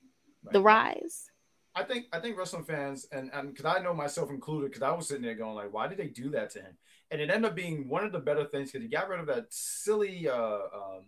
[0.51, 1.29] the rise.
[1.75, 4.91] I think I think wrestling fans and and because I know myself included because I
[4.91, 6.79] was sitting there going like, why did they do that to him?
[7.11, 9.27] And it ended up being one of the better things because he got rid of
[9.27, 11.03] that silly uh, um,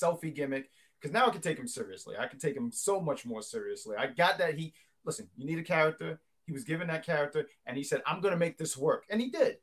[0.00, 0.70] selfie gimmick.
[1.00, 2.16] Because now I can take him seriously.
[2.18, 3.96] I can take him so much more seriously.
[3.98, 4.72] I got that he
[5.04, 5.28] listen.
[5.36, 6.20] You need a character.
[6.46, 9.20] He was given that character, and he said, "I'm going to make this work," and
[9.20, 9.58] he did.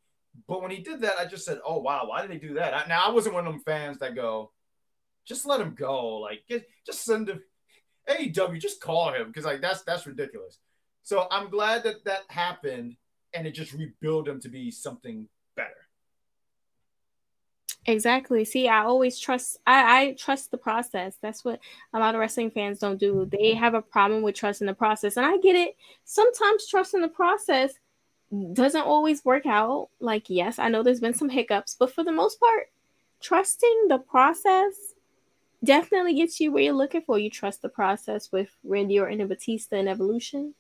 [0.48, 2.74] But when he did that, I just said, "Oh wow, why did they do that?"
[2.74, 4.52] I, now I wasn't one of them fans that go,
[5.26, 7.42] "Just let him go." Like, get, just send him.
[8.10, 10.60] AEW, just call him because like that's that's ridiculous.
[11.04, 12.96] So I'm glad that that happened
[13.34, 15.28] and it just rebuilt him to be something.
[17.88, 18.46] Exactly.
[18.46, 21.16] See, I always trust I, I trust the process.
[21.20, 21.60] That's what
[21.94, 23.28] a lot of wrestling fans don't do.
[23.32, 25.18] They have a problem with trusting the process.
[25.18, 25.76] And I get it.
[26.06, 27.74] Sometimes trusting the process
[28.54, 29.90] doesn't always work out.
[30.00, 32.70] Like, yes, I know there's been some hiccups, but for the most part,
[33.20, 34.94] trusting the process
[35.64, 37.18] definitely gets you where you're looking for.
[37.18, 40.54] You trust the process with Randy Orton and Batista and Evolution.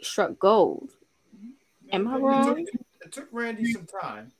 [0.00, 0.90] Struck gold.
[1.92, 2.56] Am I It wrong?
[2.56, 2.58] took,
[3.04, 4.32] it took Randy some time.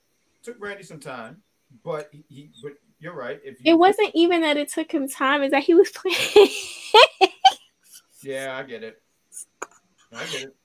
[0.43, 1.41] Took Randy some time,
[1.83, 3.39] but he, he but you're right.
[3.43, 6.49] If you, It wasn't even that it took him time, is that he was playing.
[8.23, 9.01] yeah, I get it.
[10.13, 10.55] I get it.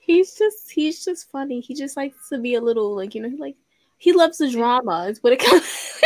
[0.00, 1.60] he's just he's just funny.
[1.60, 3.56] He just likes to be a little like you know, he like
[3.98, 5.62] he loves the drama, is what it comes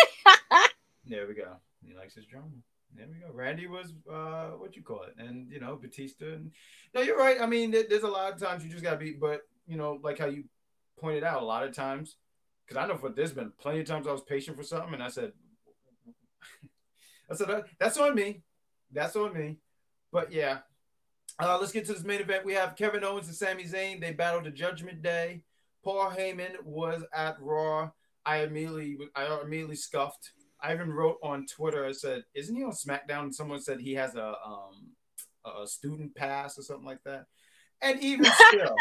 [1.07, 1.57] There we go.
[1.85, 2.47] He likes his drama.
[2.97, 3.33] There we go.
[3.33, 6.27] Randy was uh what you call it, and you know Batista.
[6.27, 6.53] And
[6.95, 7.41] no, you're right.
[7.41, 10.19] I mean, there's a lot of times you just gotta be, but you know, like
[10.19, 10.45] how you
[11.01, 12.17] pointed out, a lot of times,
[12.71, 15.03] because I know for there's been plenty of times I was patient for something, and
[15.03, 15.33] I said,
[17.31, 18.43] I said "Uh, that's on me,
[18.93, 19.57] that's on me.
[20.13, 20.59] But yeah,
[21.43, 22.45] uh, let's get to this main event.
[22.45, 24.01] We have Kevin Owens and Sami Zayn.
[24.01, 25.43] They battled the Judgment Day.
[25.83, 27.91] Paul Heyman was at Raw.
[28.25, 30.31] I immediately, I immediately scuffed.
[30.63, 31.85] I even wrote on Twitter.
[31.85, 34.93] I said, "Isn't he on SmackDown?" And someone said he has a um
[35.45, 37.25] a student pass or something like that.
[37.83, 38.77] And even still,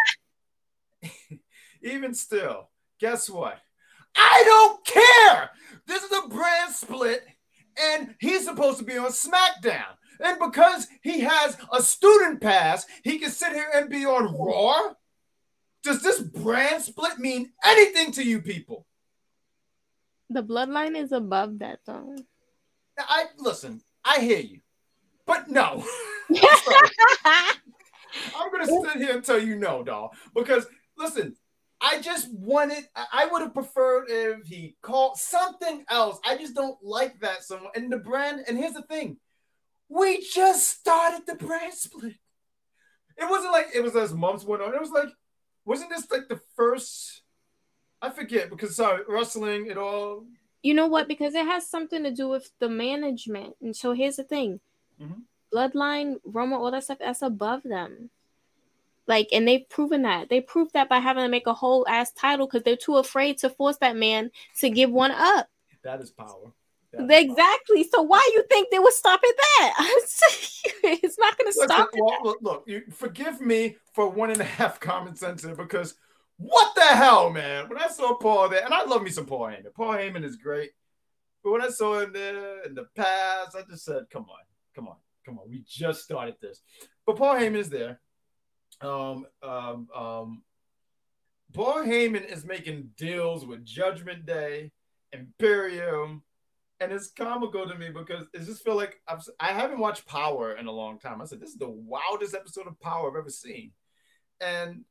[1.81, 3.59] even still, guess what?
[4.15, 5.49] I don't care.
[5.87, 7.25] This is a brand split,
[7.79, 9.95] and he's supposed to be on SmackDown.
[10.19, 14.93] And because he has a student pass, he can sit here and be on Raw.
[15.83, 18.85] Does this brand split mean anything to you people?
[20.29, 22.15] The bloodline is above that though.
[22.99, 23.81] I listen.
[24.03, 24.59] I hear you,
[25.25, 25.83] but no.
[26.29, 26.73] I'm.
[28.35, 30.13] I'm gonna sit here and tell you no, doll.
[30.35, 30.67] Because
[30.97, 31.35] listen,
[31.81, 32.85] I just wanted.
[32.95, 36.19] I would have preferred if he called something else.
[36.25, 37.71] I just don't like that so much.
[37.75, 38.43] And the brand.
[38.47, 39.17] And here's the thing:
[39.87, 42.15] we just started the brand split.
[43.17, 44.73] It wasn't like it was as months went on.
[44.73, 45.09] It was like,
[45.65, 47.23] wasn't this like the first?
[48.01, 49.67] I forget because sorry, wrestling.
[49.67, 50.25] It all
[50.63, 51.07] You know what?
[51.07, 53.55] Because it has something to do with the management.
[53.61, 54.59] And so here's the thing
[55.01, 55.23] Mhm.
[55.53, 58.11] Bloodline, Roma, all that stuff, that's above them.
[59.09, 60.29] Like, and they've proven that.
[60.29, 63.39] They proved that by having to make a whole ass title because they're too afraid
[63.39, 64.29] to force that man
[64.59, 65.47] to give one up.
[65.83, 66.53] That is power.
[66.93, 67.19] That is power.
[67.19, 67.89] Exactly.
[67.91, 69.73] So why you think they would stop at that?
[70.83, 71.89] it's not going to stop.
[71.97, 75.95] well, look, look, you forgive me for one and a half common sense here because
[76.37, 77.67] what the hell, man?
[77.67, 79.73] When I saw Paul there, and I love me some Paul Heyman.
[79.75, 80.69] Paul Heyman is great.
[81.43, 84.43] But when I saw him there in the past, I just said, come on,
[84.75, 85.49] come on, come on.
[85.49, 86.61] We just started this.
[87.07, 87.99] But Paul Heyman is there.
[88.81, 90.43] Um, um, um,
[91.53, 94.71] Paul Heyman is making deals with Judgment Day,
[95.11, 96.23] Imperium,
[96.79, 100.53] and it's comical to me because it just feel like I've, I haven't watched Power
[100.53, 101.21] in a long time.
[101.21, 103.71] I said this is the wildest episode of Power I've ever seen,
[104.39, 104.85] and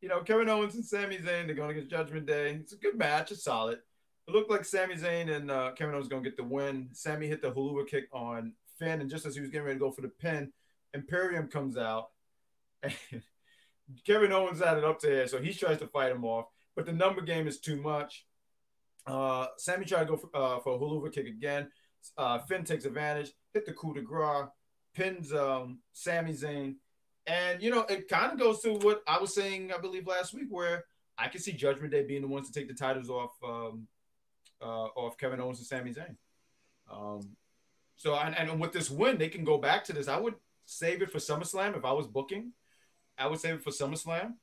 [0.00, 2.52] you know Kevin Owens and Sami Zayn they're going against Judgment Day.
[2.60, 3.32] It's a good match.
[3.32, 3.78] It's solid.
[4.28, 6.90] It looked like Sami Zayn and uh, Kevin Owens going to get the win.
[6.92, 9.84] Sami hit the Helluva kick on Finn, and just as he was getting ready to
[9.84, 10.52] go for the pin,
[10.94, 12.10] Imperium comes out.
[12.82, 12.94] And
[14.06, 16.86] Kevin Owens had it up to here, so he tries to fight him off, but
[16.86, 18.26] the number game is too much.
[19.06, 21.68] Uh, Sami tried to go for, uh, for a Helluva kick again.
[22.16, 24.48] Uh, Finn takes advantage, hit the coup de grace,
[24.94, 26.76] pins um, Sami Zayn.
[27.26, 30.34] And, you know, it kind of goes to what I was saying, I believe, last
[30.34, 30.84] week, where
[31.16, 33.86] I can see Judgment Day being the ones to take the titles off um,
[34.60, 36.16] uh, off Kevin Owens and Sami Zayn.
[36.90, 37.36] Um,
[37.96, 40.08] so, and, and with this win, they can go back to this.
[40.08, 42.52] I would save it for SummerSlam if I was booking.
[43.18, 44.34] I would save it for SummerSlam.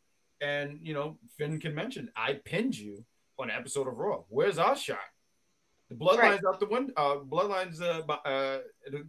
[0.42, 3.04] And, you know, Finn can mention, I pinned you
[3.38, 4.24] on an episode of Raw.
[4.30, 5.00] Where's our shot?
[5.90, 6.42] The bloodlines Right.
[6.48, 6.94] out the window.
[6.96, 8.60] Uh, bloodlines uh, uh,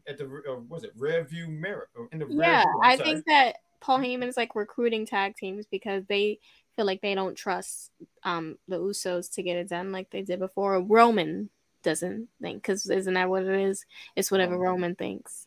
[0.09, 2.97] at the, uh, was it rear view mirror or in the rear Yeah, view, I
[2.97, 6.39] think that Paul Heyman is like recruiting tag teams because they
[6.77, 7.91] feel like they don't trust
[8.25, 10.81] um the Usos to get it done like they did before.
[10.81, 11.51] Roman
[11.83, 13.85] doesn't think because isn't that what it is?
[14.17, 15.47] It's whatever Roman thinks.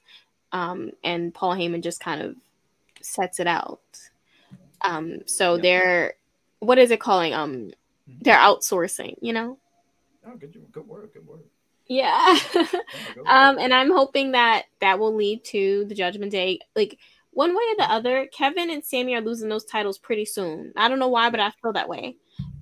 [0.53, 2.35] Um, and Paul Heyman just kind of
[3.01, 3.81] sets it out.
[4.81, 5.61] Um, so Yeah.
[5.61, 6.13] they're
[6.59, 7.33] what is it calling?
[7.33, 7.71] Um,
[8.21, 9.15] they're outsourcing.
[9.21, 9.57] You know?
[10.25, 11.41] Oh, good, good word, good word.
[11.87, 12.37] Yeah.
[12.55, 12.63] Yeah,
[13.13, 16.59] good Um, and I'm hoping that that will lead to the Judgment Day.
[16.75, 16.97] Like
[17.31, 20.71] one way or the other, Kevin and Sami are losing those titles pretty soon.
[20.77, 22.15] I don't know why, but I feel that way.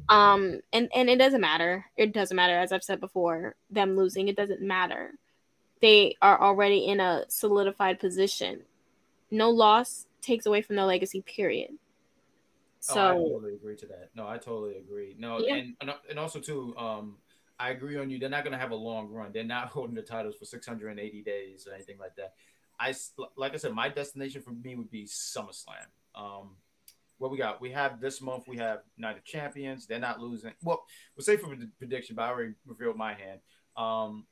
[0.09, 1.85] Um, and and it doesn't matter.
[1.97, 3.55] It doesn't matter, as I've said before.
[3.69, 5.13] Them losing, it doesn't matter.
[5.82, 8.62] They are already in a solidified position.
[9.32, 11.22] No loss takes away from their legacy.
[11.22, 11.72] Period.
[12.90, 14.10] Oh, I totally agree to that.
[14.16, 15.16] No, I totally agree.
[15.18, 15.56] No, Yeah.
[15.56, 17.18] and and and also too, um,
[17.60, 18.18] I agree on you.
[18.20, 19.32] They're not going to have a long run.
[19.32, 22.34] They're not holding the titles for 680 days or anything like that.
[22.80, 22.94] I
[23.38, 25.86] like I said, my destination for me would be SummerSlam.
[26.16, 26.56] Um,
[27.20, 27.62] what we got?
[27.62, 28.48] We have this month.
[28.48, 29.86] We have Night of Champions.
[29.86, 30.53] They're not losing.
[30.64, 30.84] Well,
[31.16, 33.40] we'll say for the prediction, but I already revealed my hand.
[33.78, 34.26] Um,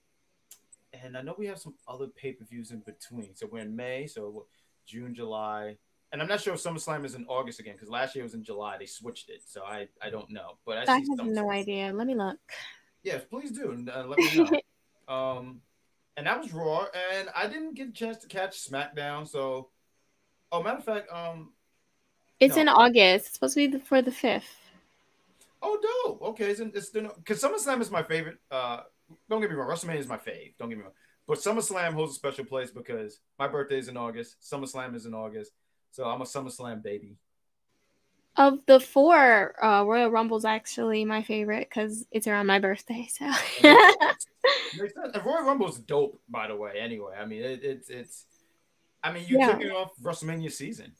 [0.93, 3.35] and I know we have some other pay per views in between.
[3.35, 4.07] So we're in May.
[4.07, 4.45] So
[4.85, 5.77] June, July,
[6.11, 8.33] and I'm not sure if SummerSlam is in August again because last year it was
[8.33, 8.77] in July.
[8.77, 10.57] They switched it, so I I don't know.
[10.65, 11.91] But I, I have no idea.
[11.93, 12.39] Let me look.
[13.03, 13.71] Yes, please do.
[13.71, 14.59] and, Uh, let me know.
[15.13, 15.61] um,
[16.17, 16.85] and that was Raw,
[17.15, 19.25] and I didn't get a chance to catch SmackDown.
[19.27, 19.69] So,
[20.51, 21.53] oh, matter of fact, um,
[22.41, 22.61] It's No.
[22.63, 23.27] in August.
[23.27, 24.55] It's supposed to be the, for the fifth.
[25.61, 26.21] oh, dope.
[26.29, 28.39] Okay, it's, it's because SummerSlam is my favorite.
[28.51, 28.81] Uh,
[29.29, 30.53] don't get me wrong, WrestleMania is my fave.
[30.57, 30.93] Don't get me wrong,
[31.27, 34.37] but SummerSlam holds a special place because my birthday is in August.
[34.41, 35.51] SummerSlam is in August,
[35.91, 37.15] so I'm a SummerSlam baby.
[38.37, 43.07] Of the four, uh, Royal Rumble's actually my favorite because it's around my birthday.
[43.11, 43.25] So
[44.77, 45.11] Makes sense.
[45.13, 46.73] And Royal Rumble's dope, by the way.
[46.79, 48.25] Anyway, I mean, it, it's it's.
[49.03, 49.53] I mean, you're Yeah.
[49.57, 50.93] kicking off WrestleMania season.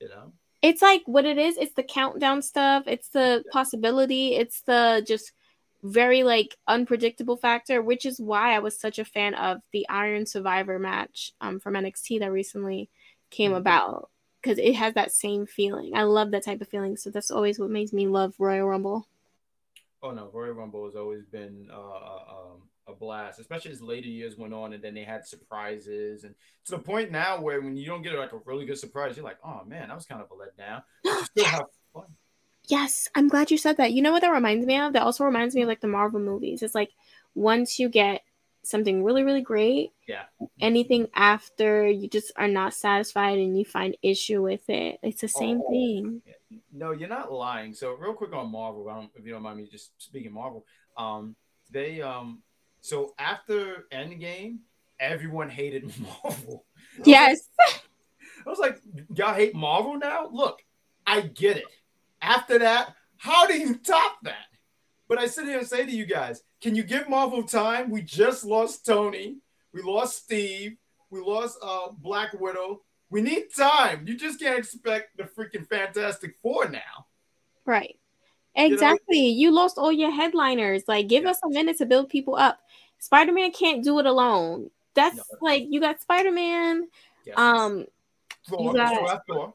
[0.00, 0.32] You know.
[0.62, 1.56] it's like what it is.
[1.56, 2.84] It's the countdown stuff.
[2.86, 4.34] It's the possibility.
[4.36, 5.32] It's the just
[5.84, 10.26] very like unpredictable factor, which is why I was such a fan of the Iron
[10.26, 12.88] Survivor match um, from NXT that recently
[13.30, 13.58] came Mhm.
[13.58, 14.10] about
[14.42, 15.94] because it has that same feeling.
[15.94, 16.96] I love that type of feeling.
[16.96, 19.06] So that's always what makes me love Royal Rumble.
[20.02, 24.08] Oh no, Royal Rumble has always been uh, uh, um, a blast, especially as later
[24.08, 26.34] years went on, and then they had surprises, and
[26.66, 29.24] to the point now where when you don't get like a really good surprise, you're
[29.24, 30.82] like, oh man, that was kind of a letdown.
[31.02, 32.04] But you still have fun.
[32.68, 33.92] Yes, I'm glad you said that.
[33.92, 34.92] You know what that reminds me of?
[34.94, 36.62] That also reminds me of like the Marvel movies.
[36.62, 36.90] It's like
[37.34, 38.22] once you get
[38.62, 40.24] something really, really great, Yeah.
[40.58, 44.98] anything after you just are not satisfied and you find issue with it.
[45.02, 45.70] It's the same Oh.
[45.70, 46.22] thing.
[46.72, 47.74] No, you're not lying.
[47.74, 50.64] So real quick on Marvel, I don't, if you don't mind me just speaking Marvel,
[50.96, 51.36] um,
[51.70, 52.42] they um,
[52.80, 54.60] so after Endgame,
[54.98, 56.22] everyone hated Marvel.
[56.24, 57.48] I was like- Yes.
[58.46, 58.80] I was like,
[59.14, 60.28] y'all hate Marvel now?
[60.32, 60.62] Look,
[61.06, 61.64] I get it.
[62.24, 64.46] After that, how do you top that?
[65.08, 67.90] But I sit here and say to you guys, can you give Marvel time?
[67.90, 69.36] We just lost Tony.
[69.74, 70.76] We lost Steve.
[71.10, 72.80] We lost uh, Black Widow.
[73.10, 74.06] We need time.
[74.06, 77.06] You just can't expect the freaking Fantastic Four now.
[77.66, 77.98] Right.
[78.56, 79.18] Exactly.
[79.18, 79.50] You, know?
[79.50, 80.84] you lost all your headliners.
[80.88, 81.30] Like, give yeah.
[81.30, 82.58] us a minute to build people up.
[82.98, 84.70] Spider Man can't do it alone.
[84.94, 85.24] That's no.
[85.42, 86.88] like you got Spider Man.
[87.26, 87.36] Yes.
[87.36, 87.86] Um,
[88.48, 88.62] Thor.
[88.62, 89.22] You got, Thor.
[89.28, 89.54] Thor.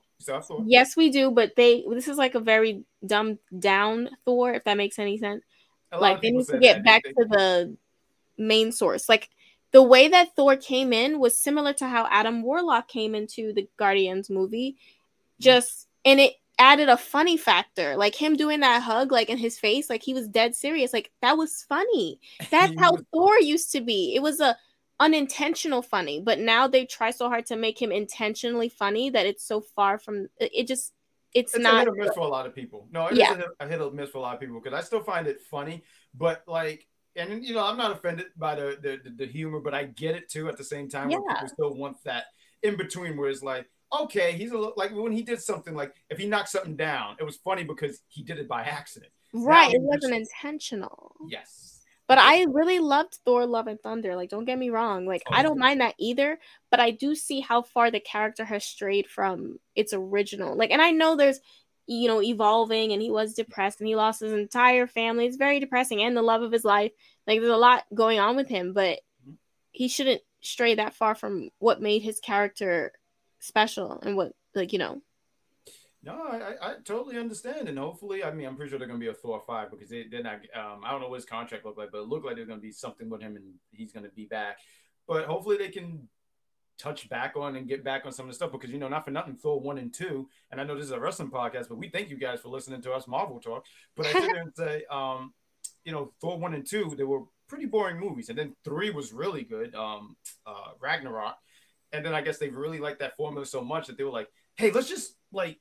[0.67, 4.77] Yes, we do, but they this is like a very dumbed down Thor, if that
[4.77, 5.43] makes any sense.
[5.91, 7.75] Like they need to get back to the
[8.37, 9.09] main source.
[9.09, 9.29] Like
[9.71, 13.67] the way that Thor came in was similar to how Adam Warlock came into the
[13.77, 14.77] Guardians movie.
[15.39, 17.95] Just and it added a funny factor.
[17.95, 20.93] Like him doing that hug, like in his face, like he was dead serious.
[20.93, 22.19] Like that was funny.
[22.51, 24.13] That's how Thor used to be.
[24.15, 24.57] It was a
[24.99, 29.45] unintentional funny, but now they try so hard to make him intentionally funny that it's
[29.45, 30.93] so far from it just
[31.33, 32.87] it's, it's not a hit or miss for a lot of people.
[32.91, 33.39] No, it yeah.
[33.59, 35.83] a hit or miss for a lot of people because I still find it funny,
[36.13, 39.85] but like and you know, I'm not offended by the, the the, humor, but I
[39.85, 41.09] get it too at the same time.
[41.09, 41.19] Yeah.
[41.19, 42.25] Where people still want that
[42.63, 45.93] in between, where it's like, okay, he's a little like when he did something like
[46.09, 49.11] if he knocked something down, it was funny because he did it by accident.
[49.33, 51.15] Right, it wasn't just, intentional.
[51.29, 51.68] Yes.
[52.09, 54.15] But I really loved Thor Love and Thunder.
[54.17, 55.05] Like, don't get me wrong.
[55.05, 56.39] Like, I don't mind that either.
[56.71, 60.57] But I do see how far the character has strayed from its original.
[60.57, 61.39] Like, and I know there's
[61.89, 65.25] you know, evolving and he was depressed and he lost his entire family.
[65.25, 66.91] It's very depressing and the love of his life.
[67.25, 69.33] Like there's a lot going on with him, but mm-hmm.
[69.71, 72.91] he shouldn't stray that far from what made his character
[73.39, 75.01] special and what like, you know.
[76.01, 79.07] No, I, I totally understand, and hopefully, I mean, I'm pretty sure they're gonna be
[79.07, 80.39] a Thor five because they, they're not.
[80.55, 82.61] Um, I don't know what his contract looked like, but it looked like there's gonna
[82.61, 84.59] be something with him, and he's gonna be back.
[85.07, 86.07] But hopefully, they can
[86.79, 89.03] touch back on and get back on some of the stuff because you know not
[89.03, 91.77] for nothing Thor one and two and I know this is a wrestling podcast but
[91.77, 93.65] we thank you guys for listening to us Marvel talk
[93.97, 95.33] but I and say um
[95.83, 99.11] you know Thor one and two they were pretty boring movies and then three was
[99.11, 100.15] really good um
[100.47, 101.35] uh Ragnarok
[101.91, 104.29] and then I guess they really liked that formula so much that they were like
[104.55, 105.59] hey let's just like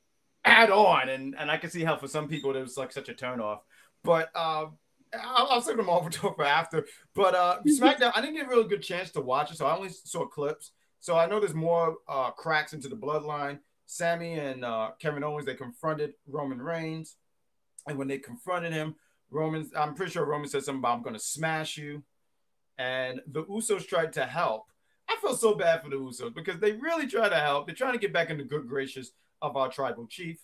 [0.49, 3.09] add on and and I can see how for some people it was like such
[3.09, 3.61] a turn off
[4.03, 4.77] but um
[5.13, 6.85] I'll, I'll save the Marvel talk for after.
[7.15, 9.75] But uh, SmackDown, I didn't get a real good chance to watch it, so I
[9.75, 10.71] only saw clips.
[10.99, 13.59] So I know there's more uh, cracks into the bloodline.
[13.85, 17.15] Sami and uh, Kevin Owens they confronted Roman Reigns,
[17.87, 18.95] and when they confronted him,
[19.31, 22.03] Roman I'm pretty sure Roman said something about I'm going to smash you,
[22.77, 24.65] and the Usos tried to help.
[25.09, 27.65] I feel so bad for the Usos because they really try to help.
[27.65, 30.39] They're trying to get back into good gracious of our tribal chief,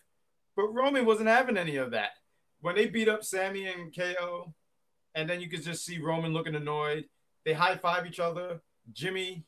[0.56, 2.12] but Roman wasn't having any of that.
[2.62, 4.54] When they beat up Sami and KO,
[5.14, 7.06] and then you could just see Roman looking annoyed.
[7.46, 8.62] They high five each other.
[8.92, 9.46] Jimmy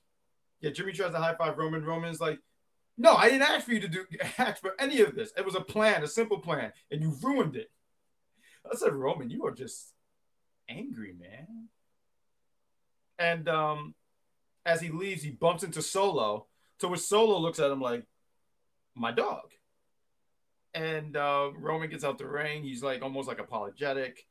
[0.61, 1.85] yeah, Jimmy tries to high five Roman.
[1.85, 2.39] Roman's like,
[2.97, 4.05] no, I didn't ask for you to do
[4.37, 5.31] ask for any of this.
[5.37, 7.69] It was a plan, a simple plan, and you ruined it.
[8.69, 9.93] I said, Roman, you are just
[10.67, 11.69] angry, man.
[13.19, 13.95] And um,
[14.65, 16.47] as he leaves, he bumps into Solo.
[16.79, 18.03] To which Solo looks at him like,
[18.97, 19.51] my dog.
[20.73, 22.63] And uh, Roman gets out the ring.
[22.63, 24.27] He's like almost like apologetic.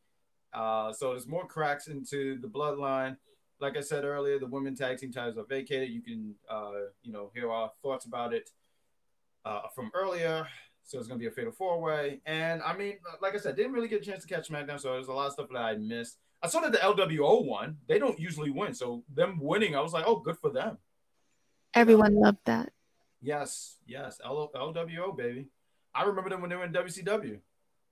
[0.52, 3.16] Uh, so there's more cracks into the bloodline
[3.60, 5.90] like I said earlier, the women tag team titles are vacated.
[5.90, 6.72] You can, uh,
[7.02, 8.50] you know, hear our thoughts about it
[9.44, 10.46] uh, from earlier.
[10.84, 12.20] So it's gonna be a fatal four way.
[12.26, 14.92] And I mean, like I said, didn't really get a chance to catch SmackDown, so
[14.92, 16.18] there's a lot of stuff that I missed.
[16.42, 17.78] I saw that the LWO won.
[17.88, 20.78] They don't usually win, so them winning, I was like, oh, good for them.
[21.74, 22.72] Everyone loved that.
[23.26, 25.48] Yes, yes, L- LWO baby.
[25.92, 27.40] I remember them when they were in WCW.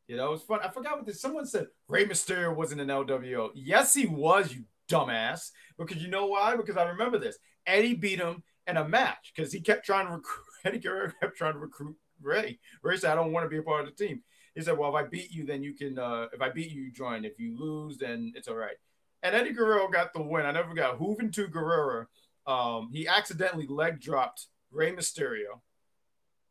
[0.07, 0.61] You know, it was fun.
[0.63, 1.21] I forgot what this.
[1.21, 3.51] Someone said Rey Mysterio wasn't an LWO.
[3.55, 4.55] Yes, he was.
[4.55, 5.51] You dumbass.
[5.77, 6.55] Because you know why?
[6.55, 7.37] Because I remember this.
[7.67, 10.45] Eddie beat him in a match because he kept trying to recruit.
[10.65, 12.61] Eddie Guerrero kept trying to recruit Rey.
[12.85, 14.23] Rey said, "I don't want to be a part of the team."
[14.55, 15.99] He said, "Well, if I beat you, then you can.
[15.99, 17.25] Uh, if I beat you, you join.
[17.25, 18.77] If you lose, then it's all right."
[19.25, 20.47] And Eddie Guerrero got the win.
[20.47, 22.07] I never got Hooven to Guerrero.
[22.47, 25.61] Um, he accidentally leg dropped Rey Mysterio.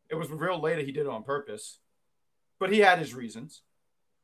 [0.09, 1.79] It was revealed later he did it on purpose,
[2.59, 3.61] but he had his reasons.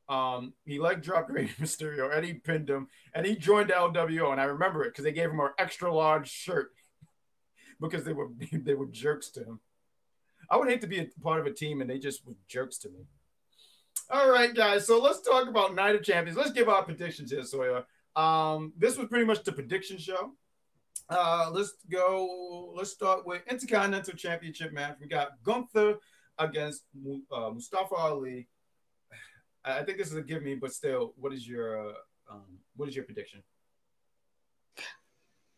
[0.07, 4.31] Um, he leg dropped Rey Mysterio, and he pinned him, and he joined LWO.
[4.31, 6.71] And I remember it because they gave him an extra large shirt
[7.81, 9.59] because they were they were jerks to him.
[10.49, 12.79] I would hate to be a part of a team and they just were jerks
[12.79, 13.05] to me.
[14.09, 14.87] All right, guys.
[14.87, 16.37] So let's talk about Night of Champions.
[16.37, 17.83] Let's give our predictions here, Sawyer.
[18.15, 20.33] Um, this was pretty much the prediction show.
[21.09, 22.73] Uh, let's go.
[22.75, 24.97] Let's start with Intercontinental Championship match.
[25.01, 25.95] We got Gunther
[26.37, 26.83] against
[27.31, 28.47] uh, Mustafa Ali
[29.63, 31.93] I think this is a give me, but still, what is your uh,
[32.31, 33.43] um, what is your prediction?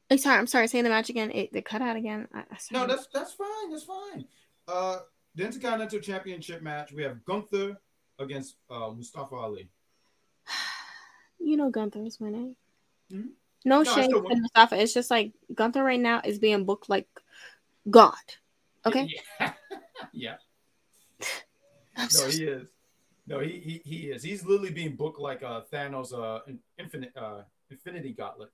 [0.10, 0.68] I'm sorry, I'm sorry.
[0.68, 1.32] Saying the match again.
[1.32, 2.28] It, they cut out again.
[2.34, 3.72] I, no, that's that's fine.
[3.72, 4.26] That's fine.
[4.68, 5.00] Uh,
[5.36, 6.92] the Intercontinental Championship match.
[6.92, 7.80] We have Gunther
[8.20, 9.70] against uh, Mustafa Ali.
[11.40, 12.56] you know Gunther's winning.
[13.12, 13.30] Mhm.
[13.66, 14.36] No No, still to.
[14.36, 14.82] Mustafa.
[14.82, 17.08] It's just like Gunther right now is being booked like
[17.90, 18.16] God.
[18.86, 19.10] Okay.
[19.40, 19.54] Yeah.
[20.14, 20.36] yeah.
[21.98, 22.68] No, so he is.
[23.28, 24.24] No, he, he he is.
[24.24, 26.40] He's literally being booked like uh Thanos uh
[26.80, 28.50] infinite uh Infinity Gauntlet.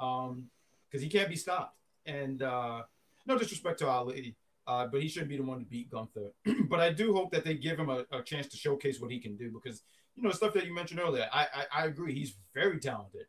[0.00, 0.46] Um
[0.88, 1.76] because he can't be stopped.
[2.06, 2.82] And uh
[3.26, 4.34] no disrespect to Ali,
[4.66, 6.32] uh, but he shouldn't be the one to beat Gunther.
[6.68, 9.20] but I do hope that they give him a, a chance to showcase what he
[9.20, 9.82] can do because
[10.16, 11.28] you know stuff that you mentioned earlier.
[11.30, 12.14] I I, I agree.
[12.14, 13.26] He's very talented.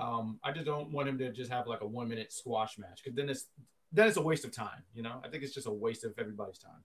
[0.00, 3.02] Um, I just don't want him to just have like a one minute squash match
[3.02, 3.46] because then it's
[3.92, 4.82] then it's a waste of time.
[4.94, 6.82] You know, I think it's just a waste of everybody's time.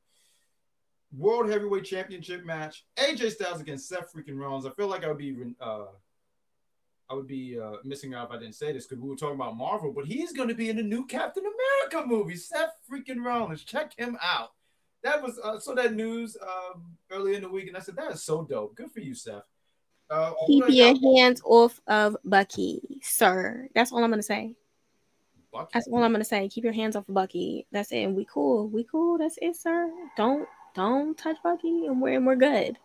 [1.15, 4.65] World Heavyweight Championship match: AJ Styles against Seth freaking Rollins.
[4.65, 5.85] I feel like I would be uh,
[7.09, 9.35] I would be uh, missing out if I didn't say this because we were talking
[9.35, 12.35] about Marvel, but he's going to be in the new Captain America movie.
[12.35, 14.49] Seth freaking Rollins, check him out.
[15.03, 16.97] That was uh, so that news um,
[17.33, 18.75] in the week, and I said that is so dope.
[18.75, 19.47] Good for you, Seth.
[20.09, 23.67] Uh, keep your hands off of Bucky, sir.
[23.73, 24.55] That's all I'm gonna say.
[25.51, 25.71] Bucky.
[25.73, 26.47] That's all I'm gonna say.
[26.47, 27.65] Keep your hands off of Bucky.
[27.71, 28.03] That's it.
[28.03, 28.67] And we cool.
[28.67, 29.17] We cool.
[29.17, 29.91] That's it, sir.
[30.15, 32.77] Don't don't touch Bucky, and we're and we're good.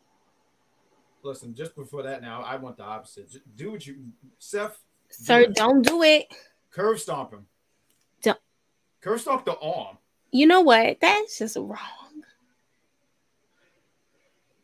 [1.23, 3.31] Listen, just before that, now I want the opposite.
[3.31, 3.97] Just do what you,
[4.39, 4.79] Seth.
[5.11, 5.55] Sir, it.
[5.55, 6.27] don't do it.
[6.71, 7.47] Curb stomp him.
[8.23, 8.39] Don't-
[9.03, 9.99] Curb stomp the arm.
[10.31, 10.99] You know what?
[11.01, 11.77] That's just wrong.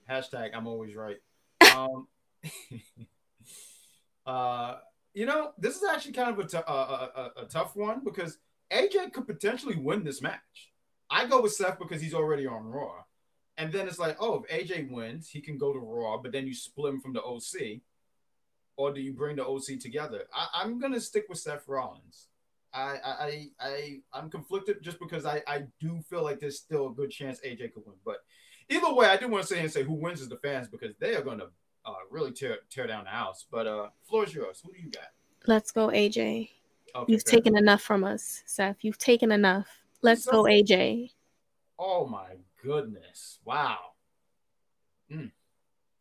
[0.08, 1.18] Hashtag I'm always right.
[1.76, 2.06] Um,
[4.27, 4.77] uh,
[5.14, 8.39] you know, this is actually kind of a, tou- a, a, a tough one because
[8.73, 10.73] AJ could potentially win this match.
[11.09, 13.05] I go with Seth because he's already on Raw.
[13.59, 16.47] And then it's like, oh, if AJ wins, he can go to Raw, but then
[16.47, 17.81] you split him from the OC.
[18.77, 20.24] Or do you bring the OC together?
[20.35, 22.28] I, I'm gonna stick with Seth Rollins.
[22.74, 26.93] I I, I I'm conflicted just because I, I do feel like there's still a
[26.93, 27.97] good chance AJ could win.
[28.05, 28.18] But
[28.68, 30.94] either way, I do want to say and say who wins is the fans because
[31.01, 31.47] they are gonna
[31.86, 33.46] uh, really tear tear down the house.
[33.50, 34.60] But uh floor is yours.
[34.64, 35.10] Who do you got?
[35.46, 36.50] Let's go, AJ.
[36.94, 38.78] Okay, You've taken enough from us, Seth.
[38.82, 39.68] You've taken enough.
[40.02, 41.10] Let's go, AJ.
[41.78, 43.38] Oh my goodness!
[43.44, 43.78] Wow.
[45.12, 45.30] Mm.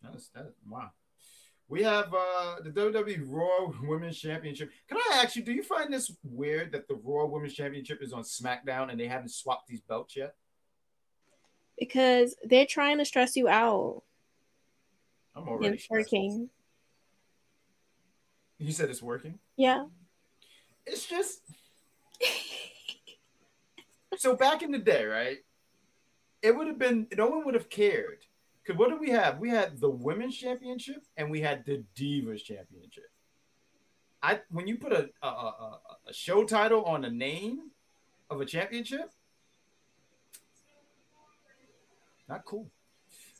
[0.01, 0.53] That's that.
[0.67, 0.91] Wow.
[1.67, 4.69] We have uh the WWE Raw Women's Championship.
[4.87, 8.13] Can I ask you, do you find this weird that the Raw Women's Championship is
[8.13, 10.35] on SmackDown and they haven't swapped these belts yet?
[11.77, 14.03] Because they're trying to stress you out.
[15.35, 15.75] I'm already.
[15.75, 16.49] It's working.
[18.57, 19.39] You said it's working.
[19.57, 19.85] Yeah.
[20.85, 21.41] It's just
[24.17, 25.39] so back in the day, right?
[26.41, 28.19] It would have been no one would have cared.
[28.63, 29.39] Because what did we have?
[29.39, 33.09] We had the women's championship and we had the divas championship.
[34.23, 37.71] I when you put a a, a, a show title on the name
[38.29, 39.11] of a championship,
[42.27, 42.71] not cool.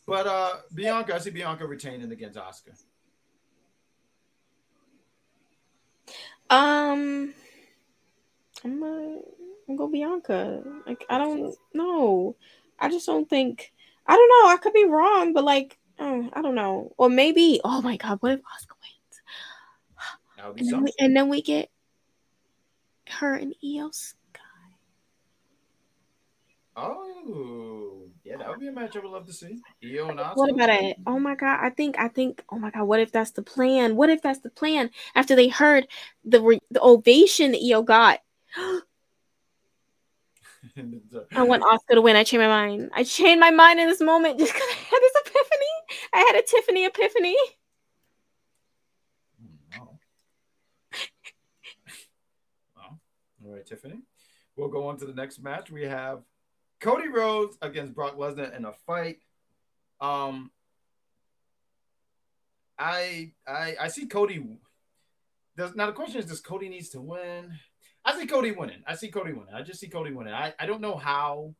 [0.05, 2.75] But uh Bianca, I see Bianca retaining against Asuka.
[6.49, 7.33] Um,
[8.63, 9.17] I'm gonna,
[9.67, 10.61] I'm gonna go Bianca.
[10.85, 12.35] Like I don't know.
[12.79, 13.73] I just don't think.
[14.05, 14.53] I don't know.
[14.53, 16.93] I could be wrong, but like uh, I don't know.
[16.97, 17.59] Or maybe.
[17.63, 18.17] Oh my God!
[18.21, 19.21] What if Asuka wins?
[20.37, 21.71] That would be And then, we, and then we get
[23.09, 24.41] her and Iyo Sky.
[26.75, 27.74] Oh,
[28.35, 29.59] yeah, that would be a match I would love to see.
[29.83, 30.35] Iyo and Asuka.
[30.35, 30.97] What about it?
[31.07, 31.59] Oh my god!
[31.61, 32.43] I think I think.
[32.49, 32.83] Oh my god!
[32.83, 33.95] What if that's the plan?
[33.95, 34.89] What if that's the plan?
[35.15, 35.87] After they heard
[36.23, 38.19] the re- the ovation that Iyo got,
[41.35, 42.15] I want Asuka to win.
[42.15, 42.91] I changed my mind.
[42.93, 46.09] I changed my mind in this moment just because I had this epiphany.
[46.13, 47.37] I had a Tiffany epiphany.
[49.39, 49.99] Hmm, oh,
[52.75, 52.99] well,
[53.45, 54.01] all right, Tiffany.
[54.57, 55.69] We'll go on to the next match.
[55.69, 56.23] We have
[56.79, 59.17] Cody Rhodes against Brock Lesnar in a fight.
[59.99, 60.51] Um,
[62.77, 64.59] I I I see Cody.
[65.57, 67.51] Does now the question is, does Cody needs to win?
[68.03, 68.83] I see Cody winning.
[68.85, 69.53] I see Cody winning.
[69.53, 70.33] I just see Cody winning.
[70.33, 71.55] I, I don't know how.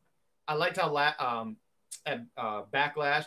[0.46, 1.56] I liked how la- um
[2.04, 3.26] at uh, Backlash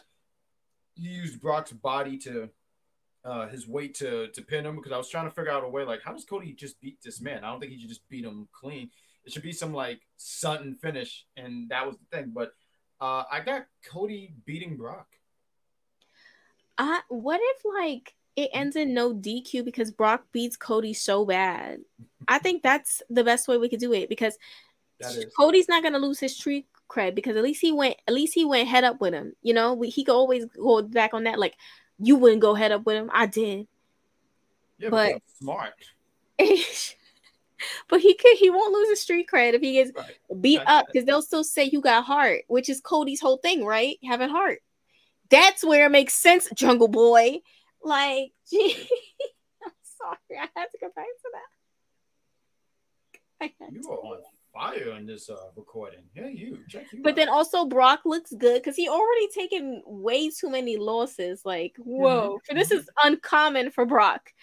[0.96, 2.50] he used Brock's body to
[3.26, 5.70] uh, his weight to to pin him because I was trying to figure out a
[5.70, 7.44] way like how does Cody just beat this man?
[7.44, 8.90] I don't think he should just beat him clean.
[9.30, 12.32] It should be some like sudden finish, and that was the thing.
[12.34, 12.52] But
[13.00, 15.06] uh, I got Cody beating Brock.
[16.80, 21.82] I what if like it ends in no DQ because Brock beats Cody so bad?
[22.28, 24.36] I think that's the best way we could do it because
[25.38, 28.46] Cody's not gonna lose his street cred because at least he went at least he
[28.46, 29.34] went head up with him.
[29.44, 31.38] You know, we, he could always go back on that.
[31.38, 31.54] Like
[32.00, 33.12] you wouldn't go head up with him.
[33.14, 33.68] I did.
[34.80, 35.74] yeah, but- but smart.
[37.90, 40.42] but he could he won't lose his street cred if he gets Right.
[40.42, 43.98] beat up because they'll still say you got heart, which is Cody's whole thing, right?
[44.04, 44.60] Having heart.
[45.30, 47.42] That's where it makes sense, Jungle Boy.
[47.84, 48.76] Like, gee,
[49.64, 50.40] I'm sorry.
[50.40, 51.42] I had to go back to that.
[53.72, 54.20] You are on
[54.54, 56.02] fire in this uh, recording.
[56.14, 57.02] Hey, you check you.
[57.02, 57.16] But out.
[57.16, 61.44] then also Brock looks good because he already taken way too many losses.
[61.46, 64.34] Like, whoa, for this is uncommon for Brock.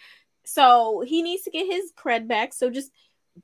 [0.44, 2.54] So he needs to get his cred back.
[2.54, 2.90] So just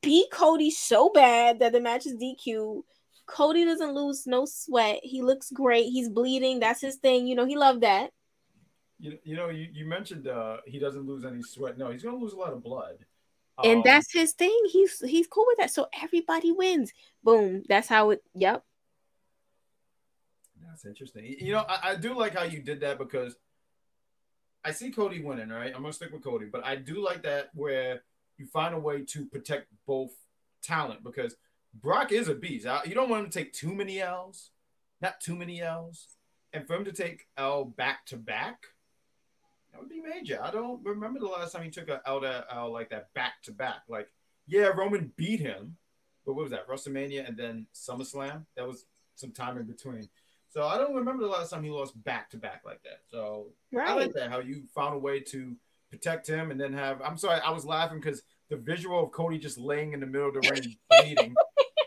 [0.01, 2.82] beat Cody so bad that the match is DQ.
[3.27, 5.01] Cody doesn't lose no sweat.
[5.02, 5.85] He looks great.
[5.85, 6.60] He's bleeding.
[6.60, 7.27] That's his thing.
[7.27, 8.10] You know, he loved that.
[8.98, 11.78] you, you know you, you mentioned uh, he doesn't lose any sweat.
[11.78, 12.98] No, he's gonna lose a lot of blood.
[13.62, 14.59] And Um, that's his thing.
[14.70, 15.70] He's he's cool with that.
[15.70, 16.93] So everybody wins.
[17.23, 17.62] Boom.
[17.69, 18.64] That's how it yep.
[20.66, 21.36] That's interesting.
[21.39, 23.36] You know, I, I do like how you did that because
[24.64, 25.73] I see Cody winning, right?
[25.74, 28.02] I'm gonna stick with Cody, but I do like that where
[28.39, 30.13] you find a way to protect both
[30.63, 31.37] talent because
[31.75, 32.67] Brock is a beast.
[32.87, 34.51] You don't want him to take too many L's,
[35.01, 36.09] not too many L's,
[36.53, 38.67] and for him to take L back to back,
[39.73, 40.39] that would be major.
[40.43, 43.43] I don't remember the last time he took a L to L like that back
[43.45, 43.83] to back.
[43.89, 44.09] Like,
[44.47, 45.77] yeah, Roman beat him,
[46.27, 46.69] but what was that?
[46.69, 48.45] WrestleMania and then SummerSlam.
[48.57, 48.85] That was
[49.15, 50.09] some time in between.
[50.51, 53.01] So I don't remember the last time he lost back to back like that.
[53.11, 53.47] So
[53.79, 55.57] I like that how you found a way to
[55.93, 57.01] protect him and then have.
[57.02, 60.28] I'm sorry, I was laughing because the visual of Cody just laying in the middle
[60.28, 61.35] of the ring bleeding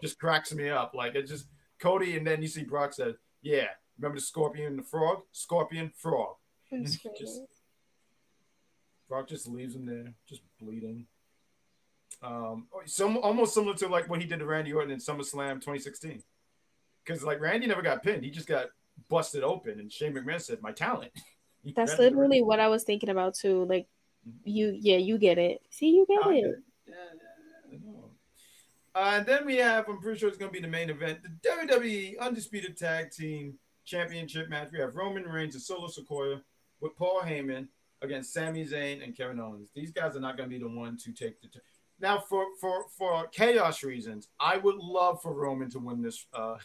[0.01, 0.93] just cracks me up.
[0.93, 1.47] Like it just
[1.79, 3.67] Cody, and then you see Brock said, "Yeah,
[3.97, 5.23] remember the scorpion and the frog?
[5.33, 6.35] Scorpion, frog."
[6.71, 7.41] Just-
[9.07, 11.05] Brock just leaves him there, just bleeding.
[12.23, 16.23] Um, some almost similar to like what he did to Randy Orton in SummerSlam 2016.
[17.05, 18.65] Because like Randy never got pinned, he just got
[19.07, 21.11] busted open, and Shane McMahon said, "My talent."
[21.75, 22.13] That's grabbed the ring.
[22.15, 23.65] literally what I was thinking about too.
[23.65, 23.87] Like
[24.43, 25.61] you yeah, you get it.
[25.69, 26.47] See, you get I get it.
[26.47, 26.63] it.
[26.87, 26.95] Yeah,
[27.71, 27.79] yeah,
[28.95, 28.95] I.
[28.95, 31.19] Uh, and then we have, I'm pretty sure it's going to be the main event,
[31.21, 34.69] the WWE Undisputed Tag Team Championship match.
[34.71, 36.41] We have Roman Reigns and Solo Sikoa
[36.79, 37.67] with Paul Heyman
[38.01, 39.69] against Sami Zayn and Kevin Owens.
[39.75, 41.49] These guys are not going to be the one to take the.
[41.49, 41.59] T-
[41.99, 46.55] now, for for for chaos reasons, I would love for Roman to win this uh,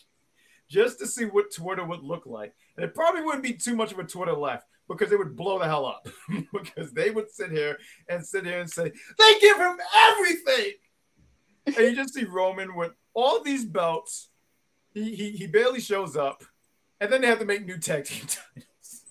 [0.70, 2.54] just to see what Twitter would look like.
[2.76, 5.58] And it probably wouldn't be too much of a Twitter left because it would blow
[5.58, 6.08] the hell up
[6.52, 10.72] because they would sit here and sit here and say they give him everything,
[11.66, 14.28] and you just see Roman with all these belts.
[14.92, 16.42] He he, he barely shows up,
[17.00, 19.04] and then they have to make new tag team titles.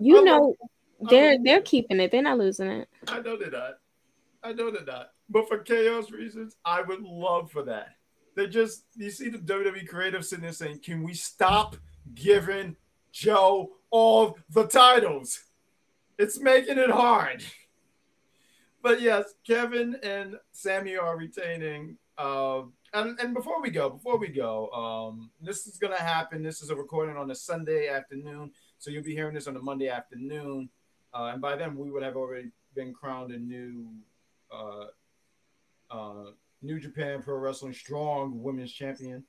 [0.00, 0.56] You I'm know
[1.00, 2.10] I'm they're they're keeping it.
[2.10, 2.88] They're not losing it.
[3.06, 3.74] I know they're not.
[4.42, 5.10] I know they're not.
[5.28, 7.88] But for chaos reasons, I would love for that.
[8.34, 11.76] They just you see the WWE creative sitting there saying, "Can we stop
[12.14, 12.76] giving
[13.12, 15.44] Joe all the titles?
[16.18, 17.44] It's making it hard."
[18.82, 21.98] But yes, Kevin and Sami are retaining.
[22.18, 26.42] Um, and, and before we go, before we go, um, this is gonna happen.
[26.42, 29.62] This is a recording on a Sunday afternoon, so you'll be hearing this on a
[29.62, 30.68] Monday afternoon.
[31.14, 33.86] Uh, and by then, we would have already been crowned a new
[34.50, 34.86] uh,
[35.90, 36.30] uh,
[36.62, 39.24] New Japan Pro Wrestling Strong Women's Champion.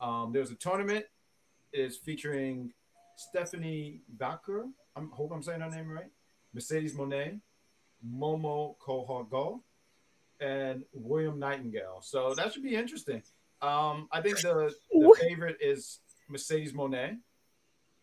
[0.00, 1.04] Um, there's a tournament.
[1.72, 2.72] It's featuring
[3.16, 4.66] Stephanie Baker.
[4.96, 6.10] I hope I'm saying her name right.
[6.52, 7.40] Mercedes Moné,
[8.06, 9.60] Momo Kohgo,
[10.40, 12.00] and William Nightingale.
[12.02, 13.22] So that should be interesting.
[13.60, 17.18] Um, I think the, the favorite is Mercedes Moné.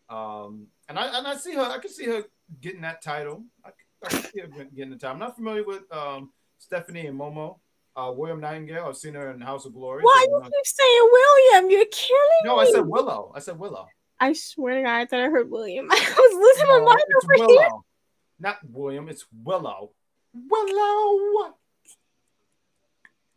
[0.08, 1.62] Um, and I and I see her.
[1.62, 2.24] I can see her
[2.60, 3.44] getting that title.
[3.64, 3.70] I,
[4.04, 5.14] I can see her getting the title.
[5.14, 7.58] I'm not familiar with um, Stephanie and Momo.
[7.94, 8.86] Uh, William Nightingale.
[8.86, 10.02] I've seen her in House of Glory.
[10.02, 11.70] Why so you keep saying William?
[11.70, 12.62] You're killing no, me.
[12.62, 13.32] No, I said Willow.
[13.34, 13.86] I said Willow.
[14.22, 15.88] I swear to God, I thought I heard William.
[15.90, 17.46] I was losing my mind over here.
[17.58, 17.84] Willow.
[18.38, 19.08] Not William.
[19.08, 19.90] It's Willow.
[20.32, 21.54] Willow.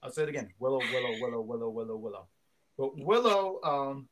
[0.03, 0.49] I'll say it again.
[0.59, 2.27] Willow, Willow, Willow, Willow, Willow, Willow.
[2.77, 4.07] But Willow, um,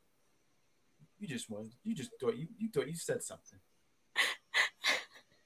[1.20, 1.70] you just won.
[1.84, 3.60] You just thought you you thought you said something.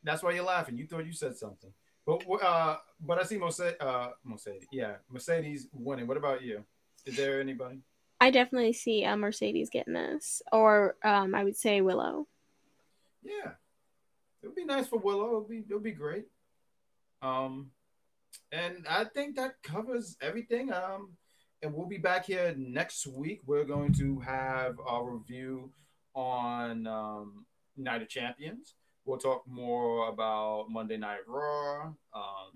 [0.02, 0.78] That's why you're laughing.
[0.78, 1.70] You thought you said something.
[2.06, 3.76] But uh, but I see Mercedes.
[3.78, 4.66] Uh, Mercedes.
[4.72, 6.06] Yeah, Mercedes winning.
[6.06, 6.64] What about you?
[7.04, 7.82] Is there anybody?
[8.20, 12.26] I definitely see uh, Mercedes getting this, or um, I would say Willow.
[13.22, 13.52] Yeah,
[14.42, 15.36] it would be nice for Willow.
[15.36, 16.26] It would be it would be great.
[17.22, 17.70] Um,
[18.52, 20.72] and I think that covers everything.
[20.72, 21.10] Um,
[21.62, 23.40] and we'll be back here next week.
[23.46, 25.72] We're going to have a review
[26.14, 27.46] on um,
[27.76, 28.74] Night of Champions.
[29.04, 32.52] We'll talk more about Monday Night Raw, um,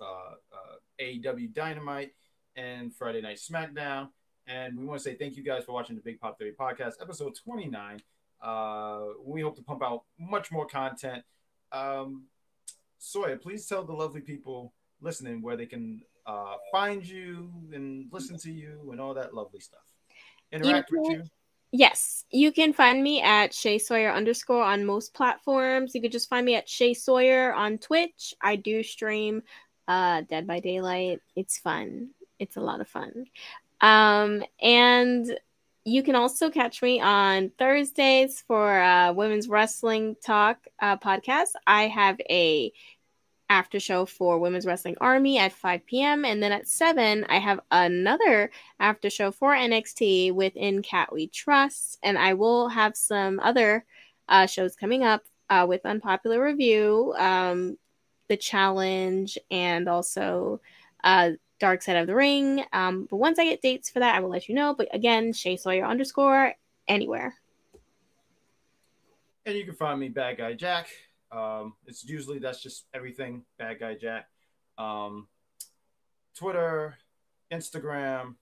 [0.00, 2.12] uh, uh, AEW Dynamite,
[2.56, 4.08] and Friday Night SmackDown.
[4.46, 6.94] And we want to say thank you guys for watching the Big Pop Theory podcast,
[7.00, 8.00] episode 29.
[8.42, 11.22] Uh, we hope to pump out much more content.
[11.72, 12.24] Um,
[12.98, 18.38] Sawyer, please tell the lovely people listening where they can uh, find you and listen
[18.38, 19.80] to you and all that lovely stuff.
[20.52, 21.24] Interact with can- you.
[21.76, 25.92] Yes, you can find me at Shay Sawyer underscore on most platforms.
[25.92, 28.32] You could just find me at Shay Sawyer on Twitch.
[28.40, 29.42] I do stream
[29.88, 31.20] uh, Dead by Daylight.
[31.34, 32.10] It's fun.
[32.38, 33.26] It's a lot of fun.
[33.80, 35.38] Um, and
[35.84, 41.50] you can also catch me on Thursdays for uh, Women's Wrestling Talk uh, podcast.
[41.66, 42.72] I have a
[43.50, 46.24] after show for Women's Wrestling Army at 5 p.m.
[46.24, 51.98] And then at 7, I have another after show for NXT within Cat We Trust.
[52.02, 53.84] And I will have some other
[54.28, 57.76] uh, shows coming up uh, with Unpopular Review, um,
[58.28, 60.60] The Challenge, and also
[61.02, 61.32] uh,
[61.64, 62.62] Dark Side of the Ring.
[62.74, 64.74] Um, but once I get dates for that, I will let you know.
[64.74, 66.52] But again, Shay Sawyer underscore
[66.86, 67.34] anywhere.
[69.46, 70.88] And you can find me, Bad Guy Jack.
[71.32, 74.28] Um, it's usually that's just everything bad guy Jack.
[74.76, 75.26] Um,
[76.36, 76.98] Twitter,
[77.50, 78.34] Instagram.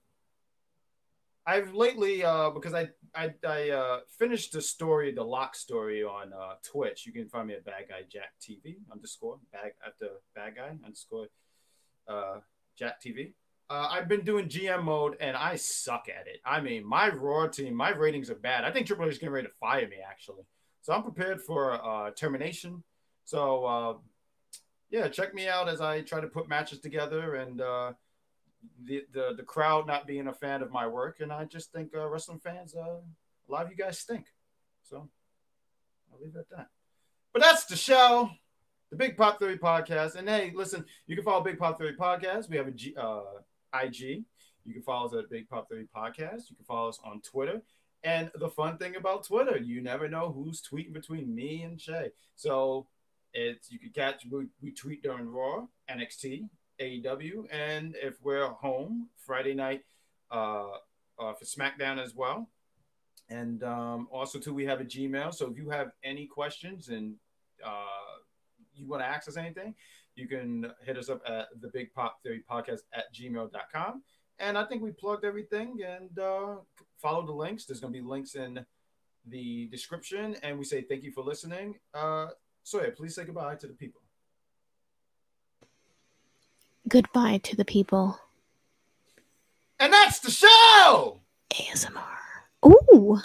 [1.45, 6.33] I've lately uh, because I I, I uh, finished the story, the lock story on
[6.33, 7.05] uh, Twitch.
[7.05, 10.77] You can find me at Bad Guy Jack TV underscore bag at the Bad Guy
[10.83, 11.27] underscore
[12.07, 12.39] uh,
[12.77, 13.33] Jack TV.
[13.69, 16.41] Uh, I've been doing GM mode and I suck at it.
[16.45, 18.65] I mean, my Raw team, my ratings are bad.
[18.65, 20.43] I think Triple H is getting ready to fire me actually.
[20.81, 22.83] So I'm prepared for uh, termination.
[23.23, 23.93] So uh,
[24.89, 27.93] yeah, check me out as I try to put matches together and uh,
[28.83, 31.91] the, the the crowd not being a fan of my work, and I just think
[31.95, 34.27] uh, wrestling fans, uh, a lot of you guys stink.
[34.83, 35.09] So
[36.11, 36.67] I'll leave it at that.
[37.33, 38.29] But that's the show,
[38.93, 40.15] the Big Pop Theory podcast.
[40.15, 42.47] And hey, listen, you can follow Big Pop Theory podcast.
[42.47, 43.21] We have a G, uh,
[43.73, 44.23] IG.
[44.65, 46.49] You can follow us at Big Pop Theory podcast.
[46.51, 47.63] You can follow us on Twitter
[48.03, 52.11] and the fun thing about Twitter, you never know who's tweeting between me and Shay.
[52.35, 52.85] So
[53.33, 56.49] it's you can catch we, we tweet during Raw, NXT,
[56.79, 59.81] AEW, and if we're home Friday night
[60.29, 60.67] uh,
[61.17, 62.49] uh, for SmackDown as well.
[63.29, 65.33] And um, also too, we have a Gmail.
[65.33, 67.15] So if you have any questions and
[67.65, 68.19] uh,
[68.75, 69.75] you want to access anything,
[70.15, 74.03] you can hit us up at the Big Pop Theory Podcast at gmail.com.
[74.39, 76.55] And I think we plugged everything and uh,
[77.01, 77.65] follow the links.
[77.65, 78.65] There's going to be links in
[79.27, 80.35] the description.
[80.43, 81.75] And we say thank you for listening.
[81.93, 82.27] Uh,
[82.63, 84.01] so, yeah, please say goodbye to the people.
[86.87, 88.19] Goodbye to the people.
[89.79, 91.19] And that's the show!
[91.51, 92.03] ASMR.
[92.65, 93.19] Ooh.